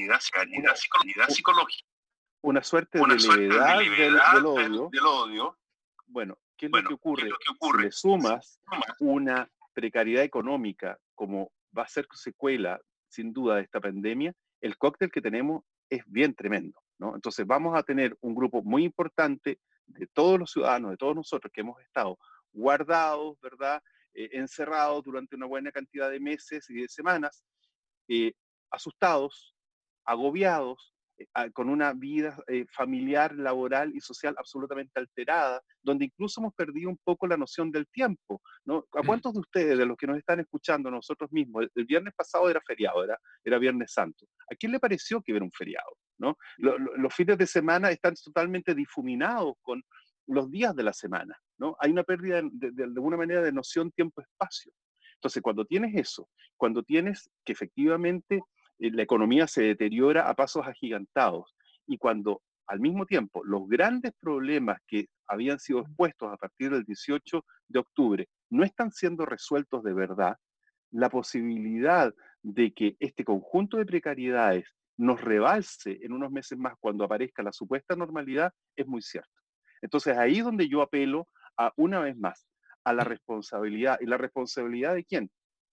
una, 2.42 2.64
suerte 2.64 3.00
de 3.00 3.06
levedad, 3.08 3.80
del, 3.80 5.06
odio, 5.06 5.58
bueno, 6.08 6.38
¿qué 6.58 6.66
es, 6.66 6.72
lo, 6.72 6.84
que 6.84 6.94
ocurre? 6.94 7.24
Si 7.24 7.84
le 7.84 7.92
sumas 7.92 8.60
una 9.00 9.50
precariedad 9.74 10.24
económica 10.24 10.98
como 11.16 11.52
va 11.78 11.84
a 11.84 11.88
ser 11.88 12.08
secuela, 12.14 12.82
sin 13.08 13.32
duda, 13.32 13.56
de 13.58 13.62
esta 13.64 13.80
pandemia, 13.80 14.34
el 14.60 14.78
cóctel 14.78 15.12
que 15.12 15.22
tenemos 15.22 15.64
es 15.90 16.04
bien 16.08 16.34
tremendo. 16.34 16.82
¿no? 16.98 17.16
Entonces 17.16 17.46
vamos 17.46 17.78
a 17.78 17.84
tener 17.84 18.18
un 18.22 18.36
grupo 18.36 18.64
muy 18.64 18.84
importante 18.84 19.60
de 19.86 20.08
todos 20.08 20.40
los 20.40 20.52
ciudadanos, 20.52 20.92
de 20.92 20.98
todos 20.98 21.16
nosotros 21.16 21.52
que 21.54 21.62
hemos 21.62 21.82
estado 21.82 22.18
guardados, 22.54 23.40
¿verdad? 23.42 23.82
Eh, 24.14 24.30
encerrados 24.34 25.04
durante 25.04 25.36
una 25.36 25.46
buena 25.46 25.72
cantidad 25.72 26.10
de 26.10 26.20
meses 26.20 26.70
y 26.70 26.82
de 26.82 26.90
semanas, 26.90 27.46
eh, 28.10 28.34
asustados, 28.70 29.56
agobiados, 30.06 30.94
eh, 31.18 31.52
con 31.54 31.70
una 31.70 31.94
vida 31.94 32.38
familiar, 32.74 33.34
laboral 33.36 33.96
y 33.96 34.02
social 34.02 34.36
absolutamente 34.38 35.00
alterada, 35.00 35.62
donde 35.82 36.06
incluso 36.06 36.42
hemos 36.42 36.54
perdido 36.54 36.90
un 36.90 36.98
poco 36.98 37.26
la 37.26 37.38
noción 37.38 37.72
del 37.72 37.88
tiempo. 37.88 38.42
¿no? 38.66 38.86
¿A 38.92 39.02
mm. 39.02 39.06
cuántos 39.06 39.34
de 39.34 39.40
ustedes, 39.40 39.78
de 39.78 39.86
los 39.86 39.96
que 39.96 40.08
nos 40.08 40.18
están 40.18 40.42
escuchando, 40.42 40.92
nosotros 40.92 41.32
mismos, 41.32 41.68
el, 41.74 41.86
viernes 41.86 42.14
pasado 42.14 42.50
era 42.50 42.60
feriado, 42.68 43.06
era, 43.06 43.18
era 43.46 43.60
Viernes 43.60 43.94
Santo? 43.94 44.26
¿A 44.52 44.56
quién 44.56 44.74
le 44.74 44.80
pareció 44.80 45.22
que 45.22 45.34
era 45.34 45.46
un 45.46 45.52
feriado? 45.52 45.96
¿no? 46.18 46.38
los 46.60 47.16
fines 47.16 47.36
de 47.36 47.48
semana 47.48 47.90
están 47.90 48.14
totalmente 48.14 48.76
difuminados 48.76 49.56
con 49.64 49.82
los 50.28 50.52
días 50.52 50.76
de 50.76 50.84
la 50.84 50.94
semana, 50.94 51.38
¿no? 51.62 51.78
Hay 51.80 51.92
una 51.92 52.04
pérdida 52.04 52.42
de, 52.44 52.84
alguna 52.84 53.18
manera 53.18 53.42
de 53.42 53.52
noción 53.52 53.92
tiempo-espacio. 53.92 54.74
Entonces, 55.16 55.44
cuando 55.44 55.64
tienes 55.64 55.96
eso, 55.96 56.28
cuando 56.58 56.82
tienes 56.82 57.30
que 57.46 57.54
efectivamente 57.54 58.42
eh, 58.80 58.92
la 58.92 59.04
economía 59.04 59.46
se 59.46 59.62
deteriora 59.62 60.28
a 60.28 60.34
pasos 60.34 60.66
agigantados 60.66 61.56
y 61.86 62.00
cuando 62.00 62.42
al 62.66 62.80
mismo 62.80 63.06
tiempo 63.06 63.44
los 63.44 63.68
grandes 63.68 64.12
problemas 64.20 64.80
que 64.88 65.06
habían 65.28 65.60
sido 65.60 65.82
expuestos 65.82 66.34
a 66.34 66.38
partir 66.38 66.72
del 66.72 66.84
18 66.84 67.46
de 67.68 67.80
octubre 67.80 68.28
no 68.50 68.64
están 68.64 68.92
siendo 68.92 69.26
resueltos 69.28 69.84
de 69.84 69.94
verdad, 69.94 70.38
la 70.90 71.10
posibilidad 71.10 72.12
de 72.42 72.74
que 72.74 72.96
este 73.00 73.24
conjunto 73.24 73.78
de 73.78 73.86
precariedades 73.86 74.66
nos 74.98 75.22
rebalse 75.22 76.00
en 76.02 76.12
unos 76.14 76.32
meses 76.32 76.58
más 76.58 76.74
cuando 76.80 77.04
aparezca 77.04 77.44
la 77.44 77.54
supuesta 77.54 77.96
normalidad 77.96 78.52
es 78.76 78.88
muy 78.88 79.04
cierto. 79.04 79.30
Entonces 79.82 80.18
ahí 80.18 80.40
es 80.40 80.46
donde 80.46 80.68
yo 80.68 80.82
apelo 80.82 81.28
a 81.68 81.74
una 81.76 82.00
vez 82.00 82.18
más 82.18 82.48
a 82.84 82.94
la 82.94 83.04
responsabilidad. 83.04 84.00
¿Y 84.02 84.06
la 84.06 84.18
responsabilidad 84.18 84.96
de 84.96 85.06
quién? 85.06 85.30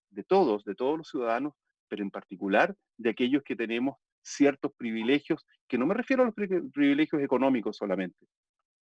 De 0.09 0.23
todos, 0.23 0.63
de 0.63 0.75
todos 0.75 0.97
los 0.97 1.09
ciudadanos, 1.09 1.53
pero 1.87 2.03
en 2.03 2.11
particular 2.11 2.75
de 2.97 3.09
aquellos 3.09 3.43
que 3.43 3.55
tenemos 3.55 3.97
ciertos 4.21 4.71
privilegios, 4.77 5.45
que 5.67 5.77
no 5.77 5.85
me 5.85 5.95
refiero 5.95 6.23
a 6.23 6.25
los 6.27 6.35
privilegios 6.35 7.21
económicos 7.21 7.77
solamente, 7.77 8.27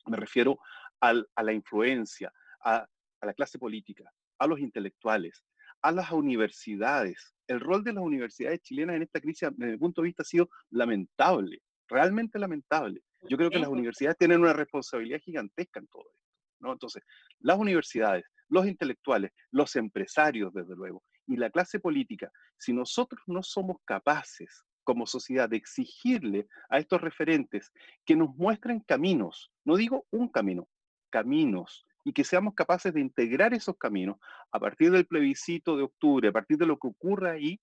me 0.07 0.17
refiero 0.17 0.59
a 1.01 1.13
la 1.43 1.53
influencia, 1.53 2.33
a, 2.65 2.87
a 3.21 3.27
la 3.27 3.35
clase 3.35 3.59
política, 3.59 4.11
a 4.39 4.47
los 4.47 4.61
intelectuales, 4.61 5.45
a 5.83 5.93
las 5.93 6.13
universidades. 6.13 7.35
El 7.47 7.61
rol 7.61 7.85
de 7.85 7.93
las 7.93 8.05
universidades 8.05 8.61
chilenas 8.61 8.97
en 8.97 9.03
esta 9.03 9.21
crisis, 9.21 9.49
desde 9.57 9.73
mi 9.73 9.79
punto 9.79 10.01
de 10.01 10.07
vista, 10.07 10.23
ha 10.23 10.27
sido 10.27 10.49
lamentable, 10.71 11.61
realmente 11.89 12.39
lamentable. 12.39 13.03
Yo 13.29 13.37
creo 13.37 13.51
que 13.51 13.59
las 13.59 13.69
universidades 13.69 14.19
tienen 14.19 14.41
una 14.41 14.53
responsabilidad 14.53 15.21
gigantesca 15.21 15.81
en 15.81 15.87
todo 15.87 16.05
esto. 16.13 16.24
Entonces, 16.73 17.03
las 17.41 17.59
universidades, 17.59 18.25
los 18.49 18.67
intelectuales, 18.67 19.33
los 19.51 19.77
empresarios, 19.77 20.53
desde 20.53 20.75
luego, 20.75 21.03
y 21.27 21.37
la 21.37 21.51
clase 21.51 21.81
política, 21.81 22.31
si 22.59 22.73
nosotros 22.73 23.23
no 23.27 23.43
somos 23.43 23.79
capaces 23.85 24.65
como 24.85 25.07
sociedad 25.07 25.49
de 25.49 25.57
exigirle 25.57 26.47
a 26.69 26.79
estos 26.79 27.01
referentes 27.01 27.73
que 28.05 28.17
nos 28.17 28.35
muestren 28.37 28.81
caminos, 28.81 29.51
no 29.65 29.77
digo 29.77 30.07
un 30.11 30.29
camino, 30.29 30.69
caminos, 31.11 31.87
y 32.05 32.13
que 32.13 32.25
seamos 32.25 32.55
capaces 32.55 32.93
de 32.93 33.01
integrar 33.01 33.55
esos 33.55 33.77
caminos 33.79 34.19
a 34.53 34.61
partir 34.61 34.91
del 34.91 35.07
plebiscito 35.07 35.77
de 35.77 35.85
octubre, 35.85 36.29
a 36.29 36.33
partir 36.33 36.59
de 36.59 36.67
lo 36.67 36.79
que 36.79 36.89
ocurra 36.89 37.33
ahí, 37.33 37.61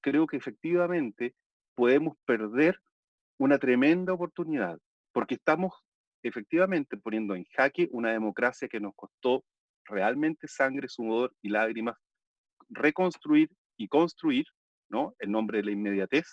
creo 0.00 0.26
que 0.26 0.36
efectivamente 0.36 1.34
podemos 1.74 2.16
perder 2.24 2.80
una 3.38 3.58
tremenda 3.58 4.12
oportunidad, 4.12 4.78
porque 5.12 5.34
estamos 5.34 5.72
efectivamente 6.22 6.96
poniendo 6.96 7.34
en 7.34 7.44
jaque 7.44 7.88
una 7.92 8.12
democracia 8.12 8.68
que 8.68 8.80
nos 8.80 8.94
costó 8.94 9.44
realmente 9.84 10.46
sangre, 10.48 10.88
sudor 10.88 11.34
y 11.42 11.48
lágrimas 11.48 11.96
reconstruir 12.70 13.50
y 13.76 13.88
construir, 13.88 14.46
¿no? 14.88 15.14
En 15.18 15.32
nombre 15.32 15.58
de 15.58 15.64
la 15.64 15.72
inmediatez, 15.72 16.26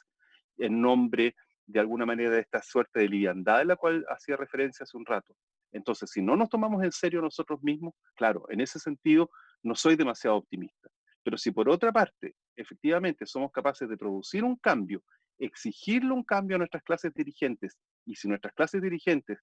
en 0.58 0.82
nombre 0.82 1.36
de 1.66 1.80
alguna 1.80 2.06
manera 2.06 2.32
de 2.32 2.42
esta 2.42 2.62
suerte 2.62 3.00
de 3.00 3.10
liviandad 3.10 3.60
a 3.60 3.66
la 3.66 3.76
cual 3.76 4.06
hacía 4.10 4.38
referencia 4.38 4.84
hace 4.84 4.98
un 4.98 5.06
rato. 5.06 5.36
Entonces, 5.72 6.10
si 6.12 6.22
no 6.22 6.36
nos 6.36 6.50
tomamos 6.50 6.84
en 6.84 6.92
serio 6.92 7.22
nosotros 7.22 7.62
mismos, 7.62 7.94
claro, 8.16 8.46
en 8.50 8.62
ese 8.62 8.80
sentido 8.80 9.30
no 9.64 9.76
soy 9.76 9.96
demasiado 9.96 10.38
optimista. 10.38 10.90
Pero 11.24 11.38
si 11.38 11.52
por 11.52 11.68
otra 11.68 11.92
parte, 11.92 12.36
efectivamente, 12.56 13.26
somos 13.26 13.52
capaces 13.52 13.90
de 13.90 13.98
producir 13.98 14.46
un 14.46 14.56
cambio, 14.56 15.04
exigirle 15.40 16.12
un 16.12 16.24
cambio 16.24 16.56
a 16.56 16.60
nuestras 16.60 16.84
clases 16.84 17.14
dirigentes, 17.14 17.78
y 18.06 18.16
si 18.16 18.30
nuestras 18.30 18.54
clases 18.54 18.82
dirigentes 18.82 19.40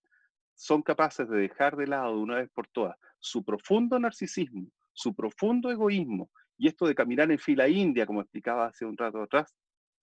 son 0.55 0.83
capaces 0.83 1.29
de 1.29 1.39
dejar 1.39 1.77
de 1.77 1.87
lado 1.87 2.17
de 2.17 2.23
una 2.23 2.37
vez 2.37 2.51
por 2.51 2.67
todas 2.69 2.97
su 3.25 3.43
profundo 3.43 3.99
narcisismo, 3.99 4.71
su 4.93 5.15
profundo 5.15 5.71
egoísmo, 5.71 6.31
y 6.59 6.69
esto 6.69 6.87
de 6.87 6.95
caminar 6.95 7.31
en 7.33 7.39
fila 7.39 7.67
india, 7.69 8.07
como 8.07 8.21
explicaba 8.21 8.67
hace 8.67 8.85
un 8.85 8.97
rato 8.97 9.23
atrás, 9.23 9.55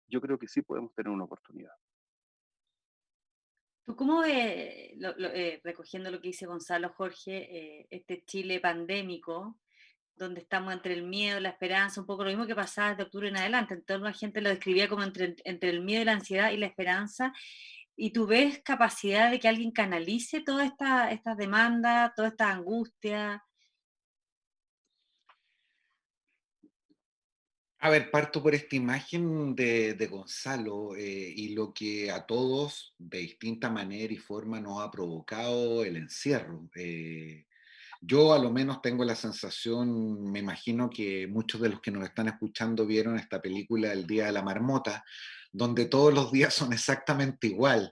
yo 0.07 0.19
creo 0.19 0.37
que 0.37 0.47
sí 0.47 0.61
podemos 0.61 0.93
tener 0.93 1.11
una 1.11 1.23
oportunidad. 1.23 1.71
¿Tú 3.85 3.95
cómo 3.95 4.21
ves, 4.21 4.33
eh, 4.35 5.61
recogiendo 5.63 6.11
lo 6.11 6.19
que 6.19 6.29
dice 6.29 6.45
Gonzalo 6.45 6.89
Jorge, 6.89 7.79
eh, 7.81 7.87
este 7.89 8.23
Chile 8.25 8.59
pandémico, 8.59 9.59
donde 10.15 10.41
estamos 10.41 10.73
entre 10.73 10.93
el 10.93 11.03
miedo, 11.03 11.39
la 11.39 11.49
esperanza, 11.49 12.01
un 12.01 12.07
poco 12.07 12.23
lo 12.23 12.29
mismo 12.29 12.45
que 12.45 12.55
pasaba 12.55 12.89
desde 12.89 13.03
octubre 13.03 13.29
en 13.29 13.37
adelante, 13.37 13.75
entonces 13.75 14.03
la 14.03 14.13
gente 14.13 14.41
lo 14.41 14.49
describía 14.49 14.87
como 14.87 15.03
entre, 15.03 15.35
entre 15.45 15.69
el 15.69 15.81
miedo, 15.81 16.05
la 16.05 16.13
ansiedad 16.13 16.51
y 16.51 16.57
la 16.57 16.67
esperanza, 16.67 17.33
y 18.03 18.09
tú 18.09 18.25
ves 18.25 18.61
capacidad 18.63 19.29
de 19.29 19.39
que 19.39 19.47
alguien 19.47 19.69
canalice 19.69 20.41
todas 20.41 20.65
estas 20.65 21.11
esta 21.11 21.35
demandas, 21.35 22.11
toda 22.15 22.29
esta 22.29 22.49
angustia, 22.49 23.43
A 27.83 27.89
ver, 27.89 28.11
parto 28.11 28.43
por 28.43 28.53
esta 28.53 28.75
imagen 28.75 29.55
de, 29.55 30.07
Gonzalo 30.09 30.95
eh, 30.95 31.33
y 31.35 31.55
lo 31.55 31.73
que 31.73 32.11
a 32.11 32.27
todos 32.27 32.93
de 32.99 33.17
distinta 33.17 33.71
manera 33.71 34.13
y 34.13 34.17
forma 34.17 34.59
nos 34.61 34.83
ha 34.83 34.91
provocado 34.91 35.83
el 35.83 35.95
encierro. 35.95 36.69
Eh, 36.75 37.47
yo 37.99 38.33
a 38.33 38.39
lo 38.39 38.51
menos 38.51 38.83
tengo 38.83 39.03
la 39.03 39.15
sensación, 39.15 40.31
me 40.31 40.39
imagino 40.39 40.91
que 40.91 41.25
muchos 41.25 41.59
de 41.59 41.69
los 41.69 41.81
que 41.81 41.89
nos 41.89 42.03
están 42.03 42.27
escuchando 42.27 42.85
vieron 42.85 43.17
esta 43.17 43.41
película 43.41 43.91
El 43.91 44.05
Día 44.05 44.25
de 44.25 44.31
la 44.31 44.43
Marmota, 44.43 45.03
donde 45.51 45.85
todos 45.85 46.13
los 46.13 46.31
días 46.31 46.53
son 46.53 46.73
exactamente 46.73 47.47
igual. 47.47 47.91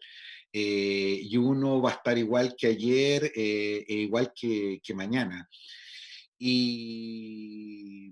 Eh, 0.52 1.20
y 1.22 1.38
uno 1.38 1.82
va 1.82 1.92
a 1.92 1.94
estar 1.96 2.18
igual 2.18 2.56
que 2.58 2.68
ayer 2.68 3.32
e 3.36 3.86
igual 3.88 4.34
que, 4.34 4.82
mañana. 4.96 5.48
Y 6.38 8.12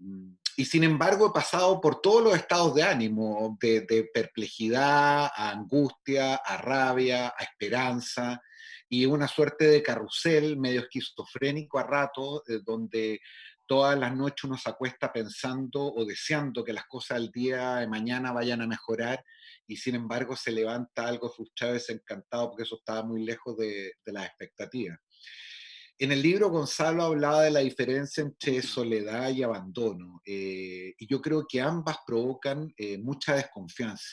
y 0.60 0.66
sin 0.66 0.84
embargo 0.84 1.28
he 1.28 1.32
pasado 1.32 1.80
por 1.80 2.02
todos 2.02 2.24
los 2.24 2.36
estados 2.36 2.74
de 2.74 2.82
ánimo, 2.82 3.56
de, 3.62 4.10
perplejidad, 4.12 5.26
a 5.26 5.52
angustia, 5.52 6.34
a 6.34 6.58
rabia, 6.58 7.28
a 7.28 7.44
esperanza, 7.44 8.42
y 8.90 9.06
una 9.06 9.28
suerte 9.28 9.68
de 9.68 9.84
carrusel 9.84 10.58
medio 10.58 10.82
esquizofrénico 10.82 11.78
a 11.78 11.84
rato, 11.84 12.44
eh, 12.48 12.62
donde 12.66 13.22
todas 13.68 14.00
las 14.00 14.16
noches 14.16 14.46
uno 14.46 14.58
se 14.58 14.72
acuesta 14.72 15.14
pensando 15.14 15.94
o 15.94 16.04
deseando 16.06 16.64
que 16.64 16.74
las 16.74 16.88
cosas 16.88 17.18
al 17.18 17.30
día 17.30 17.76
de 17.76 17.88
mañana 17.88 18.32
vayan 18.32 18.64
a 18.64 18.68
mejorar, 18.68 19.24
y 19.68 19.76
sin 19.76 19.96
embargo 19.96 20.36
se 20.36 20.52
levanta 20.52 21.08
algo 21.08 21.30
frustrado 21.30 21.74
desencantado 21.74 22.50
porque 22.50 22.64
eso 22.64 22.78
estaba 22.78 23.04
muy 23.04 23.24
lejos 23.24 23.58
de, 23.58 23.94
de 24.06 24.12
las 24.12 24.26
expectativas. 24.26 25.00
En 26.00 26.12
el 26.12 26.22
libro 26.22 26.52
Gonzalo 26.52 27.02
hablaba 27.02 27.42
de 27.42 27.50
la 27.50 27.62
diferencia 27.62 28.22
entre 28.22 28.62
soledad 28.62 29.32
y 29.32 29.42
abandono, 29.42 30.22
eh, 30.24 30.94
y 30.96 31.08
yo 31.08 31.20
creo 31.20 31.48
que 31.50 31.60
ambas 31.60 31.98
provocan 32.06 32.72
eh, 32.78 33.00
mucha 33.00 33.36
desconfianza. 33.36 34.08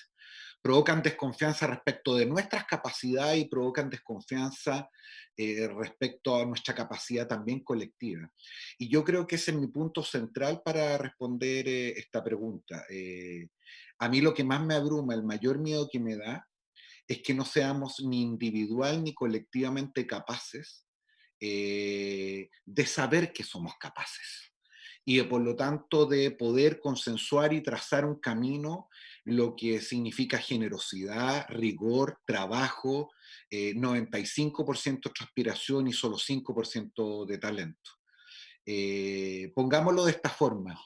Provocan 0.63 1.03
desconfianza 1.03 1.67
respecto 1.67 2.17
de 2.17 2.25
nuestras 2.25 2.65
capacidades 2.65 3.39
y 3.39 3.49
provocan 3.49 3.91
desconfianza 3.91 4.89
eh, 5.37 5.69
respecto 5.69 6.37
a 6.41 6.47
nuestra 6.47 6.75
capacidad 6.75 7.29
también 7.29 7.63
colectiva. 7.63 8.31
Y 8.79 8.89
yo 8.89 9.05
creo 9.05 9.27
que 9.27 9.37
ese 9.37 9.51
es 9.51 9.59
mi 9.59 9.67
punto 9.67 10.03
central 10.03 10.63
para 10.65 10.97
responder 10.97 11.69
esta 11.69 12.25
pregunta. 12.25 12.83
A 13.99 14.09
mí 14.09 14.21
lo 14.21 14.35
que 14.35 14.45
más 14.45 14.63
me 14.65 14.75
abruma, 14.75 15.15
el 15.15 15.23
mayor 15.23 15.59
miedo 15.59 15.89
que 15.91 16.01
me 16.01 16.17
da, 16.17 16.49
es 17.07 17.23
que 17.23 17.35
no 17.35 17.45
seamos 17.45 18.01
ni 18.01 18.23
individual 18.23 19.03
ni 19.05 19.13
colectivamente 19.15 20.07
capaces 20.07 20.87
eh, 21.41 22.49
de 22.65 22.87
saber 22.87 23.33
que 23.33 23.45
somos 23.45 23.75
capaces 23.79 24.55
y 25.05 25.21
por 25.23 25.43
lo 25.43 25.55
tanto 25.55 26.07
de 26.07 26.31
poder 26.31 26.81
consensuar 26.81 27.53
y 27.53 27.63
trazar 27.63 28.05
un 28.07 28.19
camino, 28.21 28.89
lo 29.25 29.55
que 29.55 29.81
significa 29.81 30.39
generosidad, 30.39 31.47
rigor, 31.51 32.21
trabajo, 32.27 33.13
95% 33.51 35.09
eh, 35.09 35.13
transpiración 35.15 35.89
y 35.89 35.93
solo 35.93 36.17
5% 36.17 37.27
de 37.27 37.39
talento. 37.39 37.91
Eh, 38.65 39.53
pongámoslo 39.55 40.07
de 40.07 40.13
esta 40.13 40.31
forma. 40.31 40.79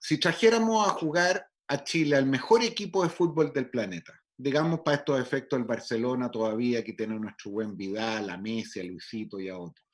Si 0.00 0.18
trajéramos 0.18 0.88
a 0.88 0.92
jugar 0.92 1.49
a 1.70 1.84
Chile 1.84 2.16
al 2.16 2.26
mejor 2.26 2.64
equipo 2.64 3.04
de 3.04 3.08
fútbol 3.08 3.52
del 3.52 3.70
planeta, 3.70 4.20
digamos 4.36 4.80
para 4.80 4.96
estos 4.96 5.20
efectos 5.20 5.56
el 5.56 5.64
Barcelona 5.64 6.28
todavía 6.28 6.82
que 6.82 6.94
tiene 6.94 7.16
nuestro 7.16 7.52
buen 7.52 7.76
Vidal, 7.76 8.28
a 8.28 8.36
Messi, 8.36 8.80
a 8.80 8.84
Luisito 8.84 9.38
y 9.38 9.48
a 9.48 9.56
otros. 9.56 9.86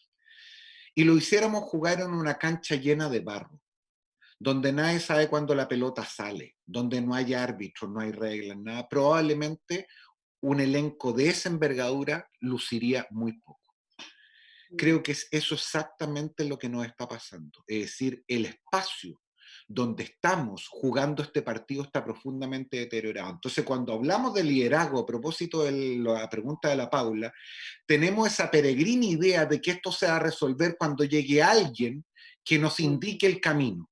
Y 0.94 1.04
lo 1.04 1.14
hiciéramos 1.14 1.64
jugar 1.64 2.00
en 2.00 2.14
una 2.14 2.38
cancha 2.38 2.76
llena 2.76 3.10
de 3.10 3.20
barro, 3.20 3.60
donde 4.38 4.72
nadie 4.72 5.00
sabe 5.00 5.28
cuándo 5.28 5.54
la 5.54 5.68
pelota 5.68 6.02
sale, 6.02 6.56
donde 6.64 7.02
no 7.02 7.14
hay 7.14 7.34
árbitros, 7.34 7.90
no 7.90 8.00
hay 8.00 8.12
reglas, 8.12 8.56
nada, 8.56 8.88
probablemente 8.88 9.86
un 10.40 10.60
elenco 10.60 11.12
de 11.12 11.28
esa 11.28 11.50
envergadura 11.50 12.30
luciría 12.40 13.06
muy 13.10 13.38
poco. 13.40 13.60
Creo 14.78 15.02
que 15.02 15.12
es 15.12 15.28
eso 15.30 15.54
exactamente 15.54 16.42
lo 16.44 16.58
que 16.58 16.70
nos 16.70 16.86
está 16.86 17.06
pasando. 17.06 17.62
Es 17.66 17.80
decir, 17.80 18.24
el 18.26 18.46
espacio 18.46 19.20
donde 19.68 20.04
estamos 20.04 20.68
jugando 20.68 21.22
este 21.22 21.42
partido 21.42 21.82
está 21.82 22.04
profundamente 22.04 22.76
deteriorado. 22.78 23.30
Entonces, 23.30 23.64
cuando 23.64 23.94
hablamos 23.94 24.32
de 24.34 24.44
liderazgo, 24.44 25.00
a 25.00 25.06
propósito 25.06 25.64
de 25.64 25.96
la 25.98 26.28
pregunta 26.30 26.68
de 26.68 26.76
la 26.76 26.88
Paula, 26.88 27.32
tenemos 27.84 28.28
esa 28.28 28.50
peregrina 28.50 29.06
idea 29.06 29.44
de 29.44 29.60
que 29.60 29.72
esto 29.72 29.90
se 29.90 30.06
va 30.06 30.16
a 30.16 30.20
resolver 30.20 30.76
cuando 30.78 31.04
llegue 31.04 31.42
alguien 31.42 32.04
que 32.44 32.58
nos 32.58 32.78
indique 32.78 33.26
el 33.26 33.40
camino. 33.40 33.90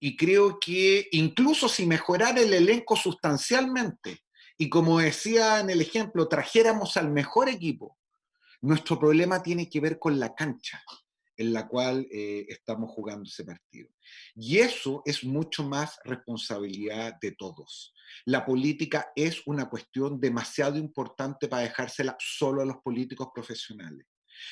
Y 0.00 0.16
creo 0.16 0.58
que 0.58 1.08
incluso 1.12 1.68
si 1.68 1.86
mejorara 1.86 2.40
el 2.40 2.52
elenco 2.52 2.96
sustancialmente, 2.96 4.24
y 4.58 4.68
como 4.68 4.98
decía 4.98 5.60
en 5.60 5.70
el 5.70 5.80
ejemplo, 5.80 6.26
trajéramos 6.26 6.96
al 6.96 7.12
mejor 7.12 7.48
equipo, 7.48 7.96
nuestro 8.60 8.98
problema 8.98 9.40
tiene 9.42 9.68
que 9.70 9.80
ver 9.80 10.00
con 10.00 10.18
la 10.18 10.34
cancha 10.34 10.82
en 11.42 11.52
la 11.52 11.66
cual 11.66 12.06
eh, 12.10 12.46
estamos 12.48 12.90
jugando 12.90 13.24
ese 13.24 13.44
partido. 13.44 13.88
Y 14.34 14.58
eso 14.58 15.02
es 15.04 15.24
mucho 15.24 15.64
más 15.64 15.98
responsabilidad 16.04 17.18
de 17.20 17.32
todos. 17.32 17.92
La 18.24 18.44
política 18.46 19.08
es 19.16 19.44
una 19.46 19.68
cuestión 19.68 20.20
demasiado 20.20 20.78
importante 20.78 21.48
para 21.48 21.62
dejársela 21.62 22.16
solo 22.18 22.62
a 22.62 22.64
los 22.64 22.76
políticos 22.76 23.28
profesionales. 23.34 24.06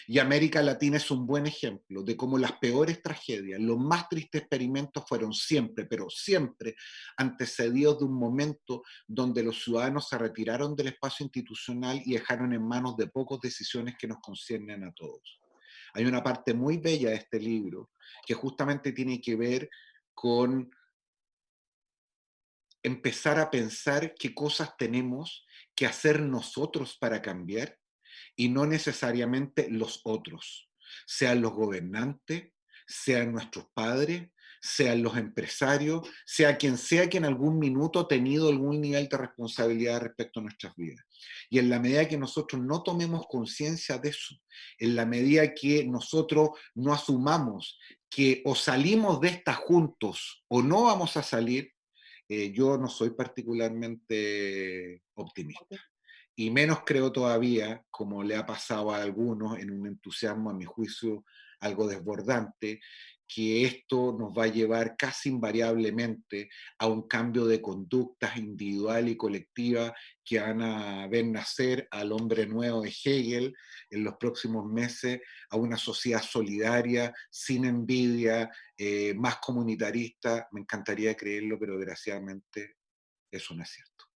Y 0.06 0.18
América 0.18 0.62
Latina 0.62 0.96
es 0.96 1.10
un 1.10 1.26
buen 1.26 1.46
ejemplo 1.46 2.02
de 2.02 2.16
cómo 2.16 2.38
las 2.38 2.52
peores 2.52 3.02
tragedias, 3.02 3.60
los 3.60 3.78
más 3.78 4.08
tristes 4.08 4.42
experimentos 4.42 5.04
fueron 5.08 5.32
siempre, 5.32 5.86
pero 5.86 6.08
siempre 6.10 6.76
antecedidos 7.16 7.98
de 7.98 8.04
un 8.04 8.14
momento 8.14 8.82
donde 9.06 9.42
los 9.42 9.62
ciudadanos 9.62 10.08
se 10.08 10.18
retiraron 10.18 10.76
del 10.76 10.88
espacio 10.88 11.24
institucional 11.24 12.00
y 12.04 12.12
dejaron 12.12 12.52
en 12.52 12.66
manos 12.66 12.96
de 12.96 13.06
pocos 13.06 13.40
decisiones 13.40 13.94
que 13.98 14.06
nos 14.06 14.18
conciernen 14.20 14.84
a 14.84 14.92
todos. 14.92 15.39
Hay 15.94 16.04
una 16.04 16.22
parte 16.22 16.54
muy 16.54 16.78
bella 16.78 17.10
de 17.10 17.16
este 17.16 17.38
libro 17.38 17.90
que 18.26 18.34
justamente 18.34 18.92
tiene 18.92 19.20
que 19.20 19.36
ver 19.36 19.70
con 20.14 20.70
empezar 22.82 23.38
a 23.38 23.50
pensar 23.50 24.14
qué 24.18 24.34
cosas 24.34 24.76
tenemos 24.76 25.46
que 25.74 25.86
hacer 25.86 26.20
nosotros 26.20 26.96
para 26.98 27.20
cambiar 27.20 27.78
y 28.36 28.48
no 28.48 28.66
necesariamente 28.66 29.68
los 29.70 30.00
otros, 30.04 30.70
sean 31.06 31.42
los 31.42 31.52
gobernantes, 31.52 32.52
sean 32.86 33.32
nuestros 33.32 33.66
padres, 33.72 34.30
sean 34.60 35.02
los 35.02 35.16
empresarios, 35.16 36.08
sea 36.26 36.58
quien 36.58 36.76
sea 36.76 37.08
que 37.08 37.18
en 37.18 37.24
algún 37.24 37.58
minuto 37.58 38.00
ha 38.00 38.08
tenido 38.08 38.48
algún 38.48 38.80
nivel 38.80 39.08
de 39.08 39.16
responsabilidad 39.16 40.00
respecto 40.00 40.40
a 40.40 40.42
nuestras 40.42 40.74
vidas. 40.76 41.04
Y 41.48 41.58
en 41.58 41.70
la 41.70 41.78
medida 41.78 42.08
que 42.08 42.18
nosotros 42.18 42.60
no 42.62 42.82
tomemos 42.82 43.26
conciencia 43.28 43.98
de 43.98 44.10
eso, 44.10 44.36
en 44.78 44.96
la 44.96 45.06
medida 45.06 45.54
que 45.54 45.84
nosotros 45.84 46.50
no 46.74 46.92
asumamos 46.92 47.78
que 48.08 48.42
o 48.44 48.54
salimos 48.54 49.20
de 49.20 49.28
esta 49.28 49.54
juntos 49.54 50.44
o 50.48 50.62
no 50.62 50.84
vamos 50.84 51.16
a 51.16 51.22
salir, 51.22 51.72
eh, 52.28 52.52
yo 52.52 52.78
no 52.78 52.88
soy 52.88 53.10
particularmente 53.10 55.02
optimista. 55.14 55.76
Y 56.36 56.50
menos 56.50 56.80
creo 56.86 57.12
todavía, 57.12 57.84
como 57.90 58.22
le 58.22 58.36
ha 58.36 58.46
pasado 58.46 58.92
a 58.92 59.02
algunos 59.02 59.58
en 59.58 59.70
un 59.70 59.86
entusiasmo, 59.86 60.50
a 60.50 60.54
mi 60.54 60.64
juicio, 60.64 61.24
algo 61.60 61.86
desbordante, 61.86 62.80
que 63.32 63.64
esto 63.64 64.16
nos 64.18 64.32
va 64.36 64.44
a 64.44 64.48
llevar 64.48 64.96
casi 64.96 65.28
invariablemente 65.28 66.50
a 66.78 66.88
un 66.88 67.06
cambio 67.06 67.46
de 67.46 67.62
conductas 67.62 68.36
individual 68.36 69.08
y 69.08 69.16
colectiva 69.16 69.94
que 70.24 70.40
van 70.40 70.60
a 70.62 71.06
ver 71.06 71.26
nacer 71.26 71.86
al 71.92 72.10
hombre 72.10 72.46
nuevo 72.46 72.82
de 72.82 72.88
Hegel 72.88 73.54
en 73.88 74.02
los 74.02 74.16
próximos 74.16 74.66
meses, 74.66 75.20
a 75.48 75.56
una 75.56 75.76
sociedad 75.76 76.22
solidaria, 76.22 77.14
sin 77.30 77.64
envidia, 77.66 78.50
eh, 78.76 79.14
más 79.14 79.36
comunitarista. 79.36 80.48
Me 80.50 80.62
encantaría 80.62 81.16
creerlo, 81.16 81.56
pero 81.58 81.76
desgraciadamente 81.76 82.78
eso 83.30 83.54
no 83.54 83.62
es 83.62 83.70
cierto. 83.70 84.09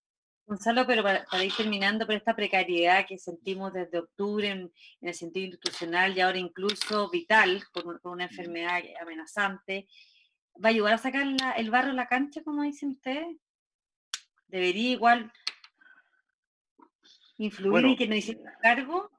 Gonzalo, 0.47 0.87
pero 0.87 1.03
para, 1.03 1.45
ir 1.45 1.55
terminando 1.57 2.05
por 2.05 2.15
esta 2.15 2.37
precariedad 2.37 3.07
que 3.07 3.17
sentimos 3.17 3.73
desde 3.73 3.99
octubre 3.99 4.49
en, 4.49 4.73
el 5.01 5.15
sentido 5.15 5.47
institucional 5.47 6.17
y 6.17 6.21
ahora 6.21 6.39
incluso 6.39 7.09
vital 7.11 7.63
por, 7.73 8.01
una 8.05 8.25
enfermedad 8.25 8.81
amenazante, 9.01 9.89
¿va 10.63 10.69
a 10.69 10.73
ayudar 10.73 10.95
a 10.95 10.99
sacar 10.99 11.27
el 11.57 11.71
barro 11.71 11.91
a 11.91 11.95
la 11.95 12.09
cancha, 12.09 12.43
como 12.43 12.63
dicen 12.63 12.91
ustedes? 12.91 13.37
¿Debería 14.49 14.91
igual 14.91 15.33
influir 17.39 17.87
y 17.87 17.97
que 17.97 18.07
nos 18.07 18.19
hicieran 18.19 18.55
cargo? 18.61 19.11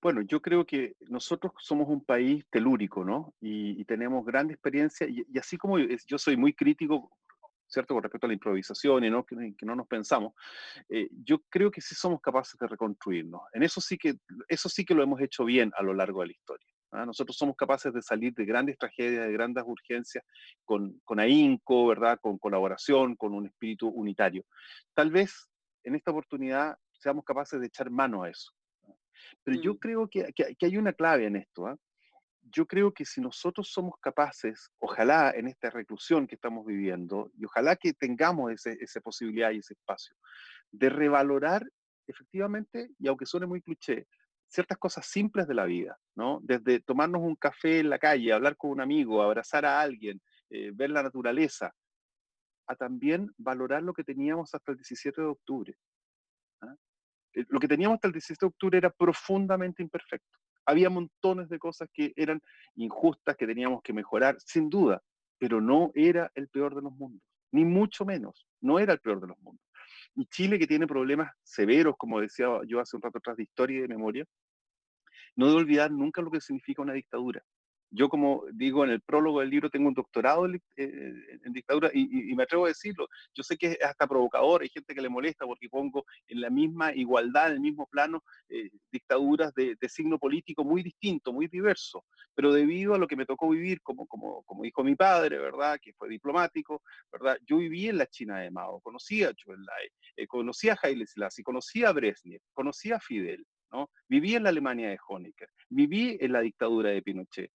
Bueno, 0.00 0.22
yo 0.22 0.42
creo 0.42 0.64
que 0.66 0.94
nosotros 1.08 1.52
somos 1.58 1.88
un 1.88 2.04
país 2.04 2.44
telúrico, 2.50 3.04
¿no? 3.04 3.34
Y, 3.40 3.84
tenemos 3.84 4.24
gran 4.24 4.50
experiencia, 4.50 5.08
y, 5.08 5.24
y, 5.28 5.38
así 5.38 5.56
como 5.56 5.78
yo 5.78 6.18
soy 6.18 6.36
muy 6.36 6.54
crítico 6.54 7.10
¿cierto? 7.68 7.94
Con 7.94 8.02
respecto 8.02 8.26
a 8.26 8.28
la 8.28 8.34
improvisación 8.34 9.04
y 9.04 9.10
¿no? 9.10 9.24
Que, 9.24 9.36
no 9.62 9.76
nos 9.76 9.86
pensamos, 9.86 10.32
eh, 10.88 11.08
yo 11.12 11.40
creo 11.48 11.70
que 11.70 11.80
sí 11.80 11.94
somos 11.94 12.20
capaces 12.20 12.58
de 12.58 12.66
reconstruirnos. 12.66 13.42
En 13.52 13.62
eso 13.62 13.80
sí 13.80 13.98
que, 13.98 14.14
eso 14.48 14.68
sí 14.68 14.84
que 14.84 14.94
lo 14.94 15.02
hemos 15.02 15.20
hecho 15.20 15.44
bien 15.44 15.70
a 15.76 15.82
lo 15.82 15.94
largo 15.94 16.22
de 16.22 16.28
la 16.28 16.32
historia. 16.32 16.66
¿ah? 16.92 17.04
Nosotros 17.04 17.36
somos 17.36 17.56
capaces 17.56 17.92
de 17.92 18.02
salir 18.02 18.32
de 18.34 18.44
grandes 18.44 18.78
tragedias, 18.78 19.26
de 19.26 19.32
grandes 19.32 19.64
urgencias, 19.66 20.24
con, 20.64 21.00
con 21.04 21.20
ahínco, 21.20 21.86
¿verdad? 21.86 22.18
Con 22.20 22.38
colaboración, 22.38 23.16
con 23.16 23.34
un 23.34 23.46
espíritu 23.46 23.88
unitario. 23.88 24.44
Tal 24.94 25.10
vez 25.10 25.48
en 25.84 25.94
esta 25.94 26.10
oportunidad 26.10 26.76
seamos 26.92 27.24
capaces 27.24 27.60
de 27.60 27.66
echar 27.66 27.90
mano 27.90 28.22
a 28.22 28.30
eso. 28.30 28.52
Pero 29.44 29.60
yo 29.60 29.74
mm. 29.74 29.78
creo 29.78 30.08
que, 30.08 30.32
que, 30.34 30.66
hay 30.66 30.76
una 30.76 30.92
clave 30.92 31.26
en 31.26 31.36
esto. 31.36 31.66
¿ah? 31.66 31.76
Yo 32.50 32.66
creo 32.66 32.92
que 32.92 33.04
si 33.04 33.20
nosotros 33.20 33.70
somos 33.70 33.94
capaces, 34.00 34.70
ojalá 34.78 35.32
en 35.34 35.48
esta 35.48 35.70
reclusión 35.70 36.26
que 36.26 36.34
estamos 36.34 36.64
viviendo, 36.66 37.30
y 37.36 37.44
ojalá 37.44 37.76
que 37.76 37.92
tengamos 37.92 38.66
esa 38.66 39.00
posibilidad 39.00 39.50
y 39.50 39.58
ese 39.58 39.74
espacio, 39.74 40.16
de 40.70 40.88
revalorar 40.88 41.66
efectivamente, 42.06 42.90
y 42.98 43.08
aunque 43.08 43.26
suene 43.26 43.46
muy 43.46 43.60
cliché, 43.60 44.06
ciertas 44.48 44.78
cosas 44.78 45.06
simples 45.06 45.46
de 45.46 45.54
la 45.54 45.66
vida, 45.66 45.98
¿no? 46.16 46.40
Desde 46.42 46.80
tomarnos 46.80 47.20
un 47.20 47.36
café 47.36 47.80
en 47.80 47.90
la 47.90 47.98
calle, 47.98 48.32
hablar 48.32 48.56
con 48.56 48.70
un 48.70 48.80
amigo, 48.80 49.22
abrazar 49.22 49.66
a 49.66 49.80
alguien, 49.80 50.20
eh, 50.48 50.70
ver 50.72 50.90
la 50.90 51.02
naturaleza, 51.02 51.74
a 52.66 52.76
también 52.76 53.30
valorar 53.36 53.82
lo 53.82 53.92
que 53.92 54.04
teníamos 54.04 54.54
hasta 54.54 54.72
el 54.72 54.78
17 54.78 55.20
de 55.20 55.26
octubre. 55.26 55.74
¿ah? 56.62 56.74
Eh, 57.34 57.44
lo 57.48 57.60
que 57.60 57.68
teníamos 57.68 57.96
hasta 57.96 58.08
el 58.08 58.14
17 58.14 58.38
de 58.40 58.48
octubre 58.48 58.78
era 58.78 58.90
profundamente 58.90 59.82
imperfecto 59.82 60.38
había 60.68 60.90
montones 60.90 61.48
de 61.48 61.58
cosas 61.58 61.88
que 61.94 62.12
eran 62.14 62.42
injustas, 62.76 63.36
que 63.36 63.46
teníamos 63.46 63.82
que 63.82 63.94
mejorar, 63.94 64.36
sin 64.38 64.68
duda, 64.68 65.02
pero 65.38 65.62
no 65.62 65.90
era 65.94 66.30
el 66.34 66.48
peor 66.48 66.74
de 66.74 66.82
los 66.82 66.92
mundos, 66.92 67.22
ni 67.52 67.64
mucho 67.64 68.04
menos, 68.04 68.46
no 68.60 68.78
era 68.78 68.92
el 68.92 69.00
peor 69.00 69.18
de 69.18 69.28
los 69.28 69.38
mundos. 69.38 69.64
Y 70.14 70.26
Chile, 70.26 70.58
que 70.58 70.66
tiene 70.66 70.86
problemas 70.86 71.32
severos, 71.42 71.94
como 71.96 72.20
decía 72.20 72.48
yo 72.66 72.80
hace 72.80 72.96
un 72.96 73.02
rato 73.02 73.16
atrás 73.16 73.38
de 73.38 73.44
historia 73.44 73.78
y 73.78 73.80
de 73.80 73.88
memoria, 73.88 74.26
no 75.36 75.46
debe 75.46 75.60
olvidar 75.60 75.90
nunca 75.90 76.20
lo 76.20 76.30
que 76.30 76.40
significa 76.40 76.82
una 76.82 76.92
dictadura. 76.92 77.42
Yo, 77.90 78.08
como 78.08 78.44
digo 78.52 78.84
en 78.84 78.90
el 78.90 79.00
prólogo 79.00 79.40
del 79.40 79.48
libro, 79.48 79.70
tengo 79.70 79.88
un 79.88 79.94
doctorado 79.94 80.44
en, 80.44 80.62
eh, 80.76 81.38
dictadura 81.46 81.90
y, 81.92 82.34
me 82.34 82.42
atrevo 82.42 82.66
a 82.66 82.68
decirlo. 82.68 83.08
Yo 83.34 83.42
sé 83.42 83.56
que 83.56 83.72
es 83.72 83.82
hasta 83.82 84.06
provocador, 84.06 84.62
hay 84.62 84.68
gente 84.68 84.94
que 84.94 85.00
le 85.00 85.08
molesta 85.08 85.46
porque 85.46 85.68
pongo 85.70 86.04
en 86.26 86.40
la 86.42 86.50
misma 86.50 86.94
igualdad, 86.94 87.48
en 87.48 87.54
el 87.54 87.60
mismo 87.60 87.86
plano, 87.86 88.22
eh, 88.48 88.70
dictaduras 88.92 89.54
de, 89.54 89.76
signo 89.88 90.18
político 90.18 90.64
muy 90.64 90.82
distinto, 90.82 91.32
muy 91.32 91.46
diverso. 91.46 92.04
Pero 92.34 92.52
debido 92.52 92.94
a 92.94 92.98
lo 92.98 93.06
que 93.06 93.16
me 93.16 93.24
tocó 93.24 93.48
vivir, 93.48 93.80
como, 93.82 94.06
como, 94.06 94.42
como 94.42 94.64
dijo 94.64 94.84
mi 94.84 94.94
padre, 94.94 95.38
¿verdad? 95.38 95.78
Que 95.80 95.94
fue 95.94 96.10
diplomático, 96.10 96.82
¿verdad? 97.10 97.38
Yo 97.46 97.56
viví 97.56 97.88
en 97.88 97.96
la 97.96 98.06
China 98.06 98.38
de 98.40 98.50
Mao, 98.50 98.80
conocí 98.80 99.24
a 99.24 99.32
Zhou 99.32 99.54
Enlai, 99.54 99.88
eh, 100.16 100.26
conocí 100.26 100.68
a 100.68 100.78
Haile 100.80 101.06
Selassie, 101.06 101.42
conocí 101.42 101.84
a 101.84 101.92
Brezhnev, 101.92 102.40
conocí 102.52 102.92
a 102.92 103.00
Fidel. 103.00 103.46
¿no? 103.72 103.90
Viví 104.08 104.34
en 104.34 104.44
la 104.44 104.50
Alemania 104.50 104.88
de 104.88 104.98
Honecker, 105.06 105.48
viví 105.68 106.16
en 106.20 106.32
la 106.32 106.40
dictadura 106.40 106.90
de 106.90 107.02
Pinochet. 107.02 107.50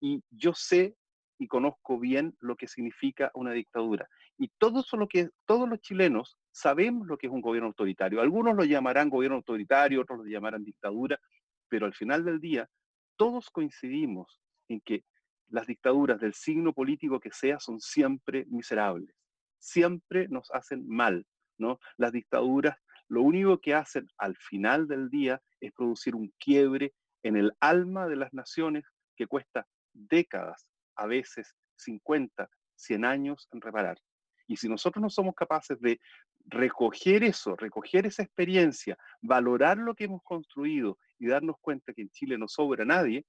Y 0.00 0.22
yo 0.30 0.52
sé 0.54 0.94
y 1.38 1.48
conozco 1.48 1.98
bien 1.98 2.36
lo 2.40 2.56
que 2.56 2.68
significa 2.68 3.30
una 3.34 3.52
dictadura. 3.52 4.08
Y 4.38 4.48
todos, 4.58 4.90
lo 4.92 5.08
que, 5.08 5.30
todos 5.46 5.68
los 5.68 5.80
chilenos 5.80 6.38
sabemos 6.50 7.06
lo 7.06 7.16
que 7.16 7.26
es 7.26 7.32
un 7.32 7.40
gobierno 7.40 7.68
autoritario. 7.68 8.20
Algunos 8.20 8.54
lo 8.54 8.64
llamarán 8.64 9.10
gobierno 9.10 9.36
autoritario, 9.36 10.02
otros 10.02 10.18
lo 10.18 10.24
llamarán 10.24 10.64
dictadura, 10.64 11.18
pero 11.68 11.86
al 11.86 11.94
final 11.94 12.24
del 12.24 12.40
día 12.40 12.68
todos 13.16 13.50
coincidimos 13.50 14.40
en 14.68 14.80
que 14.80 15.04
las 15.48 15.66
dictaduras 15.66 16.20
del 16.20 16.34
signo 16.34 16.72
político 16.72 17.20
que 17.20 17.30
sea 17.30 17.60
son 17.60 17.80
siempre 17.80 18.46
miserables, 18.46 19.14
siempre 19.58 20.28
nos 20.28 20.50
hacen 20.52 20.86
mal, 20.88 21.26
¿no? 21.58 21.78
Las 21.96 22.12
dictaduras 22.12 22.76
lo 23.08 23.22
único 23.22 23.60
que 23.60 23.74
hacen 23.74 24.08
al 24.18 24.36
final 24.36 24.88
del 24.88 25.08
día 25.08 25.40
es 25.60 25.72
producir 25.72 26.14
un 26.14 26.32
quiebre 26.38 26.92
en 27.22 27.36
el 27.36 27.52
alma 27.60 28.08
de 28.08 28.16
las 28.16 28.32
naciones 28.32 28.84
que 29.16 29.26
cuesta 29.26 29.66
décadas, 29.92 30.66
a 30.96 31.06
veces 31.06 31.54
50, 31.76 32.48
100 32.76 33.04
años 33.04 33.48
en 33.52 33.60
reparar. 33.60 33.98
Y 34.46 34.56
si 34.56 34.68
nosotros 34.68 35.02
no 35.02 35.10
somos 35.10 35.34
capaces 35.34 35.80
de 35.80 36.00
recoger 36.44 37.24
eso, 37.24 37.56
recoger 37.56 38.06
esa 38.06 38.22
experiencia, 38.22 38.96
valorar 39.20 39.78
lo 39.78 39.94
que 39.94 40.04
hemos 40.04 40.22
construido 40.22 40.98
y 41.18 41.26
darnos 41.26 41.56
cuenta 41.60 41.92
que 41.92 42.02
en 42.02 42.10
Chile 42.10 42.38
no 42.38 42.46
sobra 42.46 42.84
nadie, 42.84 43.24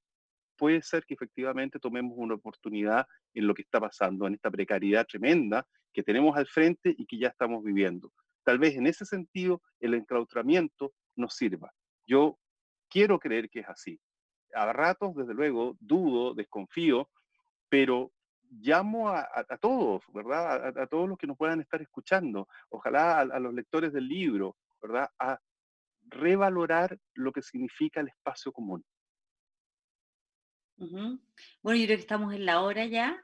puede 0.57 0.81
ser 0.81 1.05
que 1.05 1.15
efectivamente 1.15 1.79
tomemos 1.79 2.13
una 2.15 2.35
oportunidad 2.35 3.05
en 3.33 3.47
lo 3.47 3.53
que 3.53 3.63
está 3.63 3.79
pasando, 3.79 4.27
en 4.27 4.35
esta 4.35 4.51
precariedad 4.51 5.05
tremenda 5.05 5.65
que 5.93 6.03
tenemos 6.03 6.35
al 6.37 6.47
frente 6.47 6.93
y 6.95 7.05
que 7.05 7.17
ya 7.17 7.29
estamos 7.29 7.63
viviendo. 7.63 8.11
Tal 8.43 8.59
vez 8.59 8.75
en 8.75 8.87
ese 8.87 9.05
sentido 9.05 9.61
el 9.79 9.93
enclaustramiento 9.93 10.93
nos 11.15 11.35
sirva. 11.35 11.73
Yo 12.05 12.37
quiero 12.89 13.19
creer 13.19 13.49
que 13.49 13.61
es 13.61 13.69
así 13.69 13.99
a 14.57 14.73
ratos, 14.73 15.15
desde 15.15 15.33
luego, 15.33 15.77
dudo, 15.79 16.33
desconfío, 16.33 17.09
pero 17.69 18.11
llamo 18.49 19.09
a, 19.09 19.27
todos, 19.59 20.03
¿verdad? 20.13 20.77
A, 20.77 20.87
todos 20.87 21.07
los 21.07 21.17
que 21.17 21.27
nos 21.27 21.37
puedan 21.37 21.61
estar 21.61 21.81
escuchando, 21.81 22.47
ojalá 22.69 23.19
a, 23.19 23.39
los 23.39 23.53
lectores 23.53 23.93
del 23.93 24.07
libro, 24.07 24.55
¿verdad? 24.81 25.09
A 25.19 25.39
revalorar 26.09 26.97
lo 27.13 27.31
que 27.31 27.41
significa 27.41 27.99
el 27.99 28.07
espacio 28.07 28.51
común. 28.51 28.83
Bueno, 30.77 31.19
yo 31.63 31.85
creo 31.85 31.97
que 31.97 32.01
estamos 32.01 32.33
en 32.33 32.45
la 32.45 32.61
hora 32.61 32.85
ya. 32.85 33.21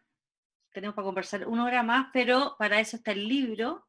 Tenemos 0.72 0.96
para 0.96 1.06
conversar 1.06 1.48
una 1.48 1.66
hora 1.66 1.84
más, 1.84 2.08
pero 2.12 2.56
para 2.58 2.80
eso 2.80 2.98
está 2.98 3.12
el 3.12 3.28
libro 3.28 3.86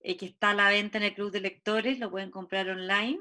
eh, 0.00 0.16
que 0.16 0.26
está 0.26 0.50
a 0.50 0.54
la 0.54 0.68
venta 0.68 0.98
en 0.98 1.04
el 1.04 1.14
Club 1.14 1.30
de 1.30 1.40
Lectores, 1.40 1.98
lo 1.98 2.10
pueden 2.10 2.30
comprar 2.30 2.68
online. 2.68 3.18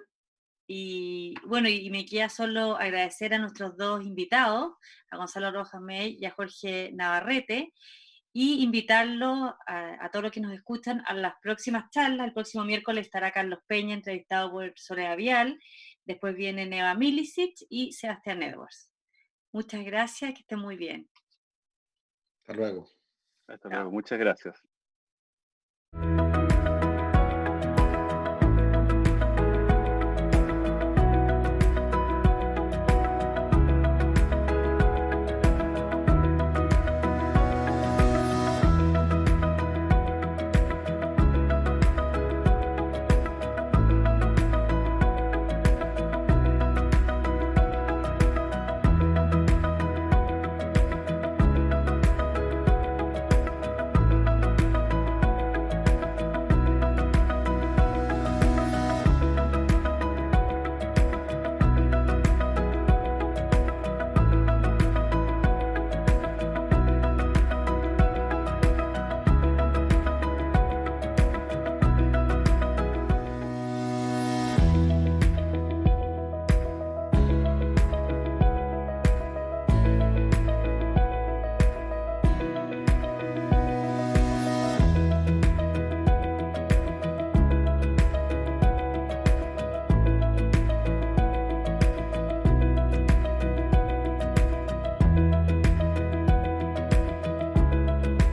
Y 0.73 1.35
bueno, 1.47 1.67
y 1.67 1.89
me 1.89 2.05
queda 2.05 2.29
solo 2.29 2.77
agradecer 2.77 3.33
a 3.33 3.39
nuestros 3.39 3.75
dos 3.75 4.05
invitados, 4.05 4.71
a 5.09 5.17
Gonzalo 5.17 5.51
Rojas 5.51 5.81
May 5.81 6.15
y 6.17 6.23
a 6.23 6.31
Jorge 6.31 6.91
Navarrete, 6.93 7.73
y 8.31 8.63
invitarlos 8.63 9.51
a, 9.67 10.09
todos 10.13 10.23
los 10.23 10.31
que 10.31 10.39
nos 10.39 10.53
escuchan 10.53 11.03
a 11.05 11.13
las 11.13 11.33
próximas 11.41 11.89
charlas. 11.89 12.25
El 12.25 12.33
próximo 12.33 12.63
miércoles 12.63 13.05
estará 13.05 13.31
Carlos 13.31 13.59
Peña, 13.67 13.95
entrevistado 13.95 14.49
por 14.49 14.71
Soledad 14.77 15.17
Vial. 15.17 15.59
Después 16.05 16.37
viene 16.37 16.65
Neva 16.65 16.95
Milicic 16.95 17.53
y 17.67 17.91
Sebastián 17.91 18.41
Edwards. 18.41 18.93
Muchas 19.51 19.83
gracias, 19.83 20.33
que 20.33 20.39
estén 20.39 20.59
muy 20.59 20.77
bien. 20.77 21.09
Hasta 22.43 22.53
luego. 22.53 22.89
Hasta 23.45 23.67
luego, 23.67 23.91
muchas 23.91 24.17
gracias. 24.17 24.63